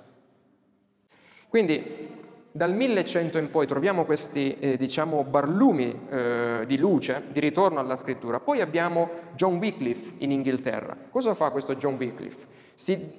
Quindi 1.48 2.22
dal 2.56 2.72
1100 2.72 3.38
in 3.38 3.50
poi 3.50 3.66
troviamo 3.66 4.04
questi 4.04 4.56
eh, 4.60 4.76
diciamo, 4.76 5.24
barlumi 5.24 6.02
eh, 6.08 6.62
di 6.68 6.78
luce, 6.78 7.24
di 7.32 7.40
ritorno 7.40 7.80
alla 7.80 7.96
scrittura. 7.96 8.38
Poi 8.38 8.60
abbiamo 8.60 9.10
John 9.34 9.56
Wycliffe 9.56 10.14
in 10.18 10.30
Inghilterra. 10.30 10.96
Cosa 11.10 11.34
fa 11.34 11.50
questo 11.50 11.74
John 11.74 11.94
Wycliffe? 11.94 12.46
Si 12.74 13.12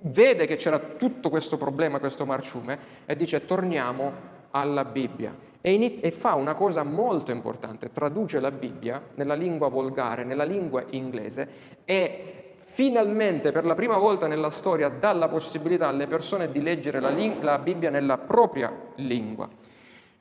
vede 0.00 0.46
che 0.46 0.56
c'era 0.56 0.78
tutto 0.78 1.28
questo 1.28 1.58
problema, 1.58 1.98
questo 1.98 2.24
marciume, 2.24 2.78
e 3.04 3.14
dice 3.14 3.44
torniamo 3.44 4.36
alla 4.52 4.86
Bibbia 4.86 5.36
e, 5.60 5.72
in, 5.72 5.98
e, 6.00 6.10
fa 6.10 6.32
una 6.32 6.54
cosa 6.54 6.82
molto 6.82 7.30
importante, 7.30 7.92
traduce 7.92 8.40
la 8.40 8.50
Bibbia 8.50 9.02
nella 9.16 9.34
lingua 9.34 9.68
volgare, 9.68 10.24
nella 10.24 10.44
lingua 10.44 10.82
inglese 10.90 11.48
e 11.84 12.37
finalmente 12.78 13.50
per 13.50 13.64
la 13.64 13.74
prima 13.74 13.96
volta 13.96 14.28
nella 14.28 14.50
storia 14.50 14.88
dà 14.88 15.12
la 15.12 15.26
possibilità 15.26 15.88
alle 15.88 16.06
persone 16.06 16.48
di 16.52 16.62
leggere 16.62 17.00
la, 17.00 17.12
la 17.40 17.58
Bibbia 17.58 17.90
nella 17.90 18.18
propria 18.18 18.72
lingua. 18.98 19.48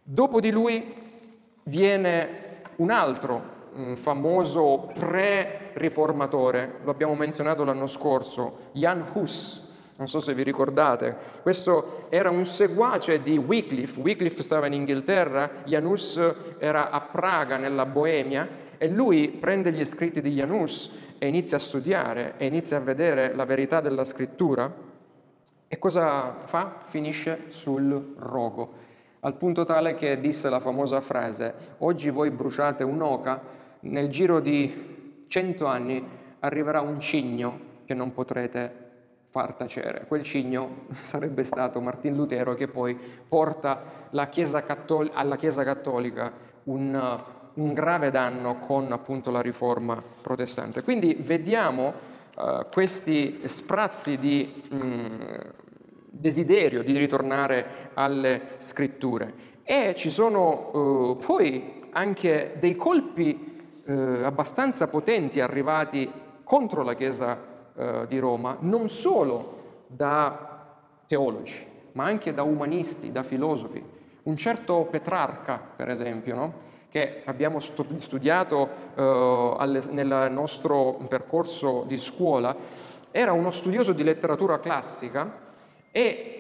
Dopo 0.02 0.40
di 0.40 0.50
lui 0.50 0.92
viene 1.66 2.62
un 2.78 2.90
altro 2.90 3.56
un 3.76 3.96
famoso 3.96 4.92
pre-riformatore, 4.98 6.80
lo 6.84 6.90
abbiamo 6.90 7.14
menzionato 7.14 7.64
l'anno 7.64 7.86
scorso, 7.86 8.72
Jan 8.72 9.06
Hus, 9.14 9.72
non 9.98 10.08
so 10.08 10.20
se 10.20 10.34
vi 10.34 10.42
ricordate, 10.42 11.16
questo 11.44 12.08
era 12.10 12.32
un 12.32 12.44
seguace 12.44 13.22
di 13.22 13.38
Wycliffe, 13.38 14.00
Wycliffe 14.00 14.42
stava 14.42 14.66
in 14.66 14.74
Inghilterra, 14.74 15.48
Janus 15.66 16.20
era 16.58 16.90
a 16.90 17.02
Praga 17.02 17.58
nella 17.58 17.86
Boemia 17.86 18.66
e 18.78 18.88
lui 18.90 19.30
prende 19.30 19.72
gli 19.72 19.84
scritti 19.86 20.22
di 20.22 20.34
Janus 20.34 21.16
e 21.18 21.28
inizia 21.28 21.58
a 21.58 21.60
studiare 21.60 22.34
e 22.38 22.46
inizia 22.46 22.78
a 22.78 22.82
vedere 22.82 23.34
la 23.36 23.46
verità 23.46 23.82
della 23.82 24.04
scrittura 24.04 24.74
e 25.68 25.78
cosa 25.80 26.44
fa? 26.46 26.78
Finisce 26.84 27.46
sul 27.50 28.16
rogo, 28.18 28.74
al 29.20 29.36
punto 29.36 29.66
tale 29.66 29.96
che 29.96 30.20
disse 30.22 30.50
la 30.50 30.62
famosa 30.62 31.02
frase, 31.02 31.54
oggi 31.80 32.10
voi 32.10 32.30
bruciate 32.32 32.84
un'oca, 32.84 33.42
nel 33.82 34.08
giro 34.10 34.40
di 34.40 35.26
cento 35.28 35.66
anni 35.66 36.02
arriverà 36.40 36.80
un 36.80 37.02
cigno 37.02 37.60
che 37.84 37.94
non 37.94 38.14
potrete 38.14 38.86
far 39.30 39.54
tacere. 39.56 40.06
Quel 40.08 40.24
cigno 40.24 40.86
sarebbe 41.04 41.44
stato 41.44 41.82
Martin 41.82 42.16
Lutero 42.16 42.54
che 42.54 42.68
poi 42.70 42.98
porta 43.28 44.10
Chiesa 44.30 44.64
Cattol- 44.64 45.12
alla 45.14 45.36
Chiesa 45.36 45.64
Cattolica 45.64 46.32
un, 46.64 47.24
un, 47.58 47.74
grave 47.74 48.10
danno 48.10 48.60
con 48.60 48.92
appunto 48.92 49.30
la 49.30 49.42
riforma 49.42 50.02
protestante. 50.22 50.82
Quindi 50.82 51.16
vediamo 51.20 51.94
uh, 52.36 52.66
questi 52.72 53.42
sprazzi 53.44 54.18
di 54.18 54.64
mh, 54.70 54.76
mm, 54.76 55.22
desiderio 56.10 56.84
di 56.84 56.98
ritornare 56.98 57.92
alle 57.94 58.54
scritture 58.58 59.46
e 59.64 59.94
ci 59.96 60.10
sono 60.10 60.72
uh, 60.72 61.18
poi 61.18 61.90
anche 61.92 62.56
dei 62.60 62.76
colpi 62.76 63.82
uh, 63.86 63.92
abbastanza 64.24 64.88
potenti 64.88 65.40
arrivati 65.40 66.10
contro 66.44 66.84
la 66.84 66.96
Chiesa 66.96 67.56
eh, 67.78 68.06
di 68.08 68.18
Roma, 68.18 68.58
non 68.62 68.90
solo 68.90 69.84
da 69.86 70.66
teologi, 71.06 71.64
ma 71.92 72.06
anche 72.06 72.34
da 72.34 72.42
umanisti, 72.42 73.12
da 73.12 73.22
filosofi. 73.22 73.84
Un 74.24 74.36
certo 74.36 74.88
Petrarca, 74.90 75.62
per 75.76 75.90
esempio, 75.90 76.36
no? 76.36 76.54
Che 76.98 77.22
abbiamo 77.26 77.60
studiato 77.60 78.70
eh, 78.96 79.82
nel 79.92 80.28
nostro 80.32 80.98
percorso 81.08 81.84
di 81.88 81.98
scuola, 81.98 82.56
era 83.12 83.34
uno 83.34 83.52
studioso 83.52 83.94
di 83.94 84.04
letteratura 84.04 84.60
classica 84.60 85.46
e 85.92 86.34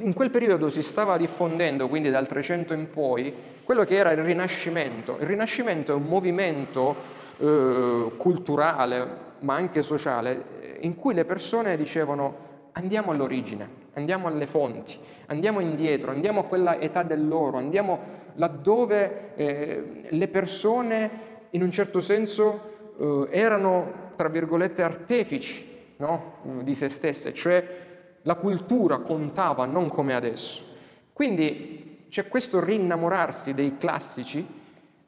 in 0.00 0.12
quel 0.12 0.30
periodo 0.30 0.68
si 0.68 0.82
stava 0.82 1.16
diffondendo, 1.16 1.88
quindi 1.88 2.10
dal 2.10 2.26
300 2.26 2.74
in 2.74 2.90
poi, 2.90 3.32
quello 3.62 3.84
che 3.84 3.94
era 3.94 4.10
il 4.10 4.22
Rinascimento. 4.22 5.16
Il 5.20 5.26
Rinascimento 5.26 5.92
è 5.92 5.94
un 5.94 6.04
movimento 6.04 6.94
eh, 7.38 8.10
culturale, 8.16 9.24
ma 9.40 9.54
anche 9.54 9.82
sociale, 9.82 10.78
in 10.80 10.96
cui 10.96 11.14
le 11.14 11.24
persone 11.24 11.76
dicevano 11.76 12.44
andiamo 12.72 13.12
all'origine, 13.12 13.68
andiamo 13.94 14.26
alle 14.26 14.46
fonti, 14.46 14.98
andiamo 15.26 15.60
indietro, 15.60 16.10
andiamo 16.10 16.40
a 16.40 16.44
quella 16.44 16.78
età 16.78 17.02
dell'oro, 17.02 17.56
andiamo 17.56 18.24
laddove 18.36 19.34
eh, 19.34 20.06
le 20.08 20.28
persone 20.28 21.10
in 21.50 21.62
un 21.62 21.70
certo 21.70 22.00
senso 22.00 22.94
eh, 22.98 23.28
erano, 23.30 24.12
tra 24.16 24.28
virgolette, 24.28 24.82
artefici 24.82 25.94
no? 25.96 26.60
di 26.62 26.74
se 26.74 26.88
stesse, 26.88 27.32
cioè 27.32 27.84
la 28.22 28.34
cultura 28.34 28.98
contava 28.98 29.64
non 29.66 29.88
come 29.88 30.14
adesso. 30.14 30.64
Quindi 31.12 32.06
c'è 32.08 32.28
questo 32.28 32.62
rinnamorarsi 32.62 33.54
dei 33.54 33.76
classici 33.78 34.46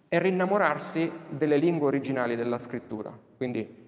e 0.09 0.19
rinnamorarsi 0.19 1.11
delle 1.29 1.57
lingue 1.57 1.87
originali 1.87 2.37
della 2.37 2.59
scrittura. 2.59 3.13
Quindi 3.37 3.87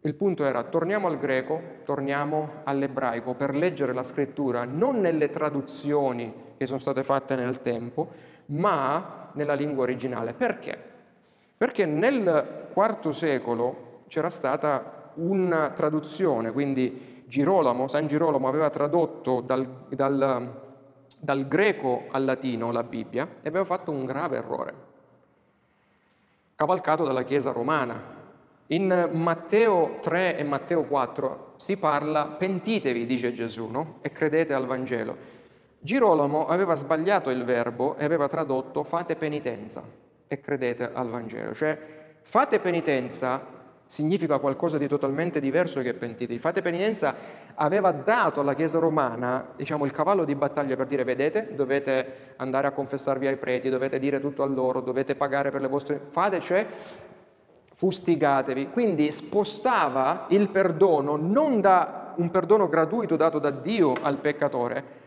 il 0.00 0.14
punto 0.14 0.44
era 0.44 0.62
torniamo 0.62 1.08
al 1.08 1.18
greco, 1.18 1.60
torniamo 1.84 2.60
all'ebraico 2.64 3.34
per 3.34 3.54
leggere 3.54 3.92
la 3.92 4.04
scrittura 4.04 4.64
non 4.64 5.00
nelle 5.00 5.28
traduzioni 5.28 6.32
che 6.56 6.66
sono 6.66 6.78
state 6.78 7.02
fatte 7.02 7.34
nel 7.34 7.60
tempo, 7.62 8.08
ma 8.48 9.30
nella 9.32 9.54
lingua 9.54 9.82
originale. 9.82 10.32
Perché? 10.32 10.76
Perché 11.56 11.86
nel 11.86 12.68
IV 12.74 13.10
secolo 13.10 14.02
c'era 14.08 14.30
stata 14.30 15.12
una 15.14 15.70
traduzione, 15.70 16.52
quindi 16.52 17.24
Girolamo, 17.26 17.88
San 17.88 18.06
Girolamo 18.06 18.48
aveva 18.48 18.70
tradotto 18.70 19.40
dal, 19.40 19.66
dal, 19.88 20.52
dal 21.20 21.48
greco 21.48 22.04
al 22.10 22.24
latino 22.24 22.72
la 22.72 22.82
Bibbia 22.82 23.28
e 23.42 23.48
aveva 23.48 23.64
fatto 23.64 23.90
un 23.90 24.04
grave 24.04 24.36
errore, 24.38 24.74
cavalcato 26.54 27.04
dalla 27.04 27.24
Chiesa 27.24 27.50
romana, 27.50 28.16
in 28.68 29.10
Matteo 29.12 29.98
3 30.00 30.36
e 30.36 30.44
Matteo 30.44 30.84
4 30.84 31.54
si 31.56 31.76
parla 31.78 32.26
pentitevi, 32.26 33.06
dice 33.06 33.32
Gesù, 33.32 33.66
no? 33.70 33.96
e 34.02 34.12
credete 34.12 34.52
al 34.52 34.66
Vangelo. 34.66 35.16
Girolamo 35.80 36.46
aveva 36.46 36.74
sbagliato 36.74 37.30
il 37.30 37.44
verbo 37.44 37.96
e 37.96 38.04
aveva 38.04 38.26
tradotto 38.26 38.82
fate 38.82 39.14
penitenza 39.14 39.82
e 40.26 40.40
credete 40.40 40.90
al 40.92 41.08
Vangelo. 41.08 41.54
Cioè 41.54 41.78
fate 42.22 42.58
penitenza 42.58 43.56
significa 43.86 44.38
qualcosa 44.38 44.76
di 44.76 44.86
totalmente 44.86 45.40
diverso 45.40 45.80
che 45.80 45.94
pentitevi. 45.94 46.38
Fate 46.38 46.60
penitenza 46.62 47.14
aveva 47.54 47.90
dato 47.92 48.40
alla 48.40 48.54
Chiesa 48.54 48.78
romana 48.78 49.52
diciamo, 49.56 49.84
il 49.84 49.92
cavallo 49.92 50.24
di 50.24 50.34
battaglia 50.34 50.76
per 50.76 50.86
dire 50.86 51.04
vedete, 51.04 51.54
dovete 51.54 52.34
andare 52.36 52.66
a 52.66 52.72
confessarvi 52.72 53.26
ai 53.26 53.36
preti, 53.36 53.70
dovete 53.70 53.98
dire 53.98 54.20
tutto 54.20 54.42
a 54.42 54.46
loro, 54.46 54.80
dovete 54.80 55.14
pagare 55.14 55.50
per 55.50 55.62
le 55.62 55.68
vostre... 55.68 55.98
Fate, 55.98 56.40
cioè 56.40 56.66
fustigatevi. 57.74 58.70
Quindi 58.70 59.10
spostava 59.10 60.26
il 60.30 60.48
perdono 60.48 61.16
non 61.16 61.60
da 61.60 62.12
un 62.16 62.30
perdono 62.30 62.68
gratuito 62.68 63.16
dato 63.16 63.38
da 63.38 63.50
Dio 63.50 63.94
al 64.02 64.18
peccatore, 64.18 64.97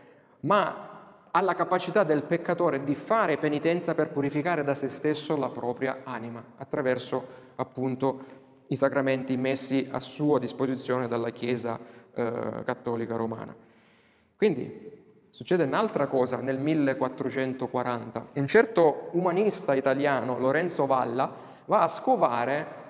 ma 0.42 0.90
alla 1.30 1.54
capacità 1.54 2.04
del 2.04 2.22
peccatore 2.22 2.84
di 2.84 2.94
fare 2.94 3.38
penitenza 3.38 3.94
per 3.94 4.10
purificare 4.10 4.64
da 4.64 4.74
se 4.74 4.88
stesso 4.88 5.36
la 5.36 5.48
propria 5.48 6.00
anima 6.04 6.42
attraverso 6.56 7.40
appunto 7.56 8.40
i 8.68 8.76
sacramenti 8.76 9.36
messi 9.36 9.88
a 9.90 10.00
sua 10.00 10.38
disposizione 10.38 11.06
dalla 11.06 11.30
Chiesa 11.30 11.78
eh, 12.14 12.62
cattolica 12.64 13.16
romana. 13.16 13.54
Quindi 14.36 15.00
succede 15.30 15.64
un'altra 15.64 16.06
cosa 16.06 16.38
nel 16.38 16.58
1440. 16.58 18.26
Un 18.34 18.46
certo 18.46 19.08
umanista 19.12 19.74
italiano, 19.74 20.38
Lorenzo 20.38 20.86
Valla, 20.86 21.30
va 21.66 21.82
a 21.82 21.88
scovare 21.88 22.80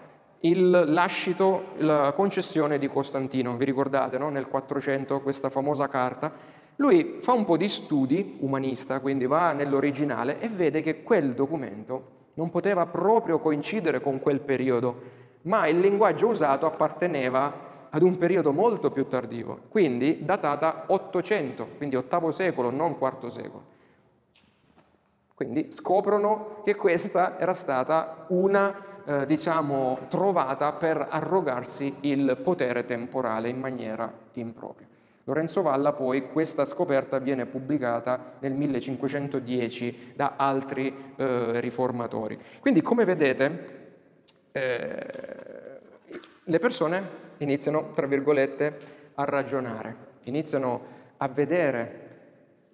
il 0.40 0.70
lascito, 0.70 1.66
la 1.78 2.12
concessione 2.12 2.78
di 2.78 2.88
Costantino. 2.88 3.56
Vi 3.56 3.64
ricordate, 3.64 4.18
no? 4.18 4.30
nel 4.30 4.48
400 4.48 5.20
questa 5.20 5.50
famosa 5.50 5.86
carta? 5.88 6.32
Lui 6.76 7.18
fa 7.20 7.32
un 7.32 7.44
po' 7.44 7.56
di 7.56 7.68
studi, 7.68 8.36
umanista, 8.40 9.00
quindi 9.00 9.26
va 9.26 9.52
nell'originale 9.52 10.40
e 10.40 10.48
vede 10.48 10.80
che 10.80 11.02
quel 11.02 11.34
documento 11.34 12.20
non 12.34 12.50
poteva 12.50 12.86
proprio 12.86 13.38
coincidere 13.38 14.00
con 14.00 14.20
quel 14.20 14.40
periodo, 14.40 15.20
ma 15.42 15.66
il 15.66 15.78
linguaggio 15.78 16.28
usato 16.28 16.66
apparteneva 16.66 17.70
ad 17.90 18.02
un 18.02 18.16
periodo 18.16 18.52
molto 18.52 18.90
più 18.90 19.06
tardivo, 19.06 19.60
quindi 19.68 20.24
datata 20.24 20.84
800, 20.86 21.68
quindi 21.76 21.96
VIII 21.96 22.32
secolo, 22.32 22.70
non 22.70 22.96
IV 22.98 23.26
secolo. 23.26 23.62
Quindi 25.34 25.72
scoprono 25.72 26.62
che 26.64 26.74
questa 26.74 27.38
era 27.38 27.52
stata 27.52 28.26
una, 28.28 29.02
eh, 29.04 29.26
diciamo, 29.26 30.06
trovata 30.08 30.72
per 30.72 31.06
arrogarsi 31.10 31.96
il 32.00 32.38
potere 32.42 32.86
temporale 32.86 33.48
in 33.48 33.58
maniera 33.58 34.10
impropria. 34.34 34.86
Lorenzo 35.24 35.62
Valla 35.62 35.92
poi 35.92 36.30
questa 36.30 36.64
scoperta 36.64 37.18
viene 37.18 37.46
pubblicata 37.46 38.34
nel 38.40 38.52
1510 38.52 40.12
da 40.16 40.34
altri 40.36 41.14
eh, 41.16 41.60
riformatori. 41.60 42.38
Quindi 42.60 42.82
come 42.82 43.04
vedete 43.04 43.80
eh, 44.50 45.06
le 46.42 46.58
persone 46.58 47.08
iniziano, 47.38 47.92
tra 47.94 48.06
virgolette, 48.06 48.78
a 49.14 49.24
ragionare, 49.24 49.96
iniziano 50.24 51.00
a 51.18 51.28
vedere 51.28 52.01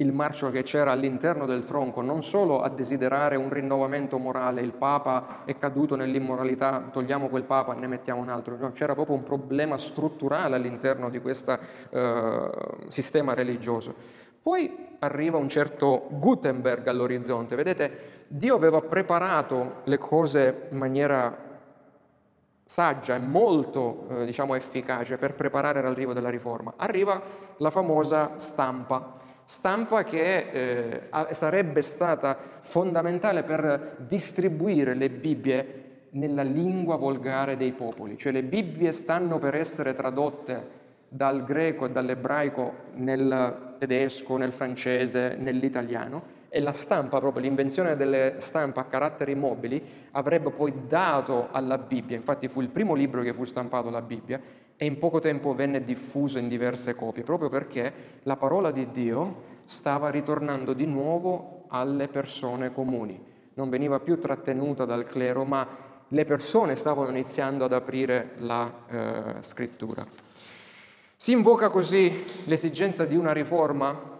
il 0.01 0.13
marcio 0.13 0.51
che 0.51 0.63
c'era 0.63 0.93
all'interno 0.93 1.45
del 1.45 1.65
tronco, 1.65 2.03
non 2.03 2.23
solo 2.23 2.63
a 2.63 2.69
desiderare 2.69 3.37
un 3.37 3.51
rinnovamento 3.51 4.19
morale, 4.19 4.61
il 4.61 4.73
Papa 4.73 5.43
è 5.45 5.57
caduto 5.59 5.97
nell'immoralità, 5.97 6.89
togliamo 6.93 7.29
quel 7.29 7.43
Papa 7.43 7.75
e 7.75 7.79
ne 7.79 7.89
mettiamo 7.89 8.21
un 8.21 8.29
altro, 8.29 8.57
no, 8.57 8.71
c'era 8.73 8.95
proprio 8.95 9.17
un 9.17 9.25
problema 9.25 9.77
strutturale 9.77 10.55
all'interno 10.55 11.11
di 11.11 11.21
questo 11.21 11.59
eh, 11.91 12.51
sistema 12.89 13.35
religioso. 13.35 13.95
Poi 14.41 14.87
arriva 15.01 15.37
un 15.37 15.49
certo 15.49 16.07
Gutenberg 16.11 16.87
all'orizzonte. 16.87 17.57
Vedete, 17.57 18.25
Dio 18.29 18.55
aveva 18.55 18.81
preparato 18.81 19.81
le 19.85 19.99
cose 19.99 20.69
in 20.71 20.79
maniera 20.79 21.47
saggia 22.65 23.17
e 23.17 23.19
molto 23.19 24.07
eh, 24.09 24.25
diciamo, 24.27 24.55
efficace 24.55 25.17
per 25.17 25.35
preparare 25.35 25.83
l'arrivo 25.83 26.13
della 26.13 26.31
riforma. 26.31 26.75
Arriva 26.77 27.21
la 27.57 27.71
famosa 27.71 28.33
stampa, 28.37 29.18
stampa 29.49 30.05
che 30.05 31.01
eh, 31.09 31.35
sarebbe 31.35 31.81
stata 31.81 32.37
fondamentale 32.61 33.45
per 33.45 33.97
distribuire 33.97 34.93
le 34.93 35.09
Bibbie 35.09 35.85
nella 36.11 36.43
lingua 36.43 36.97
volgare 36.97 37.57
dei 37.57 37.73
popoli, 37.73 38.19
cioè 38.19 38.31
le 38.31 38.43
Bibbie 38.43 38.93
stanno 38.93 39.39
per 39.39 39.55
essere 39.55 39.95
tradotte 39.95 40.77
dal 41.09 41.45
greco 41.45 41.87
e 41.87 41.91
dall'ebraico 41.91 42.75
nel 42.97 43.77
tedesco, 43.79 44.37
nel 44.37 44.53
francese, 44.53 45.37
nell'italiano 45.39 46.37
e 46.51 46.61
la 46.61 46.73
stampa, 46.73 47.19
proprio 47.19 47.43
l'invenzione 47.43 47.97
delle 47.97 48.35
stampe 48.41 48.81
a 48.81 48.85
caratteri 48.85 49.35
mobili, 49.35 49.83
avrebbe 50.11 50.51
poi 50.51 50.75
dato 50.87 51.49
alla 51.53 51.79
Bibbia, 51.79 52.17
infatti 52.17 52.49
fu 52.49 52.61
il 52.61 52.69
primo 52.69 52.93
libro 52.93 53.23
che 53.23 53.33
fu 53.33 53.45
stampato 53.45 53.89
la 53.89 54.03
Bibbia 54.03 54.39
e 54.81 54.87
in 54.87 54.99
poco 54.99 55.19
tempo 55.19 55.55
venne 55.55 55.83
diffuso 55.83 56.39
in 56.39 56.49
diverse 56.49 56.95
copie, 56.95 57.25
proprio 57.25 57.49
perché 57.49 57.93
la 58.23 58.37
parola 58.37 58.71
di 58.71 58.91
Dio 58.93 59.43
stava 59.65 60.09
ritornando 60.09 60.73
di 60.73 60.87
nuovo 60.87 61.65
alle 61.69 62.07
persone 62.07 62.73
comuni, 62.73 63.21
non 63.55 63.69
veniva 63.69 63.99
più 63.99 64.21
trattenuta 64.21 64.85
dal 64.85 65.05
clero, 65.05 65.45
ma 65.45 65.67
le 66.07 66.25
persone 66.25 66.77
stavano 66.77 67.11
iniziando 67.11 67.65
ad 67.65 67.73
aprire 67.73 68.35
la 68.39 68.73
eh, 68.89 69.43
scrittura. 69.43 70.07
Si 71.17 71.33
invoca 71.33 71.69
così 71.69 72.25
l'esigenza 72.45 73.05
di 73.05 73.17
una 73.17 73.33
riforma 73.33 74.17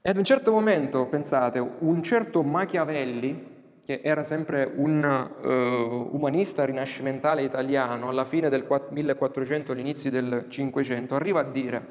e 0.00 0.08
ad 0.08 0.16
un 0.16 0.24
certo 0.24 0.50
momento, 0.50 1.06
pensate, 1.06 1.58
un 1.58 2.02
certo 2.02 2.42
Machiavelli, 2.42 3.49
che 3.90 4.00
era 4.04 4.22
sempre 4.22 4.70
un 4.72 5.02
uh, 5.02 6.14
umanista 6.14 6.64
rinascimentale 6.64 7.42
italiano 7.42 8.08
alla 8.08 8.24
fine 8.24 8.48
del 8.48 8.64
1400, 8.88 9.72
all'inizio 9.72 10.12
del 10.12 10.44
500, 10.48 11.16
arriva 11.16 11.40
a 11.40 11.42
dire, 11.42 11.86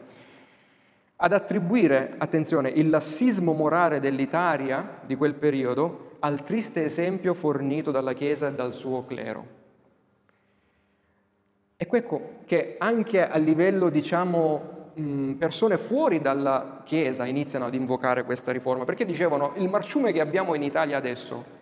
ad 1.18 1.34
attribuire, 1.34 2.14
attenzione, 2.18 2.70
il 2.70 2.90
lassismo 2.90 3.52
morale 3.52 4.00
dell'Italia 4.00 5.02
di 5.06 5.18
quel 5.18 5.34
periodo 5.34 6.12
al 6.20 6.42
triste 6.46 6.86
esempio 6.86 7.34
fornito 7.34 7.92
dalla 7.92 8.14
Chiesa 8.14 8.48
e 8.48 8.54
dal 8.54 8.74
suo 8.74 9.04
clero. 9.04 9.58
Ecco, 11.76 11.96
ecco 11.98 12.30
che 12.46 12.76
anche 12.78 13.28
a 13.28 13.38
livello, 13.38 13.90
diciamo, 13.90 14.94
persone 15.38 15.78
fuori 15.78 16.22
dalla 16.22 16.82
Chiesa 16.86 17.26
iniziano 17.26 17.66
ad 17.66 17.74
invocare 17.74 18.24
questa 18.24 18.54
riforma, 18.54 18.86
perché 18.86 19.04
dicevano 19.04 19.52
il 19.58 19.68
marciume 19.68 20.14
che 20.14 20.22
abbiamo 20.22 20.56
in 20.56 20.64
Italia 20.64 20.96
adesso 20.96 21.59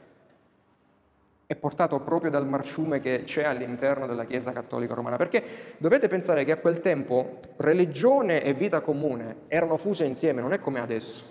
è 1.48 1.56
portato 1.56 2.02
proprio 2.02 2.30
dal 2.30 2.46
marciume 2.46 3.00
che 3.00 3.24
c'è 3.24 3.46
all'interno 3.46 4.06
della 4.06 4.26
Chiesa 4.26 4.52
Cattolica 4.52 4.94
Romana, 4.94 5.16
perché 5.16 5.76
dovete 5.78 6.10
pensare 6.10 6.44
che 6.44 6.52
a 6.52 6.58
quel 6.58 6.82
tempo 6.82 7.40
religione 7.56 8.44
e 8.44 8.54
vita 8.54 8.82
comune 8.82 9.44
erano 9.48 9.78
fuse 9.78 10.04
insieme, 10.04 10.42
non 10.42 10.52
è 10.52 10.60
come 10.60 10.82
adesso. 10.82 11.24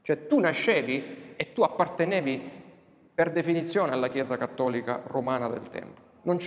Cioè 0.00 0.26
tu 0.26 0.40
nascevi 0.40 1.34
e 1.36 1.52
tu 1.52 1.60
appartenevi 1.60 2.50
per 3.14 3.30
definizione 3.30 3.92
alla 3.92 4.08
Chiesa 4.08 4.38
Cattolica 4.38 5.02
Romana 5.06 5.48
del 5.48 5.68
tempo. 5.68 6.00
Non, 6.22 6.38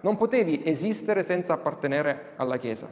non 0.00 0.16
potevi 0.16 0.62
esistere 0.64 1.22
senza 1.22 1.52
appartenere 1.52 2.32
alla 2.36 2.56
Chiesa. 2.56 2.88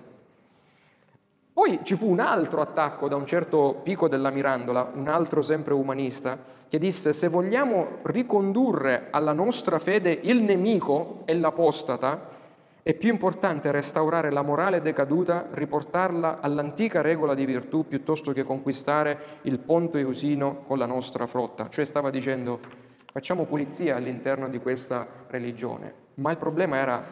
Poi 1.59 1.81
ci 1.83 1.97
fu 1.97 2.09
un 2.09 2.21
altro 2.21 2.61
attacco 2.61 3.09
da 3.09 3.17
un 3.17 3.27
certo 3.27 3.81
Pico 3.83 4.07
della 4.07 4.31
Mirandola, 4.31 4.93
un 4.95 5.09
altro 5.09 5.43
sempre 5.43 5.75
umanista, 5.75 6.39
che 6.69 6.79
disse 6.79 7.13
se 7.13 7.27
vogliamo 7.27 7.99
ricondurre 8.03 9.09
alla 9.11 9.33
nostra 9.33 9.81
fede 9.81 10.21
il 10.23 10.41
nemico 10.41 11.23
e 11.25 11.35
l'apostata, 11.35 12.29
è 12.81 12.95
più 12.95 13.11
importante 13.11 13.73
restaurare 13.73 14.31
la 14.31 14.43
morale 14.43 14.81
decaduta, 14.81 15.49
riportarla 15.51 16.39
all'antica 16.41 17.01
regola 17.01 17.35
di 17.35 17.45
virtù 17.45 17.89
piuttosto 17.89 18.31
che 18.31 18.45
conquistare 18.45 19.19
il 19.43 19.59
ponte 19.59 19.99
Eusino 19.99 20.63
con 20.65 20.79
la 20.79 20.87
nostra 20.87 21.27
flotta. 21.27 21.69
Cioè 21.69 21.85
stava 21.85 22.11
dicendo 22.11 22.61
facciamo 23.11 23.47
pulizia 23.47 23.97
all'interno 23.97 24.49
di 24.49 24.61
questa 24.61 25.05
religione. 25.27 25.93
Ma 26.15 26.31
il 26.31 26.37
problema 26.37 26.77
era 26.77 27.05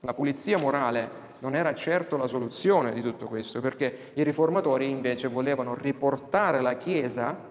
la 0.00 0.14
pulizia 0.14 0.58
morale 0.58 1.30
non 1.42 1.56
era 1.56 1.74
certo 1.74 2.16
la 2.16 2.28
soluzione 2.28 2.92
di 2.92 3.02
tutto 3.02 3.26
questo, 3.26 3.60
perché 3.60 4.12
i 4.14 4.22
riformatori 4.22 4.88
invece 4.88 5.26
volevano 5.26 5.74
riportare 5.74 6.60
la 6.60 6.76
Chiesa 6.76 7.50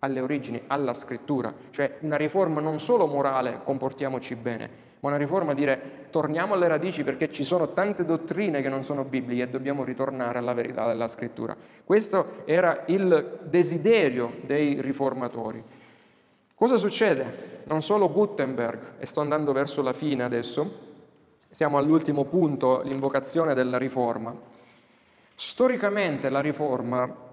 alle 0.00 0.20
origini, 0.20 0.60
alla 0.66 0.92
scrittura, 0.92 1.54
cioè 1.70 1.98
una 2.00 2.16
riforma 2.16 2.60
non 2.60 2.80
solo 2.80 3.06
morale, 3.06 3.60
comportiamoci 3.62 4.34
bene, 4.34 4.68
ma 4.98 5.10
una 5.10 5.18
riforma 5.18 5.54
dire 5.54 6.06
torniamo 6.10 6.54
alle 6.54 6.66
radici 6.66 7.04
perché 7.04 7.30
ci 7.30 7.44
sono 7.44 7.72
tante 7.72 8.04
dottrine 8.04 8.60
che 8.60 8.68
non 8.68 8.82
sono 8.82 9.04
bibliche 9.04 9.42
e 9.44 9.48
dobbiamo 9.48 9.84
ritornare 9.84 10.38
alla 10.38 10.52
verità 10.52 10.88
della 10.88 11.06
scrittura. 11.06 11.56
Questo 11.84 12.42
era 12.44 12.82
il 12.86 13.38
desiderio 13.42 14.34
dei 14.46 14.80
riformatori. 14.80 15.62
Cosa 16.56 16.74
succede? 16.74 17.60
Non 17.66 17.82
solo 17.82 18.10
Gutenberg, 18.10 18.94
e 18.98 19.06
sto 19.06 19.20
andando 19.20 19.52
verso 19.52 19.80
la 19.80 19.92
fine 19.92 20.24
adesso, 20.24 20.87
siamo 21.50 21.78
all'ultimo 21.78 22.24
punto, 22.24 22.82
l'invocazione 22.82 23.54
della 23.54 23.78
riforma. 23.78 24.34
Storicamente 25.34 26.28
la 26.28 26.40
riforma 26.40 27.26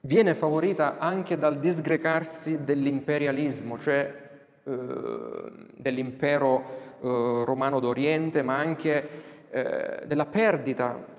viene 0.00 0.34
favorita 0.34 0.98
anche 0.98 1.36
dal 1.36 1.58
disgrecarsi 1.58 2.64
dell'imperialismo, 2.64 3.78
cioè 3.78 4.22
eh, 4.64 5.52
dell'impero 5.76 6.64
eh, 7.00 7.42
romano 7.44 7.80
d'Oriente, 7.80 8.42
ma 8.42 8.56
anche 8.56 9.08
eh, 9.50 10.02
della 10.06 10.26
perdita. 10.26 11.12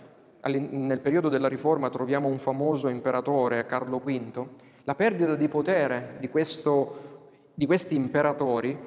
Nel 0.45 0.99
periodo 0.99 1.29
della 1.29 1.47
riforma 1.47 1.89
troviamo 1.89 2.27
un 2.27 2.37
famoso 2.37 2.87
imperatore, 2.87 3.65
Carlo 3.65 3.97
V, 3.97 4.45
la 4.83 4.93
perdita 4.93 5.33
di 5.33 5.47
potere 5.47 6.17
di, 6.19 6.29
questo, 6.29 7.23
di 7.53 7.65
questi 7.65 7.95
imperatori 7.95 8.77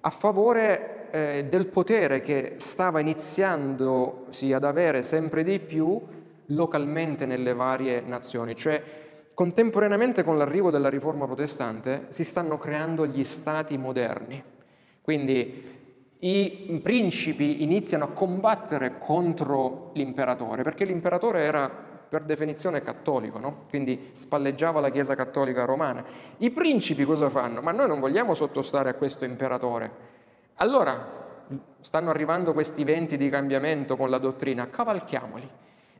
a 0.00 0.10
favore 0.10 0.97
eh, 1.10 1.46
del 1.48 1.66
potere 1.66 2.20
che 2.20 2.54
stava 2.56 3.00
iniziandosi 3.00 4.52
ad 4.52 4.64
avere 4.64 5.02
sempre 5.02 5.42
di 5.42 5.58
più 5.58 6.00
localmente 6.46 7.26
nelle 7.26 7.54
varie 7.54 8.00
nazioni, 8.00 8.56
cioè 8.56 8.82
contemporaneamente 9.34 10.22
con 10.22 10.36
l'arrivo 10.36 10.70
della 10.70 10.88
riforma 10.88 11.26
protestante 11.26 12.06
si 12.08 12.24
stanno 12.24 12.58
creando 12.58 13.06
gli 13.06 13.24
stati 13.24 13.76
moderni. 13.76 14.42
Quindi 15.00 15.76
i 16.20 16.80
principi 16.82 17.62
iniziano 17.62 18.04
a 18.04 18.08
combattere 18.08 18.98
contro 18.98 19.92
l'imperatore, 19.94 20.62
perché 20.62 20.84
l'imperatore 20.84 21.42
era 21.42 21.70
per 22.08 22.22
definizione 22.22 22.82
cattolico, 22.82 23.38
no? 23.38 23.66
quindi 23.68 24.08
spalleggiava 24.12 24.80
la 24.80 24.90
Chiesa 24.90 25.14
cattolica 25.14 25.64
romana. 25.64 26.04
I 26.38 26.50
principi 26.50 27.04
cosa 27.04 27.28
fanno? 27.28 27.60
Ma 27.60 27.70
noi 27.70 27.86
non 27.86 28.00
vogliamo 28.00 28.34
sottostare 28.34 28.88
a 28.88 28.94
questo 28.94 29.24
imperatore, 29.24 30.16
allora 30.58 31.16
stanno 31.80 32.10
arrivando 32.10 32.52
questi 32.52 32.84
venti 32.84 33.16
di 33.16 33.28
cambiamento 33.28 33.96
con 33.96 34.10
la 34.10 34.18
dottrina, 34.18 34.68
cavalchiamoli. 34.68 35.48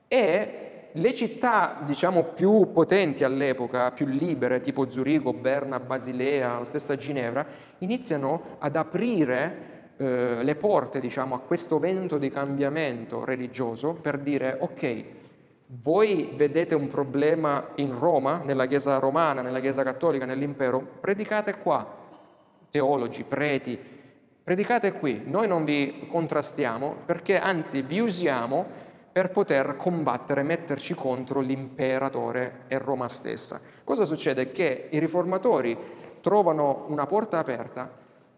E 0.06 0.68
le 0.92 1.14
città, 1.14 1.80
diciamo, 1.84 2.24
più 2.34 2.72
potenti 2.72 3.24
all'epoca, 3.24 3.90
più 3.92 4.06
libere, 4.06 4.60
tipo 4.60 4.90
Zurigo, 4.90 5.32
Berna, 5.32 5.78
Basilea, 5.78 6.58
la 6.58 6.64
stessa 6.64 6.96
Ginevra, 6.96 7.46
iniziano 7.78 8.56
ad 8.58 8.74
aprire 8.76 9.92
eh, 9.96 10.42
le 10.42 10.54
porte, 10.56 11.00
diciamo, 11.00 11.34
a 11.34 11.40
questo 11.40 11.78
vento 11.78 12.18
di 12.18 12.30
cambiamento 12.30 13.24
religioso 13.24 13.94
per 13.94 14.18
dire, 14.18 14.56
ok, 14.58 15.04
voi 15.82 16.32
vedete 16.34 16.74
un 16.74 16.88
problema 16.88 17.68
in 17.76 17.98
Roma, 17.98 18.40
nella 18.42 18.66
Chiesa 18.66 18.98
romana, 18.98 19.42
nella 19.42 19.60
Chiesa 19.60 19.82
cattolica, 19.82 20.24
nell'impero, 20.24 20.80
predicate 21.00 21.58
qua, 21.58 21.86
teologi, 22.70 23.24
preti, 23.24 23.78
Predicate 24.48 24.92
qui, 24.92 25.24
noi 25.26 25.46
non 25.46 25.66
vi 25.66 26.06
contrastiamo 26.08 27.02
perché 27.04 27.38
anzi 27.38 27.82
vi 27.82 28.00
usiamo 28.00 28.64
per 29.12 29.28
poter 29.28 29.76
combattere, 29.76 30.42
metterci 30.42 30.94
contro 30.94 31.40
l'imperatore 31.40 32.60
e 32.66 32.78
Roma 32.78 33.08
stessa. 33.08 33.60
Cosa 33.84 34.06
succede? 34.06 34.50
Che 34.50 34.88
i 34.88 34.98
riformatori 35.00 35.76
trovano 36.22 36.86
una 36.88 37.04
porta 37.04 37.36
aperta 37.36 37.90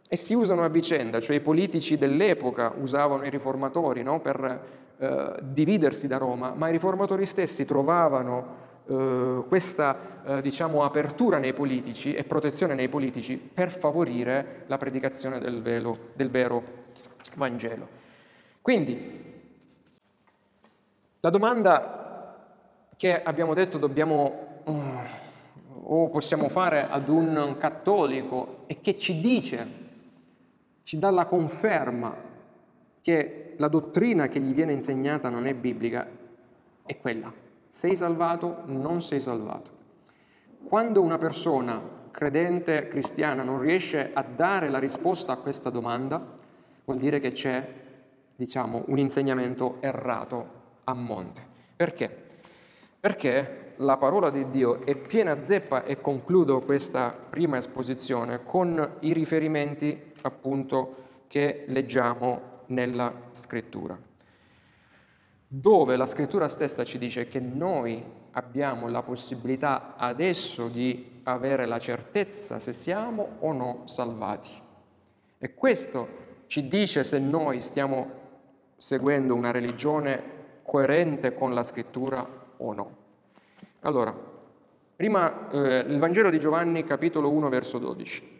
e 0.08 0.16
si 0.16 0.34
usano 0.34 0.64
a 0.64 0.68
vicenda, 0.68 1.20
cioè 1.20 1.36
i 1.36 1.40
politici 1.40 1.96
dell'epoca 1.96 2.74
usavano 2.76 3.24
i 3.24 3.30
riformatori 3.30 4.02
no? 4.02 4.18
per 4.18 4.62
eh, 4.98 5.34
dividersi 5.42 6.08
da 6.08 6.16
Roma, 6.16 6.54
ma 6.56 6.68
i 6.70 6.72
riformatori 6.72 7.24
stessi 7.24 7.64
trovavano 7.64 8.69
eh, 8.86 9.44
questa 9.48 10.22
eh, 10.24 10.42
diciamo, 10.42 10.84
apertura 10.84 11.38
nei 11.38 11.52
politici 11.52 12.14
e 12.14 12.24
protezione 12.24 12.74
nei 12.74 12.88
politici 12.88 13.36
per 13.36 13.70
favorire 13.70 14.64
la 14.66 14.76
predicazione 14.78 15.38
del, 15.38 15.62
velo, 15.62 15.96
del 16.14 16.30
vero 16.30 16.62
Vangelo. 17.36 17.88
Quindi, 18.60 19.28
la 21.20 21.30
domanda 21.30 22.00
che 22.96 23.22
abbiamo 23.22 23.54
detto 23.54 23.78
dobbiamo 23.78 24.62
mm, 24.68 24.98
o 25.84 26.08
possiamo 26.08 26.48
fare 26.48 26.86
ad 26.88 27.08
un 27.08 27.56
cattolico 27.58 28.64
e 28.66 28.80
che 28.80 28.96
ci 28.96 29.20
dice, 29.20 29.66
ci 30.82 30.98
dà 30.98 31.10
la 31.10 31.24
conferma 31.24 32.14
che 33.00 33.54
la 33.56 33.68
dottrina 33.68 34.28
che 34.28 34.40
gli 34.40 34.52
viene 34.54 34.72
insegnata 34.72 35.28
non 35.28 35.46
è 35.46 35.54
biblica, 35.54 36.06
è 36.84 36.96
quella. 36.98 37.32
Sei 37.70 37.94
salvato, 37.94 38.62
non 38.66 39.00
sei 39.00 39.20
salvato. 39.20 39.70
Quando 40.64 41.00
una 41.02 41.18
persona 41.18 41.80
credente 42.10 42.88
cristiana 42.88 43.44
non 43.44 43.60
riesce 43.60 44.10
a 44.12 44.22
dare 44.22 44.68
la 44.68 44.80
risposta 44.80 45.32
a 45.32 45.36
questa 45.36 45.70
domanda, 45.70 46.20
vuol 46.84 46.98
dire 46.98 47.20
che 47.20 47.30
c'è, 47.30 47.66
diciamo, 48.34 48.82
un 48.88 48.98
insegnamento 48.98 49.76
errato 49.78 50.48
a 50.82 50.94
monte. 50.94 51.40
Perché? 51.76 52.28
Perché 52.98 53.74
la 53.76 53.96
parola 53.96 54.30
di 54.30 54.50
Dio 54.50 54.84
è 54.84 54.96
piena 54.96 55.40
zeppa 55.40 55.84
e 55.84 56.00
concludo 56.00 56.60
questa 56.62 57.16
prima 57.30 57.56
esposizione 57.56 58.42
con 58.42 58.96
i 59.00 59.12
riferimenti 59.12 60.12
appunto 60.22 60.96
che 61.28 61.64
leggiamo 61.68 62.64
nella 62.66 63.12
scrittura, 63.30 63.96
dove 65.52 65.96
la 65.96 66.06
scrittura 66.06 66.46
stessa 66.46 66.84
ci 66.84 66.96
dice 66.96 67.26
che 67.26 67.40
noi 67.40 68.00
abbiamo 68.32 68.86
la 68.86 69.02
possibilità 69.02 69.96
adesso 69.96 70.68
di 70.68 71.22
avere 71.24 71.66
la 71.66 71.80
certezza 71.80 72.60
se 72.60 72.72
siamo 72.72 73.38
o 73.40 73.52
no 73.52 73.82
salvati. 73.86 74.52
E 75.38 75.54
questo 75.54 76.28
ci 76.46 76.68
dice 76.68 77.02
se 77.02 77.18
noi 77.18 77.60
stiamo 77.60 78.18
seguendo 78.76 79.34
una 79.34 79.50
religione 79.50 80.22
coerente 80.62 81.34
con 81.34 81.52
la 81.52 81.64
scrittura 81.64 82.24
o 82.58 82.72
no. 82.72 82.96
Allora, 83.80 84.14
prima 84.94 85.50
eh, 85.50 85.78
il 85.80 85.98
Vangelo 85.98 86.30
di 86.30 86.38
Giovanni 86.38 86.84
capitolo 86.84 87.28
1 87.28 87.48
verso 87.48 87.78
12. 87.78 88.39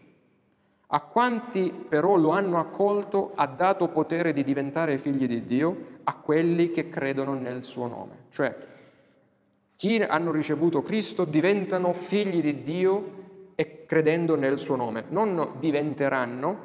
A 0.93 1.01
quanti 1.03 1.73
però 1.89 2.17
lo 2.17 2.31
hanno 2.31 2.59
accolto 2.59 3.33
ha 3.37 3.47
dato 3.47 3.89
potere 3.89 4.33
di 4.33 4.43
diventare 4.43 4.99
figli 4.99 5.29
di 5.29 5.47
Dio, 5.47 5.99
a 6.03 6.15
quelli 6.15 6.71
che 6.71 6.89
credono 6.89 7.35
nel 7.35 7.65
suo 7.65 7.87
nome. 7.87 8.25
Cioè, 8.31 8.57
chi 9.77 10.03
hanno 10.03 10.33
ricevuto 10.33 10.83
Cristo 10.83 11.25
diventano 11.25 11.93
figli 11.93 12.43
di 12.43 12.63
Dio 12.63 13.19
e 13.55 13.85
credendo 13.87 14.35
nel 14.35 14.59
suo 14.59 14.75
nome. 14.75 15.05
Non 15.11 15.53
diventeranno, 15.61 16.59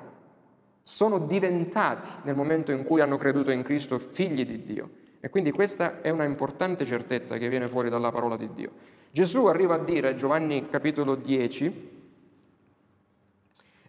sono 0.82 1.20
diventati 1.20 2.10
nel 2.24 2.36
momento 2.36 2.72
in 2.72 2.84
cui 2.84 3.02
hanno 3.02 3.18
creduto 3.18 3.52
in 3.52 3.62
Cristo 3.62 4.00
figli 4.00 4.44
di 4.44 4.64
Dio. 4.64 4.90
E 5.20 5.30
quindi 5.30 5.52
questa 5.52 6.02
è 6.02 6.10
una 6.10 6.24
importante 6.24 6.84
certezza 6.84 7.38
che 7.38 7.48
viene 7.48 7.68
fuori 7.68 7.90
dalla 7.90 8.12
parola 8.12 8.38
di 8.38 8.50
Dio. 8.54 8.72
Gesù 9.12 9.46
arriva 9.46 9.76
a 9.76 9.80
dire, 9.80 10.16
Giovanni 10.16 10.68
capitolo 10.70 11.16
10, 11.16 11.95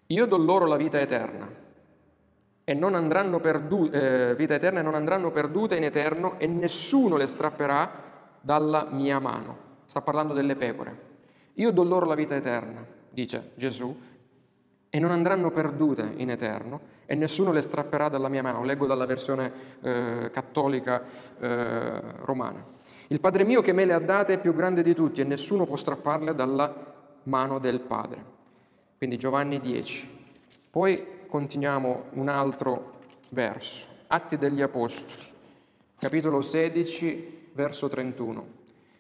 io 0.09 0.27
do 0.27 0.37
loro 0.37 0.67
la 0.67 0.77
vita 0.77 1.01
eterna 1.01 1.49
e 2.65 2.75
non 2.75 2.95
andranno 2.95 3.41
perdu- 3.41 3.93
eh, 3.95 4.35
vita 4.37 4.55
eterna 4.55 4.81
e 4.81 4.83
non 4.83 4.95
andranno 4.95 5.31
perdute 5.31 5.77
in 5.77 5.85
eterno 5.85 6.39
e 6.39 6.47
nessuno 6.47 7.17
le 7.17 7.27
strapperà 7.27 7.91
dalla 8.41 8.89
mia 8.91 9.19
mano. 9.19 9.65
Sta 9.87 10.01
parlando 10.01 10.35
delle 10.35 10.57
pecore. 10.57 11.15
Io 11.55 11.71
do 11.71 11.85
loro 11.85 12.07
la 12.07 12.15
vita 12.15 12.35
eterna, 12.35 12.85
dice 13.11 13.53
Gesù, 13.55 13.97
e 14.89 14.99
non 14.99 15.11
andranno 15.11 15.51
perdute 15.51 16.15
in 16.17 16.31
eterno 16.31 16.81
e 17.07 17.15
nessuno 17.15 17.53
le 17.53 17.61
strapperà 17.61 18.09
dalla 18.09 18.29
mia 18.29 18.43
mano. 18.43 18.65
Leggo 18.65 18.87
dalla 18.87 19.07
versione 19.07 19.53
eh, 19.81 20.31
cattolica 20.33 21.05
eh, 21.39 22.01
romana. 22.23 22.65
Il 23.09 23.21
Padre 23.21 23.45
mio 23.45 23.63
che 23.63 23.73
me 23.73 23.85
le 23.85 23.93
ha 23.93 24.01
date 24.01 24.35
è 24.35 24.39
più 24.41 24.55
grande 24.55 24.83
di 24.83 24.95
tutti 24.95 25.21
e 25.21 25.25
nessuno 25.25 25.67
può 25.67 25.77
strapparle 25.77 26.35
dalla 26.35 26.73
mano 27.25 27.59
del 27.59 27.81
Padre. 27.81 28.36
Quindi 28.97 29.19
Giovanni 29.19 29.61
10. 29.61 30.09
Poi 30.71 31.07
continuiamo 31.27 32.05
un 32.13 32.29
altro 32.29 32.95
verso, 33.31 33.89
Atti 34.07 34.39
degli 34.39 34.63
Apostoli, 34.63 35.23
capitolo 35.99 36.41
16, 36.41 37.51
verso 37.53 37.89
31. 37.89 38.47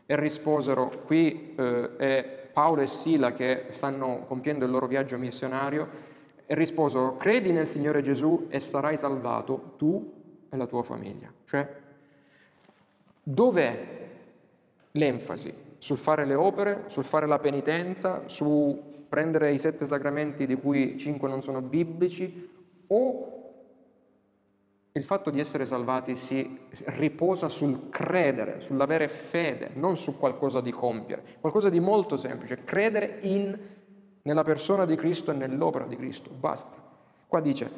E 0.04 0.16
risposero, 0.16 0.90
qui 1.04 1.54
eh, 1.56 1.96
è 1.96 2.48
Paolo 2.52 2.82
e 2.82 2.86
Sila 2.86 3.32
che 3.32 3.66
stanno 3.68 4.24
compiendo 4.26 4.64
il 4.64 4.70
loro 4.70 4.86
viaggio 4.86 5.16
missionario, 5.16 6.14
e 6.46 6.54
risposero, 6.54 7.16
credi 7.16 7.50
nel 7.50 7.66
Signore 7.66 8.02
Gesù 8.02 8.46
e 8.50 8.60
sarai 8.60 8.96
salvato 8.96 9.72
tu 9.76 10.12
e 10.48 10.56
la 10.56 10.66
tua 10.66 10.82
famiglia. 10.82 11.32
Cioè, 11.44 11.68
dov'è 13.22 13.86
l'enfasi? 14.92 15.64
Sul 15.78 15.98
fare 15.98 16.24
le 16.24 16.34
opere, 16.34 16.84
sul 16.86 17.04
fare 17.04 17.26
la 17.26 17.38
penitenza, 17.38 18.28
su 18.28 18.94
prendere 19.08 19.52
i 19.52 19.58
sette 19.58 19.86
sacramenti 19.86 20.46
di 20.46 20.56
cui 20.56 20.98
cinque 20.98 21.28
non 21.28 21.42
sono 21.42 21.60
biblici 21.60 22.48
o 22.88 23.36
il 24.92 25.04
fatto 25.04 25.30
di 25.30 25.38
essere 25.40 25.66
salvati 25.66 26.16
si 26.16 26.58
riposa 26.86 27.50
sul 27.50 27.90
credere, 27.90 28.60
sull'avere 28.60 29.08
fede, 29.08 29.70
non 29.74 29.96
su 29.96 30.18
qualcosa 30.18 30.62
di 30.62 30.70
compiere, 30.70 31.22
qualcosa 31.40 31.68
di 31.68 31.80
molto 31.80 32.16
semplice, 32.16 32.64
credere 32.64 33.18
in, 33.22 33.58
nella 34.22 34.42
persona 34.42 34.86
di 34.86 34.96
Cristo 34.96 35.32
e 35.32 35.34
nell'opera 35.34 35.84
di 35.84 35.96
Cristo, 35.96 36.30
basta. 36.30 36.78
Qua 37.26 37.40
dice, 37.40 37.70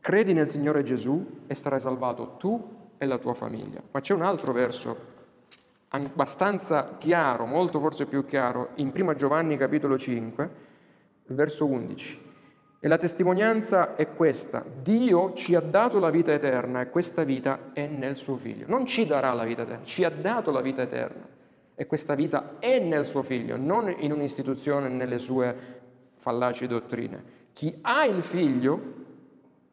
credi 0.00 0.32
nel 0.32 0.50
Signore 0.50 0.82
Gesù 0.82 1.42
e 1.46 1.54
sarai 1.54 1.78
salvato 1.78 2.34
tu 2.38 2.60
e 2.98 3.06
la 3.06 3.18
tua 3.18 3.34
famiglia. 3.34 3.80
Ma 3.92 4.00
c'è 4.00 4.12
un 4.12 4.22
altro 4.22 4.52
verso 4.52 5.12
abbastanza 5.88 6.96
chiaro, 6.98 7.46
molto 7.46 7.78
forse 7.78 8.06
più 8.06 8.24
chiaro, 8.24 8.70
in 8.76 8.90
1 8.92 9.14
Giovanni 9.14 9.56
capitolo 9.56 9.96
5, 9.96 10.72
il 11.26 11.34
verso 11.34 11.66
11. 11.66 12.22
E 12.80 12.88
la 12.88 12.98
testimonianza 12.98 13.96
è 13.96 14.12
questa, 14.12 14.62
Dio 14.82 15.32
ci 15.32 15.54
ha 15.54 15.60
dato 15.60 15.98
la 15.98 16.10
vita 16.10 16.34
eterna 16.34 16.82
e 16.82 16.90
questa 16.90 17.24
vita 17.24 17.70
è 17.72 17.86
nel 17.86 18.16
suo 18.16 18.36
figlio. 18.36 18.66
Non 18.68 18.84
ci 18.84 19.06
darà 19.06 19.32
la 19.32 19.44
vita 19.44 19.62
eterna, 19.62 19.84
ci 19.84 20.04
ha 20.04 20.10
dato 20.10 20.50
la 20.50 20.60
vita 20.60 20.82
eterna 20.82 21.26
e 21.74 21.86
questa 21.86 22.14
vita 22.14 22.56
è 22.58 22.78
nel 22.80 23.06
suo 23.06 23.22
figlio, 23.22 23.56
non 23.56 23.94
in 24.00 24.12
un'istituzione 24.12 24.90
nelle 24.90 25.18
sue 25.18 25.56
fallaci 26.18 26.66
dottrine. 26.66 27.24
Chi 27.52 27.74
ha 27.80 28.04
il 28.04 28.22
figlio 28.22 28.92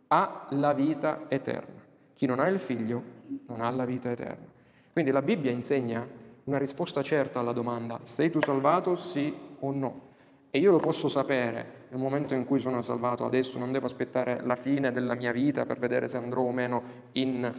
ha 0.07 0.47
la 0.51 0.71
vita 0.71 1.25
eterna, 1.27 1.81
chi 2.13 2.25
non 2.25 2.39
ha 2.39 2.47
il 2.47 2.59
figlio 2.59 3.03
non 3.47 3.59
ha 3.59 3.69
la 3.71 3.83
vita 3.83 4.09
eterna. 4.09 4.47
Quindi 4.93 5.11
la 5.11 5.21
Bibbia 5.21 5.51
insegna 5.51 6.07
una 6.45 6.57
risposta 6.57 7.01
certa 7.01 7.39
alla 7.39 7.51
domanda, 7.51 7.99
sei 8.03 8.29
tu 8.29 8.39
salvato 8.41 8.95
sì 8.95 9.35
o 9.59 9.71
no? 9.71 10.11
E 10.53 10.59
io 10.59 10.71
lo 10.71 10.79
posso 10.79 11.07
sapere 11.07 11.79
nel 11.87 11.99
momento 11.99 12.33
in 12.33 12.45
cui 12.45 12.59
sono 12.59 12.81
salvato, 12.81 13.23
adesso 13.23 13.57
non 13.57 13.71
devo 13.71 13.85
aspettare 13.85 14.41
la 14.43 14.57
fine 14.57 14.91
della 14.91 15.15
mia 15.15 15.31
vita 15.31 15.65
per 15.65 15.79
vedere 15.79 16.09
se 16.09 16.17
andrò 16.17 16.41
o 16.41 16.51
meno 16.51 16.83
in 17.13 17.49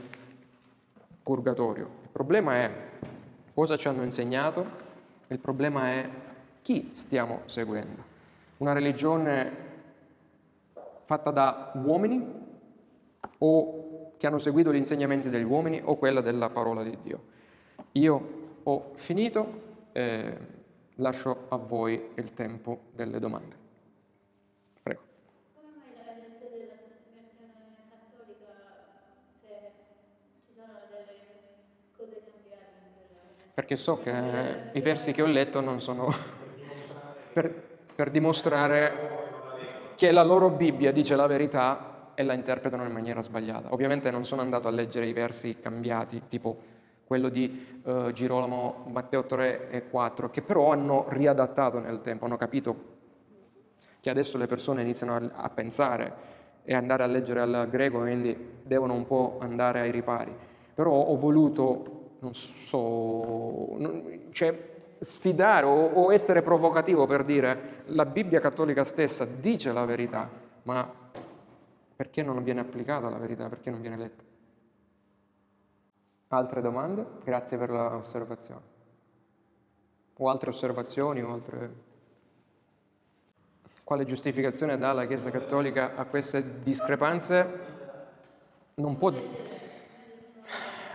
purgatorio. 1.22 1.84
Il 2.03 2.09
problema 2.12 2.57
è 2.57 2.70
cosa 3.55 3.76
ci 3.76 3.88
hanno 3.88 4.03
insegnato, 4.03 4.66
il 5.28 5.38
problema 5.38 5.90
è 5.90 6.09
chi 6.61 6.90
stiamo 6.93 7.40
seguendo. 7.47 8.11
Una 8.59 8.74
religione 8.74 9.70
fatta 11.05 11.30
da 11.30 11.72
uomini 11.82 12.40
o 13.38 14.12
che 14.18 14.26
hanno 14.26 14.38
seguito 14.38 14.70
gli 14.70 14.76
insegnamenti 14.76 15.30
degli 15.30 15.45
uomini 15.45 15.80
o 15.82 15.97
quella 15.97 16.20
della 16.20 16.51
parola 16.51 16.82
di 16.82 16.97
Dio. 17.01 17.22
Io 17.93 18.28
ho 18.62 18.90
finito. 18.97 19.70
Eh, 19.93 20.61
lascio 20.97 21.47
a 21.49 21.57
voi 21.57 22.11
il 22.16 22.32
tempo 22.34 22.82
delle 22.93 23.18
domande. 23.18 23.57
Prego. 24.82 25.01
Come 25.55 25.72
mai 25.76 26.05
la 26.05 26.20
gente 26.20 26.49
della 26.51 26.74
versione 26.86 27.28
cattolica 27.88 28.53
se 29.40 29.72
ci 30.47 30.55
sono 30.55 30.72
delle 31.99 32.20
cose 32.26 32.49
cambiate? 32.51 33.53
Perché 33.55 33.76
so 33.76 33.99
che 34.01 34.70
i 34.72 34.80
versi 34.80 35.12
che 35.12 35.22
ho 35.22 35.26
letto 35.26 35.61
non 35.61 35.80
sono 35.80 36.12
per, 37.32 37.51
per 37.95 38.11
dimostrare 38.11 39.20
che 39.97 40.11
la 40.11 40.22
loro 40.22 40.51
Bibbia 40.51 40.93
dice 40.93 41.16
la 41.16 41.26
verità 41.26 42.11
e 42.14 42.22
la 42.22 42.34
interpretano 42.34 42.84
in 42.84 42.93
maniera 42.93 43.22
sbagliata. 43.22 43.72
Ovviamente 43.72 44.11
non 44.11 44.24
sono 44.24 44.43
andato 44.43 44.68
a 44.68 44.70
leggere 44.70 45.07
i 45.07 45.12
versi 45.12 45.59
cambiati, 45.61 46.26
tipo 46.26 46.80
quello 47.05 47.29
di 47.29 47.81
uh, 47.83 48.11
Girolamo, 48.11 48.85
Matteo 48.89 49.25
3 49.25 49.71
e 49.71 49.89
4, 49.89 50.31
che 50.31 50.43
però 50.43 50.73
hanno 50.73 51.07
riadattato 51.09 51.79
nel 51.79 52.01
tempo, 52.01 52.25
hanno 52.25 52.37
capito 52.37 52.91
che 54.01 54.11
adesso 54.11 54.39
le 54.39 54.47
persone 54.47 54.83
iniziano 54.83 55.15
a, 55.15 55.31
a 55.33 55.49
pensare 55.51 56.41
e 56.65 56.75
andare 56.75 57.03
a 57.03 57.07
leggere 57.07 57.41
al 57.41 57.69
greco, 57.71 58.01
quindi 58.01 58.37
devono 58.63 58.95
un 58.95 59.07
po' 59.07 59.39
andare 59.41 59.81
ai 59.81 59.91
ripari. 59.91 60.35
Però 60.75 60.91
ho 60.91 61.17
voluto, 61.17 62.17
non 62.21 62.35
so, 62.35 63.77
non, 63.79 64.29
cioè, 64.31 64.71
sfidare 64.99 65.67
o, 65.67 65.87
o 65.93 66.13
essere 66.13 66.43
provocativo 66.43 67.07
per 67.07 67.25
dire 67.25 67.83
la 67.87 68.07
Bibbia 68.07 68.41
cattolica 68.41 68.85
stessa 68.85 69.25
dice 69.25 69.73
la 69.73 69.85
verità, 69.85 70.29
ma 70.63 70.91
perché 71.95 72.23
non 72.23 72.43
viene 72.43 72.61
applicata 72.61 73.09
la 73.09 73.19
verità, 73.19 73.49
perché 73.49 73.71
non 73.71 73.81
viene 73.81 73.97
letta? 73.97 74.32
Altre 76.35 76.62
domande? 76.62 77.05
Grazie 77.24 77.59
per 77.59 77.68
l'osservazione. 77.68 78.62
O 80.16 80.30
altre 80.30 80.49
osservazioni 80.49 81.20
o 81.20 81.30
altre... 81.30 81.74
Quale 83.85 84.07
giustificazione 84.07 84.78
dà 84.78 84.95
la 84.95 85.05
Chiesa 85.05 85.30
Cattolica 85.30 85.95
a 85.95 86.07
queste 86.07 86.62
discrepanze? 86.62 87.61
Non 88.76 88.97
può... 88.97 89.12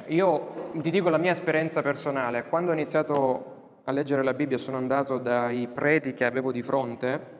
Io 0.07 0.71
ti 0.81 0.89
dico 0.89 1.09
la 1.09 1.19
mia 1.19 1.33
esperienza 1.33 1.83
personale. 1.83 2.45
Quando 2.45 2.71
ho 2.71 2.73
iniziato 2.73 3.81
a 3.83 3.91
leggere 3.91 4.23
la 4.23 4.33
Bibbia 4.33 4.57
sono 4.57 4.77
andato 4.77 5.19
dai 5.19 5.67
preti 5.67 6.15
che 6.15 6.25
avevo 6.25 6.51
di 6.51 6.63
fronte, 6.63 7.36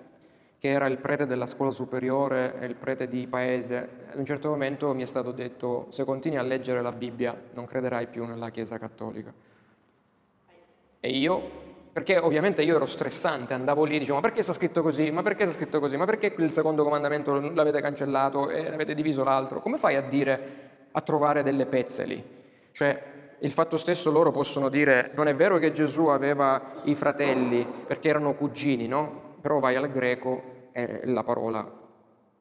che 0.60 0.70
era 0.70 0.88
il 0.88 0.98
prete 0.98 1.26
della 1.26 1.46
scuola 1.46 1.72
superiore 1.72 2.56
e 2.60 2.66
il 2.66 2.76
prete 2.76 3.08
di 3.08 3.28
paese. 3.28 3.90
Ad 4.12 4.18
un 4.18 4.26
certo 4.26 4.50
momento 4.50 4.94
mi 4.94 5.04
è 5.04 5.06
stato 5.06 5.32
detto, 5.32 5.88
se 5.90 6.04
continui 6.04 6.38
a 6.38 6.42
leggere 6.42 6.82
la 6.82 6.92
Bibbia 6.92 7.36
non 7.54 7.66
crederai 7.66 8.08
più 8.08 8.26
nella 8.26 8.50
Chiesa 8.50 8.80
Cattolica. 8.80 9.32
E 11.00 11.10
io 11.10 11.66
perché 11.98 12.18
ovviamente 12.18 12.62
io 12.62 12.76
ero 12.76 12.86
stressante, 12.86 13.56
andavo 13.56 13.84
lì 13.84 13.96
e 13.96 14.00
dicevo 14.00 14.18
ma 14.18 14.22
perché 14.22 14.44
sta 14.44 14.54
scritto 14.54 14.84
così, 14.84 15.10
ma 15.10 15.24
perché 15.24 15.46
sta 15.48 15.58
scritto 15.58 15.80
così, 15.80 15.98
ma 15.98 16.06
perché 16.06 16.32
il 16.38 16.52
secondo 16.52 16.84
comandamento 16.84 17.40
l'avete 17.40 17.82
cancellato 17.82 18.50
e 18.50 18.68
avete 18.68 18.94
diviso 18.94 19.24
l'altro? 19.24 19.60
Come 19.60 19.80
fai 19.80 19.96
a 19.96 20.02
dire, 20.02 20.70
a 20.92 21.02
trovare 21.02 21.42
delle 21.42 21.66
pezze 21.66 22.06
lì? 22.06 22.24
Cioè 22.72 23.04
il 23.40 23.52
fatto 23.52 23.78
stesso 23.78 24.12
loro 24.12 24.30
possono 24.30 24.70
dire 24.70 25.12
non 25.16 25.28
è 25.28 25.34
vero 25.34 25.58
che 25.58 25.72
Gesù 25.72 26.06
aveva 26.08 26.62
i 26.84 26.94
fratelli 26.94 27.68
perché 27.88 28.10
erano 28.10 28.36
cugini, 28.36 28.88
no? 28.88 29.27
Però 29.42 29.60
vai 29.60 29.76
al 29.76 29.90
greco 29.90 30.70
e 30.72 31.02
la 31.06 31.24
parola 31.24 31.70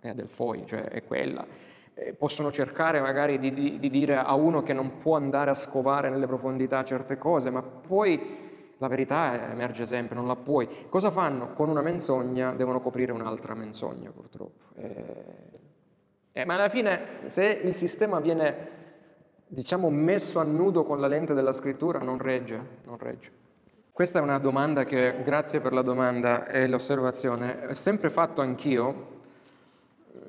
è 0.01 0.12
del 0.12 0.28
foi, 0.28 0.66
cioè 0.66 0.82
è 0.82 1.05
quella. 1.05 1.47
E 1.94 2.12
possono 2.12 2.53
cercare 2.53 3.01
magari 3.01 3.38
di, 3.38 3.53
di, 3.53 3.78
di 3.78 3.90
dire 3.90 4.16
a 4.16 4.34
uno 4.34 4.62
che 4.62 4.72
non 4.72 4.99
può 4.99 5.16
andare 5.16 5.51
a 5.51 5.55
scovare 5.55 6.11
nelle 6.11 6.26
profondità 6.26 6.84
certe 6.84 7.16
cose, 7.16 7.51
ma 7.51 7.62
poi 7.62 8.44
la 8.78 8.88
verità 8.88 9.51
emerge 9.51 9.86
sempre, 9.86 10.14
non 10.14 10.26
la 10.26 10.36
puoi. 10.36 10.68
Cosa 10.88 11.11
fanno? 11.11 11.53
Con 11.55 11.68
una 11.68 11.80
menzogna 11.82 12.53
devono 12.53 12.80
coprire 12.80 13.12
un'altra 13.12 13.55
menzogna, 13.55 14.11
purtroppo. 14.11 14.64
Eh, 14.74 15.55
eh, 16.32 16.44
ma 16.44 16.55
alla 16.55 16.68
fine, 16.68 17.20
se 17.24 17.47
il 17.47 17.74
sistema 17.74 18.20
viene, 18.20 18.68
diciamo, 19.47 19.88
messo 19.88 20.38
a 20.38 20.44
nudo 20.44 20.82
con 20.84 21.01
la 21.01 21.07
lente 21.07 21.32
della 21.32 21.55
scrittura, 21.55 21.99
non 22.01 22.18
regge, 22.18 22.61
non 22.84 22.99
regge. 22.99 23.44
Questa 23.97 24.18
è 24.18 24.22
una 24.22 24.36
domanda 24.36 24.84
che, 24.84 25.22
grazie 25.22 25.62
per 25.62 25.72
la 25.72 25.80
domanda 25.80 26.47
e 26.49 26.68
l'osservazione, 26.68 27.68
ho 27.70 27.72
sempre 27.72 28.11
fatto 28.11 28.42
anch'io. 28.42 29.22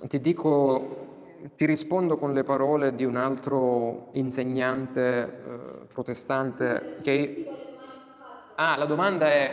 Ti 0.08 0.22
dico, 0.22 1.42
ti 1.58 1.66
rispondo 1.66 2.16
con 2.16 2.32
le 2.32 2.46
parole 2.46 2.96
di 2.96 3.04
un 3.04 3.18
altro 3.18 4.08
insegnante 4.14 5.02
eh, 5.02 5.30
protestante 5.92 7.00
che 7.02 7.46
Ah, 8.56 8.78
la 8.78 8.86
domanda 8.86 9.28
è 9.28 9.52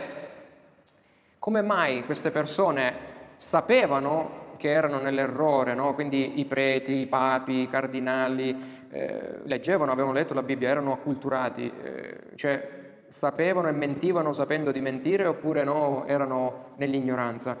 come 1.37 1.61
mai 1.61 2.05
queste 2.05 2.31
persone 2.31 2.93
sapevano 3.35 4.53
che 4.55 4.69
erano 4.69 4.99
nell'errore, 4.99 5.73
no? 5.73 5.93
quindi 5.93 6.39
i 6.39 6.45
preti, 6.45 6.93
i 6.99 7.07
papi, 7.07 7.63
i 7.63 7.69
cardinali, 7.69 8.87
eh, 8.89 9.39
leggevano, 9.43 9.91
avevano 9.91 10.13
letto 10.13 10.33
la 10.33 10.41
Bibbia, 10.41 10.69
erano 10.69 10.93
acculturati, 10.93 11.69
eh, 11.83 12.19
cioè 12.35 12.83
sapevano 13.09 13.67
e 13.67 13.71
mentivano 13.71 14.33
sapendo 14.33 14.71
di 14.71 14.81
mentire 14.81 15.25
oppure 15.25 15.63
no, 15.63 16.05
erano 16.05 16.73
nell'ignoranza. 16.77 17.57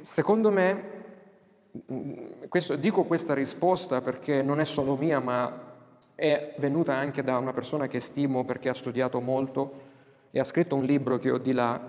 Secondo 0.00 0.50
me, 0.50 0.82
questo, 2.48 2.76
dico 2.76 3.04
questa 3.04 3.34
risposta 3.34 4.00
perché 4.00 4.42
non 4.42 4.60
è 4.60 4.64
solo 4.64 4.96
mia, 4.96 5.20
ma 5.20 5.72
è 6.14 6.54
venuta 6.58 6.94
anche 6.94 7.22
da 7.22 7.38
una 7.38 7.52
persona 7.52 7.86
che 7.86 8.00
stimo 8.00 8.44
perché 8.44 8.68
ha 8.68 8.74
studiato 8.74 9.20
molto 9.20 9.82
e 10.30 10.38
ha 10.38 10.44
scritto 10.44 10.76
un 10.76 10.84
libro 10.84 11.18
che 11.18 11.30
ho 11.30 11.38
di 11.38 11.52
là, 11.52 11.80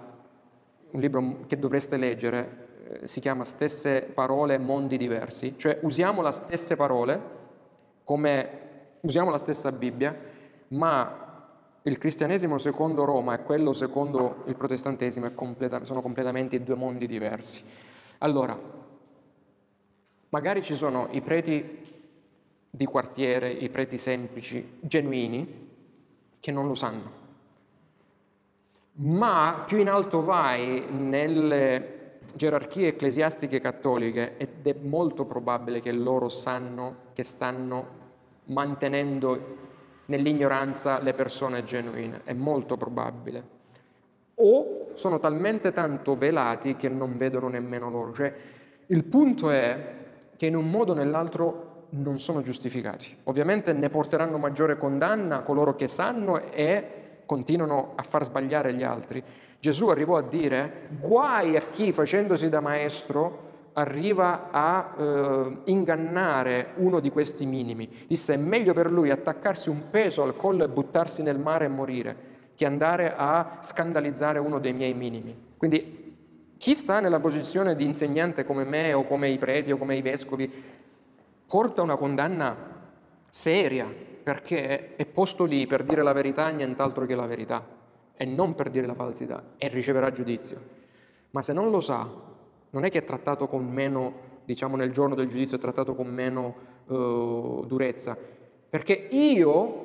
un 0.91 0.99
libro 0.99 1.45
che 1.47 1.59
dovreste 1.59 1.97
leggere, 1.97 2.67
eh, 3.01 3.07
si 3.07 3.19
chiama 3.19 3.43
Stesse 3.43 4.01
parole, 4.01 4.57
mondi 4.57 4.97
diversi, 4.97 5.55
cioè 5.57 5.79
usiamo 5.81 6.21
le 6.21 6.31
stesse 6.31 6.75
parole, 6.75 7.21
come 8.03 8.49
usiamo 9.01 9.29
la 9.29 9.37
stessa 9.37 9.71
Bibbia, 9.71 10.15
ma 10.69 11.24
il 11.85 11.97
cristianesimo 11.99 12.57
secondo 12.57 13.05
Roma 13.05 13.35
e 13.35 13.43
quello 13.43 13.71
secondo 13.71 14.43
il 14.47 14.55
protestantesimo 14.55 15.29
completa, 15.31 15.85
sono 15.85 16.01
completamente 16.01 16.63
due 16.63 16.75
mondi 16.75 17.05
diversi. 17.05 17.63
Allora, 18.19 18.59
magari 20.29 20.63
ci 20.63 20.73
sono 20.73 21.07
i 21.11 21.21
preti 21.21 21.83
di 22.69 22.85
quartiere, 22.85 23.51
i 23.51 23.69
preti 23.69 23.97
semplici, 23.97 24.77
genuini, 24.79 25.63
che 26.39 26.51
non 26.51 26.67
lo 26.67 26.73
sanno. 26.73 27.23
Ma 28.93 29.63
più 29.65 29.77
in 29.77 29.89
alto 29.89 30.23
vai 30.23 30.85
nelle 30.89 32.19
gerarchie 32.33 32.89
ecclesiastiche 32.89 33.59
cattoliche 33.59 34.37
ed 34.37 34.65
è 34.65 34.75
molto 34.81 35.25
probabile 35.25 35.81
che 35.81 35.91
loro 35.91 36.29
sanno 36.29 36.95
che 37.13 37.23
stanno 37.23 38.03
mantenendo 38.45 39.73
nell'ignoranza 40.05 40.99
le 41.01 41.13
persone 41.13 41.63
genuine, 41.63 42.21
è 42.23 42.33
molto 42.33 42.77
probabile. 42.77 43.53
O 44.35 44.87
sono 44.93 45.19
talmente 45.19 45.71
tanto 45.71 46.17
velati 46.17 46.75
che 46.75 46.89
non 46.89 47.17
vedono 47.17 47.47
nemmeno 47.47 47.89
loro. 47.89 48.13
Cioè, 48.13 48.33
il 48.87 49.03
punto 49.05 49.49
è 49.49 49.93
che 50.35 50.45
in 50.45 50.55
un 50.55 50.69
modo 50.69 50.91
o 50.91 50.95
nell'altro 50.95 51.87
non 51.89 52.19
sono 52.19 52.41
giustificati. 52.41 53.15
Ovviamente 53.23 53.71
ne 53.73 53.89
porteranno 53.89 54.37
maggiore 54.37 54.77
condanna 54.77 55.41
coloro 55.41 55.75
che 55.75 55.87
sanno 55.87 56.41
e 56.51 57.03
continuano 57.25 57.93
a 57.95 58.03
far 58.03 58.23
sbagliare 58.23 58.73
gli 58.73 58.83
altri. 58.83 59.23
Gesù 59.59 59.87
arrivò 59.87 60.17
a 60.17 60.21
dire 60.21 60.89
guai 60.99 61.55
a 61.55 61.61
chi 61.61 61.91
facendosi 61.91 62.49
da 62.49 62.59
maestro 62.59 63.44
arriva 63.77 64.49
a 64.51 64.95
eh, 64.97 65.57
ingannare 65.65 66.73
uno 66.75 66.99
di 66.99 67.09
questi 67.09 67.45
minimi. 67.45 67.89
Disse 68.07 68.33
è 68.33 68.37
meglio 68.37 68.73
per 68.73 68.91
lui 68.91 69.09
attaccarsi 69.09 69.69
un 69.69 69.89
peso 69.89 70.23
al 70.23 70.35
collo 70.35 70.63
e 70.63 70.69
buttarsi 70.69 71.21
nel 71.23 71.39
mare 71.39 71.65
e 71.65 71.69
morire 71.69 72.33
che 72.55 72.65
andare 72.65 73.13
a 73.15 73.57
scandalizzare 73.59 74.39
uno 74.39 74.59
dei 74.59 74.73
miei 74.73 74.93
minimi. 74.93 75.35
Quindi 75.57 76.03
chi 76.57 76.73
sta 76.73 77.01
nella 77.01 77.19
posizione 77.19 77.75
di 77.75 77.83
insegnante 77.83 78.45
come 78.45 78.63
me 78.63 78.93
o 78.93 79.03
come 79.03 79.29
i 79.29 79.37
preti 79.37 79.71
o 79.71 79.77
come 79.77 79.97
i 79.97 80.01
vescovi 80.01 80.49
porta 81.45 81.81
una 81.81 81.97
condanna 81.97 82.55
seria, 83.29 83.85
perché 84.23 84.95
è 84.95 85.05
posto 85.05 85.43
lì 85.43 85.67
per 85.67 85.83
dire 85.83 86.01
la 86.01 86.13
verità 86.13 86.49
e 86.49 86.53
nient'altro 86.53 87.05
che 87.05 87.15
la 87.15 87.25
verità, 87.25 87.63
e 88.15 88.25
non 88.25 88.55
per 88.55 88.69
dire 88.69 88.87
la 88.87 88.95
falsità, 88.95 89.43
e 89.57 89.67
riceverà 89.67 90.11
giudizio. 90.11 90.59
Ma 91.31 91.41
se 91.41 91.51
non 91.51 91.69
lo 91.69 91.81
sa, 91.81 92.09
non 92.75 92.83
è 92.83 92.91
che 92.91 92.99
è 92.99 93.03
trattato 93.05 93.47
con 93.47 93.65
meno, 93.65 94.13
diciamo 94.43 94.75
nel 94.75 94.91
giorno 94.91 95.15
del 95.15 95.27
giudizio 95.27 95.55
è 95.55 95.59
trattato 95.61 95.95
con 95.95 96.07
meno 96.07 96.55
uh, 96.87 97.63
durezza, 97.65 98.17
perché 98.69 99.07
io 99.11 99.83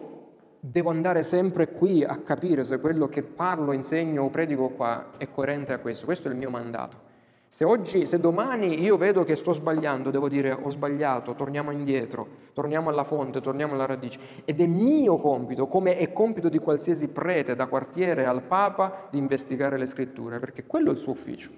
devo 0.59 0.91
andare 0.91 1.23
sempre 1.23 1.71
qui 1.71 2.03
a 2.03 2.19
capire 2.19 2.65
se 2.65 2.81
quello 2.81 3.09
che 3.09 3.23
parlo, 3.23 3.71
insegno 3.71 4.25
o 4.25 4.29
predico 4.29 4.71
qua 4.71 5.13
è 5.19 5.31
coerente 5.31 5.73
a 5.73 5.79
questo, 5.79 6.05
questo 6.05 6.27
è 6.27 6.33
il 6.33 6.37
mio 6.37 6.51
mandato. 6.51 7.09
Se 7.47 7.65
oggi, 7.65 8.07
se 8.07 8.19
domani 8.19 8.83
io 8.83 8.97
vedo 8.97 9.23
che 9.23 9.37
sto 9.37 9.53
sbagliando, 9.53 10.11
devo 10.11 10.29
dire 10.29 10.51
ho 10.51 10.69
sbagliato, 10.69 11.35
torniamo 11.37 11.71
indietro, 11.71 12.27
torniamo 12.53 12.91
alla 12.91 13.05
fonte, 13.05 13.41
torniamo 13.41 13.75
alla 13.75 13.87
radice. 13.87 14.19
Ed 14.45 14.61
è 14.61 14.67
mio 14.67 15.17
compito, 15.17 15.69
come 15.69 15.97
è 15.97 16.13
compito 16.13 16.49
di 16.49 16.59
qualsiasi 16.59 17.09
prete, 17.09 17.55
da 17.55 17.67
quartiere 17.67 18.27
al 18.27 18.43
Papa, 18.43 19.07
di 19.11 19.19
investigare 19.19 19.79
le 19.79 19.87
scritture, 19.87 20.41
perché 20.41 20.67
quello 20.67 20.91
è 20.91 20.93
il 20.93 20.99
suo 20.99 21.13
ufficio. 21.13 21.51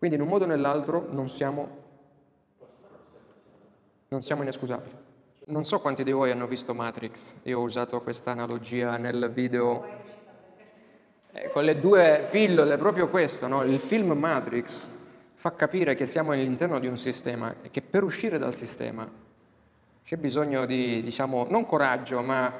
Quindi 0.00 0.16
in 0.16 0.22
un 0.22 0.28
modo 0.28 0.44
o 0.44 0.46
nell'altro 0.46 1.08
non 1.10 1.28
siamo, 1.28 1.68
non 4.08 4.22
siamo 4.22 4.40
inescusabili. 4.40 4.96
Non 5.48 5.64
so 5.64 5.78
quanti 5.78 6.04
di 6.04 6.10
voi 6.10 6.30
hanno 6.30 6.46
visto 6.46 6.72
Matrix, 6.72 7.36
io 7.42 7.58
ho 7.58 7.62
usato 7.62 8.00
questa 8.00 8.30
analogia 8.30 8.96
nel 8.96 9.30
video 9.30 9.84
eh, 11.32 11.50
con 11.50 11.64
le 11.64 11.78
due 11.78 12.28
pillole, 12.30 12.78
proprio 12.78 13.08
questo, 13.10 13.46
no? 13.46 13.62
il 13.62 13.78
film 13.78 14.12
Matrix 14.12 14.88
fa 15.34 15.52
capire 15.52 15.94
che 15.94 16.06
siamo 16.06 16.32
all'interno 16.32 16.78
di 16.78 16.86
un 16.86 16.96
sistema 16.96 17.56
e 17.60 17.70
che 17.70 17.82
per 17.82 18.02
uscire 18.02 18.38
dal 18.38 18.54
sistema 18.54 19.06
c'è 20.02 20.16
bisogno 20.16 20.64
di, 20.64 21.02
diciamo, 21.02 21.46
non 21.50 21.66
coraggio, 21.66 22.22
ma 22.22 22.50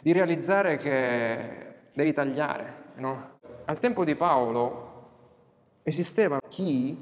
di 0.00 0.10
realizzare 0.10 0.76
che 0.76 1.74
devi 1.92 2.12
tagliare. 2.12 2.74
No? 2.96 3.38
Al 3.66 3.78
tempo 3.78 4.04
di 4.04 4.16
Paolo 4.16 4.90
esisteva 5.82 6.40
chi 6.48 6.96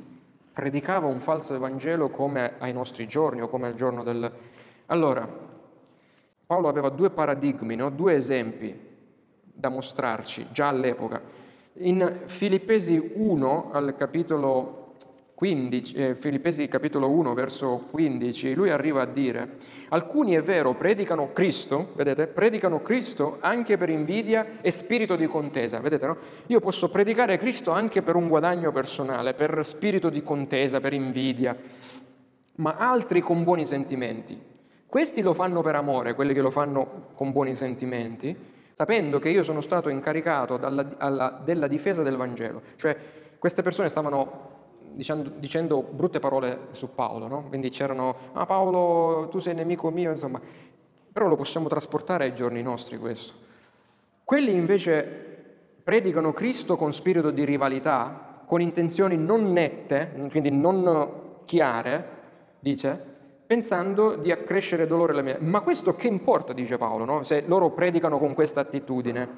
predicava 0.53 1.07
un 1.07 1.21
falso 1.21 1.55
Evangelo 1.55 2.09
come 2.09 2.55
ai 2.59 2.73
nostri 2.73 3.07
giorni 3.07 3.41
o 3.41 3.49
come 3.49 3.69
al 3.69 3.75
giorno 3.75 4.03
del... 4.03 4.31
Allora, 4.87 5.29
Paolo 6.47 6.69
aveva 6.69 6.89
due 6.89 7.11
paradigmi, 7.11 7.77
no? 7.77 7.91
due 7.91 8.15
esempi 8.15 8.89
da 9.43 9.69
mostrarci 9.69 10.49
già 10.51 10.69
all'epoca. 10.69 11.23
In 11.75 12.23
Filippesi 12.27 13.13
1, 13.15 13.71
al 13.73 13.95
capitolo 13.97 14.80
15, 15.41 15.95
eh, 15.95 16.15
Filippesi 16.17 16.69
capitolo 16.69 17.09
1 17.09 17.33
verso 17.33 17.87
15, 17.91 18.53
lui 18.53 18.69
arriva 18.69 19.01
a 19.01 19.07
dire, 19.07 19.57
alcuni 19.89 20.35
è 20.35 20.43
vero 20.43 20.75
predicano 20.75 21.33
Cristo, 21.33 21.93
vedete, 21.95 22.27
predicano 22.27 22.83
Cristo 22.83 23.39
anche 23.41 23.79
per 23.79 23.89
invidia 23.89 24.59
e 24.61 24.71
spirito 24.71 25.17
di 25.17 25.27
contesa, 25.27 25.81
vedete 25.81 26.07
no? 26.07 26.17
Io 26.49 26.61
posso 26.61 26.91
predicare 26.91 27.39
Cristo 27.39 27.71
anche 27.71 28.03
per 28.03 28.17
un 28.17 28.29
guadagno 28.29 28.71
personale, 28.71 29.33
per 29.33 29.65
spirito 29.65 30.11
di 30.11 30.23
contesa, 30.23 30.79
per 30.79 30.93
invidia, 30.93 31.57
ma 32.57 32.77
altri 32.77 33.23
con 33.23 33.43
buoni 33.43 33.65
sentimenti. 33.65 34.39
Questi 34.85 35.23
lo 35.23 35.33
fanno 35.33 35.63
per 35.63 35.75
amore, 35.75 36.15
quelli 36.15 36.35
che 36.35 36.43
lo 36.43 36.51
fanno 36.51 37.13
con 37.15 37.33
buoni 37.33 37.55
sentimenti, 37.55 38.37
sapendo 38.75 39.19
che 39.19 39.31
io 39.31 39.43
sono 39.43 39.63
stato 39.63 39.89
incaricato 39.89 40.59
dalla, 40.59 40.87
alla, 40.99 41.41
della 41.43 41.67
difesa 41.67 42.03
del 42.03 42.19
Vangelo. 42.19 42.61
Cioè, 42.77 42.95
queste 43.39 43.63
persone 43.63 43.89
stavano 43.89 44.50
dicendo, 44.93 45.31
dicendo 45.37 45.83
brutte 45.83 46.19
parole 46.19 46.69
su 46.73 46.95
Paolo, 46.95 47.27
no? 47.27 47.45
quindi 47.49 47.71
c'erano, 47.71 48.15
ah 48.33 48.47
Paolo 48.47 49.29
tu 49.29 49.39
sei 49.39 49.55
nemico 49.55 49.91
mio, 49.91 50.11
insomma, 50.11 50.41
però 51.13 51.27
lo 51.27 51.37
possiamo 51.37 51.69
trasportare 51.69 52.25
ai 52.25 52.35
giorni 52.35 52.63
nostri 52.63 52.99
questo. 52.99 53.35
Quelli 54.25 54.53
invece 54.53 55.29
predicano 55.83 56.33
Cristo 56.33 56.77
con 56.77 56.93
spirito 56.93 57.31
di 57.31 57.45
rivalità, 57.45 58.43
con 58.47 58.61
intenzioni 58.61 59.17
non 59.17 59.53
nette, 59.53 60.13
quindi 60.31 60.51
non 60.51 61.43
chiare, 61.45 62.19
dice, 62.61 63.09
pensando 63.47 64.15
di 64.15 64.31
accrescere 64.31 64.87
dolore 64.87 65.11
alla 65.11 65.23
mia. 65.23 65.37
Ma 65.41 65.61
questo 65.61 65.97
che 65.97 66.07
importa, 66.07 66.53
dice 66.53 66.79
Paolo, 66.79 67.05
no? 67.05 67.25
se 67.25 67.43
loro 67.47 67.71
predicano 67.71 68.19
con 68.19 68.35
questa 68.35 68.61
attitudine? 68.61 69.29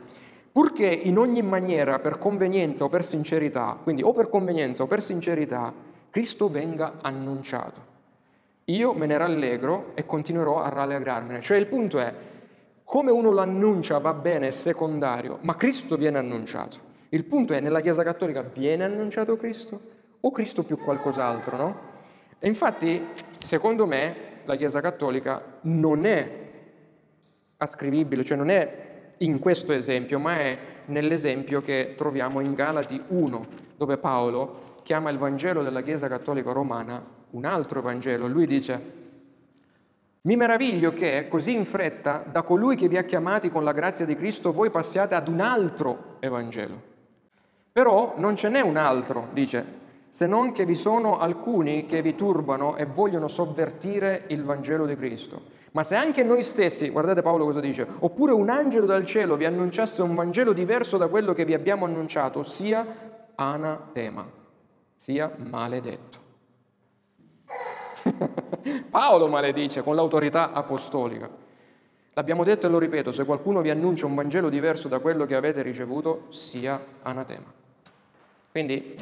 Purché 0.53 0.87
in 0.87 1.17
ogni 1.17 1.43
maniera, 1.43 1.99
per 1.99 2.19
convenienza 2.19 2.85
o 2.85 2.89
per 2.89 3.05
sincerità, 3.05 3.79
quindi 3.83 4.03
o 4.03 4.13
per 4.13 4.29
convenienza 4.29 4.83
o 4.83 4.87
per 4.87 5.03
sincerità, 5.03 5.73
Cristo 6.11 6.49
venga 6.51 6.99
annunciato. 7.01 7.91
Io 8.67 8.93
me 8.93 9.07
ne 9.07 9.17
rallegro 9.17 9.93
e 9.95 10.05
continuerò 10.05 10.63
a 10.63 10.69
rallegrarmene. 10.69 11.41
Cioè 11.41 11.57
il 11.57 11.67
punto 11.67 11.99
è, 11.99 12.13
come 12.85 13.11
uno 13.11 13.33
l'annuncia 13.33 13.99
va 13.99 14.13
bene, 14.13 14.49
è 14.49 14.51
secondario, 14.51 15.39
ma 15.41 15.57
Cristo 15.57 15.97
viene 15.97 16.19
annunciato. 16.19 16.91
Il 17.09 17.25
punto 17.25 17.55
è, 17.55 17.61
nella 17.61 17.81
Chiesa 17.81 18.03
Cattolica 18.03 18.43
viene 18.43 18.85
annunciato 18.85 19.37
Cristo 19.37 19.81
o 20.21 20.31
Cristo 20.31 20.63
più 20.63 20.79
qualcos'altro, 20.79 21.57
no? 21.57 21.81
E 22.39 22.47
infatti, 22.47 23.07
secondo 23.39 23.87
me, 23.87 24.15
la 24.45 24.57
Chiesa 24.57 24.81
Cattolica 24.81 25.43
non 25.63 26.05
è 26.05 26.41
ascrivibile, 27.57 28.25
cioè 28.25 28.37
non 28.37 28.51
è 28.51 28.91
in 29.25 29.39
questo 29.39 29.73
esempio, 29.73 30.19
ma 30.19 30.39
è 30.39 30.59
nell'esempio 30.87 31.61
che 31.61 31.95
troviamo 31.97 32.41
in 32.41 32.55
Galati 32.55 33.01
1, 33.07 33.47
dove 33.77 33.99
Paolo 33.99 34.81
chiama 34.83 35.11
il 35.11 35.19
Vangelo 35.19 35.63
della 35.63 35.83
Chiesa 35.83 36.09
Cattolica 36.09 36.53
Romana 36.53 37.21
un 37.31 37.45
altro 37.45 37.81
Vangelo. 37.81 38.27
Lui 38.27 38.47
dice, 38.47 39.01
mi 40.23 40.37
meraviglio 40.37 40.93
che 40.93 41.27
così 41.29 41.55
in 41.55 41.65
fretta 41.65 42.25
da 42.31 42.43
colui 42.43 42.77
che 42.77 42.89
vi 42.89 42.97
ha 42.97 43.05
chiamati 43.05 43.49
con 43.49 43.65
la 43.65 43.73
grazia 43.73 44.05
di 44.05 44.17
Cristo 44.17 44.53
voi 44.53 44.71
passiate 44.71 45.15
ad 45.15 45.29
un 45.29 45.41
altro 45.41 46.17
Evangelo. 46.21 46.91
Però 47.73 48.15
non 48.19 48.37
ce 48.37 48.49
n'è 48.49 48.61
un 48.61 48.77
altro, 48.77 49.29
dice, 49.33 49.81
se 50.09 50.27
non 50.27 50.53
che 50.53 50.67
vi 50.67 50.75
sono 50.75 51.19
alcuni 51.19 51.87
che 51.87 52.03
vi 52.03 52.15
turbano 52.15 52.77
e 52.77 52.85
vogliono 52.85 53.29
sovvertire 53.29 54.25
il 54.29 54.45
Vangelo 54.45 54.85
di 54.85 54.95
Cristo. 54.95 55.61
Ma 55.73 55.83
se 55.83 55.97
anche 55.97 56.23
noi 56.23 56.43
stessi, 56.43 56.91
guardate 56.91 57.23
Paolo 57.23 57.45
cosa 57.45 57.61
dice, 57.61 57.87
oppure 58.01 58.33
un 58.33 58.51
angelo 58.51 58.85
dal 58.85 59.07
cielo 59.07 59.37
vi 59.37 59.47
annunciasse 59.47 60.03
un 60.03 60.15
Vangelo 60.15 60.53
diverso 60.53 60.99
da 60.99 61.09
quello 61.09 61.33
che 61.33 61.47
vi 61.47 61.55
abbiamo 61.55 61.87
annunciato, 61.87 62.43
sia 62.43 62.87
anatema, 63.35 64.29
sia 64.97 65.33
maledetto. 65.49 66.19
Paolo 68.91 69.29
maledice 69.29 69.83
con 69.83 69.95
l'autorità 69.95 70.53
apostolica. 70.53 71.31
L'abbiamo 72.13 72.45
detto 72.45 72.67
e 72.67 72.69
lo 72.69 72.79
ripeto, 72.79 73.11
se 73.11 73.25
qualcuno 73.25 73.63
vi 73.63 73.71
annuncia 73.71 74.05
un 74.05 74.15
Vangelo 74.15 74.51
diverso 74.51 74.89
da 74.89 74.99
quello 74.99 75.25
che 75.25 75.35
avete 75.35 75.63
ricevuto, 75.63 76.27
sia 76.29 76.79
anatema. 77.01 77.51
Quindi, 78.51 78.95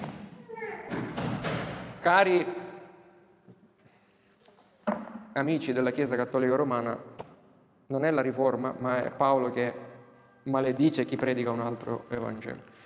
cari 1.99 2.60
amici 5.33 5.73
della 5.73 5.91
Chiesa 5.91 6.17
Cattolica 6.17 6.57
Romana, 6.57 6.97
non 7.87 8.05
è 8.05 8.11
la 8.11 8.21
riforma, 8.21 8.75
ma 8.79 9.03
è 9.03 9.11
Paolo 9.11 9.51
che 9.51 9.73
maledice 10.45 11.05
chi 11.05 11.17
predica 11.17 11.51
un 11.51 11.61
altro 11.61 12.07
Evangelo. 12.09 12.79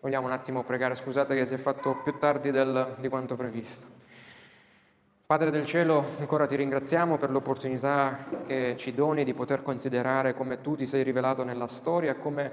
Vogliamo 0.00 0.26
un 0.26 0.32
attimo 0.32 0.64
pregare, 0.64 0.94
scusate 0.94 1.34
che 1.34 1.44
si 1.44 1.54
è 1.54 1.58
fatto 1.58 2.00
più 2.02 2.18
tardi 2.18 2.50
del, 2.50 2.96
di 2.98 3.08
quanto 3.08 3.36
previsto. 3.36 4.00
Padre 5.24 5.50
del 5.50 5.64
cielo, 5.64 6.04
ancora 6.18 6.46
ti 6.46 6.56
ringraziamo 6.56 7.16
per 7.16 7.30
l'opportunità 7.30 8.26
che 8.44 8.74
ci 8.76 8.92
doni 8.92 9.24
di 9.24 9.32
poter 9.32 9.62
considerare 9.62 10.34
come 10.34 10.60
tu 10.60 10.76
ti 10.76 10.86
sei 10.86 11.02
rivelato 11.02 11.44
nella 11.44 11.68
storia, 11.68 12.16
come 12.16 12.50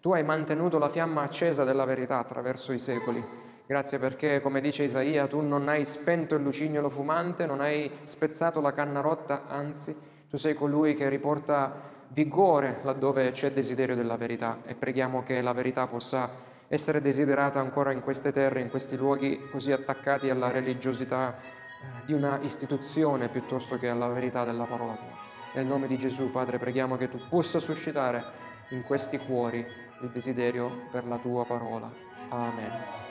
tu 0.00 0.12
hai 0.12 0.24
mantenuto 0.24 0.78
la 0.78 0.88
fiamma 0.88 1.22
accesa 1.22 1.64
della 1.64 1.84
verità 1.84 2.18
attraverso 2.18 2.72
i 2.72 2.78
secoli 2.78 3.47
Grazie 3.68 3.98
perché, 3.98 4.40
come 4.40 4.62
dice 4.62 4.84
Isaia, 4.84 5.26
tu 5.26 5.40
non 5.40 5.68
hai 5.68 5.84
spento 5.84 6.34
il 6.36 6.42
lucignolo 6.42 6.88
fumante, 6.88 7.44
non 7.44 7.60
hai 7.60 7.90
spezzato 8.04 8.62
la 8.62 8.72
canna 8.72 9.00
rotta, 9.00 9.46
anzi, 9.46 9.94
tu 10.30 10.38
sei 10.38 10.54
colui 10.54 10.94
che 10.94 11.06
riporta 11.10 11.78
vigore 12.08 12.78
laddove 12.82 13.30
c'è 13.30 13.52
desiderio 13.52 13.94
della 13.94 14.16
verità 14.16 14.60
e 14.64 14.74
preghiamo 14.74 15.22
che 15.22 15.42
la 15.42 15.52
verità 15.52 15.86
possa 15.86 16.30
essere 16.66 17.02
desiderata 17.02 17.60
ancora 17.60 17.92
in 17.92 18.00
queste 18.00 18.32
terre, 18.32 18.62
in 18.62 18.70
questi 18.70 18.96
luoghi 18.96 19.38
così 19.50 19.70
attaccati 19.70 20.30
alla 20.30 20.50
religiosità 20.50 21.36
eh, 21.36 22.06
di 22.06 22.14
una 22.14 22.38
istituzione 22.40 23.28
piuttosto 23.28 23.76
che 23.76 23.90
alla 23.90 24.08
verità 24.08 24.44
della 24.44 24.64
parola 24.64 24.94
tua. 24.94 25.26
Nel 25.52 25.66
nome 25.66 25.88
di 25.88 25.98
Gesù, 25.98 26.30
Padre, 26.30 26.56
preghiamo 26.56 26.96
che 26.96 27.10
tu 27.10 27.20
possa 27.28 27.60
suscitare 27.60 28.24
in 28.70 28.82
questi 28.82 29.18
cuori 29.18 29.58
il 29.58 30.08
desiderio 30.08 30.86
per 30.90 31.06
la 31.06 31.18
tua 31.18 31.44
parola. 31.44 31.90
Amen. 32.30 33.07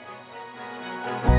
Bye. 1.08 1.37